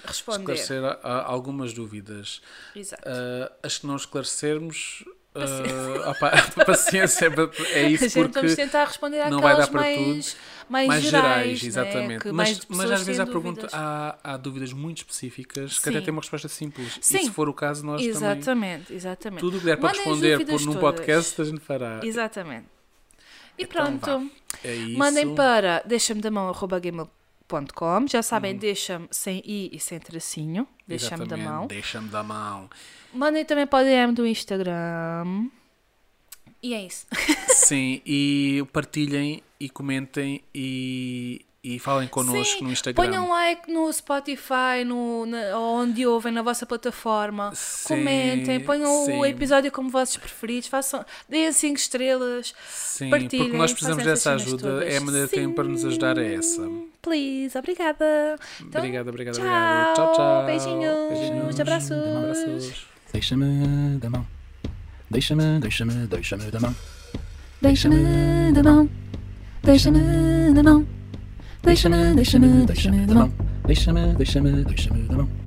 Responder. 0.05 0.51
esclarecer 0.53 0.83
a- 0.83 0.99
a- 1.01 1.23
algumas 1.31 1.71
dúvidas. 1.71 2.41
Exato. 2.75 3.03
Ah, 3.05 3.49
as 3.63 3.77
que 3.77 3.87
não 3.87 3.95
esclarecermos, 3.95 5.05
ah, 5.37 5.47
Paciência. 5.47 6.09
opá, 6.09 6.65
paciência, 6.65 7.25
é 7.73 7.85
a 7.85 7.89
isso 7.89 8.03
gente 8.03 8.13
vamos 8.13 8.31
porque 8.37 8.55
tentar 8.55 8.85
responder 8.85 9.29
não 9.29 9.39
vai 9.41 9.55
dar 9.57 9.67
para 9.67 9.81
mais, 9.81 10.35
mais, 10.69 10.87
mais 10.87 11.03
gerais, 11.03 11.59
gerais, 11.59 11.61
né? 11.61 11.67
exatamente. 11.67 12.21
Que 12.23 12.31
Mas, 12.31 12.61
mas 12.69 12.91
às 12.91 13.01
vezes 13.03 13.19
há, 13.19 13.25
pergunta, 13.25 13.61
dúvidas. 13.61 13.73
há, 13.73 14.17
há 14.23 14.37
dúvidas 14.37 14.73
muito 14.73 14.97
específicas 14.97 15.79
que 15.79 15.89
até 15.89 15.99
Sim. 15.99 16.05
têm 16.05 16.11
uma 16.11 16.21
resposta 16.21 16.47
simples. 16.47 16.97
Sim. 17.01 17.17
E 17.17 17.23
se 17.25 17.31
for 17.31 17.47
o 17.49 17.53
caso, 17.53 17.85
nós 17.85 18.01
também. 18.01 18.09
Exatamente, 18.09 18.93
exatamente. 18.93 19.39
Tudo 19.39 19.57
o 19.57 19.59
que 19.59 19.65
der 19.65 19.77
para 19.77 19.89
Mandem 19.89 20.03
responder 20.05 20.45
por, 20.45 20.59
num 20.61 20.73
todas. 20.73 20.81
podcast, 20.81 21.41
a 21.41 21.45
gente 21.45 21.59
fará. 21.59 21.99
Exatamente. 22.03 22.65
E 23.57 23.63
Então 23.63 23.97
pronto. 23.97 24.31
É 24.63 24.75
isso. 24.75 24.97
Mandem 24.97 25.33
para 25.33 25.81
deixa-me 25.85 26.21
da 26.21 26.29
mão 26.29 26.47
arroba 26.49 26.79
gmail.com. 27.49 28.07
Já 28.07 28.21
sabem, 28.21 28.53
Uhum. 28.53 28.59
deixa-me 28.59 29.07
sem 29.11 29.41
i 29.45 29.69
e 29.73 29.79
sem 29.79 29.99
tracinho. 29.99 30.67
Deixa-me 30.87 31.25
da 31.25 31.37
mão. 31.37 31.67
Deixa-me 31.67 32.09
da 32.09 32.23
mão. 32.23 32.69
Mandem 33.13 33.45
também 33.45 33.65
para 33.65 33.83
o 33.83 33.87
DM 33.87 34.13
do 34.13 34.25
Instagram. 34.27 35.47
E 36.61 36.73
é 36.73 36.85
isso. 36.85 37.05
Sim, 37.49 38.01
e 38.05 38.65
partilhem 38.73 39.41
e 39.59 39.69
comentem 39.69 40.41
e, 40.53 41.45
e 41.63 41.79
falem 41.79 42.07
connosco 42.07 42.59
Sim, 42.59 42.63
no 42.65 42.71
Instagram. 42.71 43.03
Ponham 43.03 43.29
like 43.29 43.71
no 43.71 43.91
Spotify, 43.91 44.83
no, 44.85 45.25
na- 45.25 45.57
onde 45.57 46.05
ouvem, 46.05 46.31
na 46.31 46.41
vossa 46.41 46.65
plataforma. 46.65 47.51
Sim, 47.55 47.87
Comentem, 47.95 48.59
ponham 48.61 49.05
sim. 49.05 49.17
o 49.19 49.25
episódio 49.25 49.71
como 49.71 49.89
vossos 49.89 50.17
preferidos. 50.17 50.67
Façam, 50.69 51.03
deem 51.27 51.51
5 51.51 51.75
estrelas. 51.77 52.53
Sim, 52.69 53.09
partilhem, 53.09 53.45
porque 53.45 53.57
nós 53.57 53.71
precisamos 53.73 54.03
dessa 54.03 54.33
ajuda. 54.33 54.57
todas. 54.63 54.87
É 54.93 54.97
a 54.97 55.01
maneira 55.01 55.27
que 55.27 55.35
têm 55.35 55.51
para 55.51 55.63
nos 55.65 55.83
ajudar 55.83 56.17
é 56.17 56.35
essa. 56.35 56.61
Please, 57.01 57.57
obrigada. 57.57 58.37
Então, 58.61 58.79
obrigado, 58.81 59.07
obrigado, 59.09 59.35
tchau. 59.35 59.43
obrigado. 59.45 59.95
Tchau, 59.95 60.13
tchau. 60.13 60.45
Beijinhos, 60.45 61.59
abraços. 61.59 61.91
abraços. 61.91 62.85
Deixa-me 63.11 63.97
da 63.97 64.09
mão. 64.09 64.25
Deixa-me, 65.09 65.59
deixa-me, 65.59 66.05
deixa-me 66.07 66.51
da 66.51 66.59
mão. 66.59 66.75
Deixa-me 67.61 68.51
da 68.53 68.61
mão, 68.61 68.89
deixa-me 69.63 70.53
da 70.53 70.61
mão, 70.61 70.85
deixa-me, 71.67 72.13
deixa-me, 72.15 72.65
deixa-me 72.65 73.05
da 73.05 73.13
mão. 73.13 73.31
Deixa-me, 73.65 74.13
deixa-me, 74.15 74.63
deixa-me 74.63 75.03
da 75.03 75.17
mão. 75.17 75.46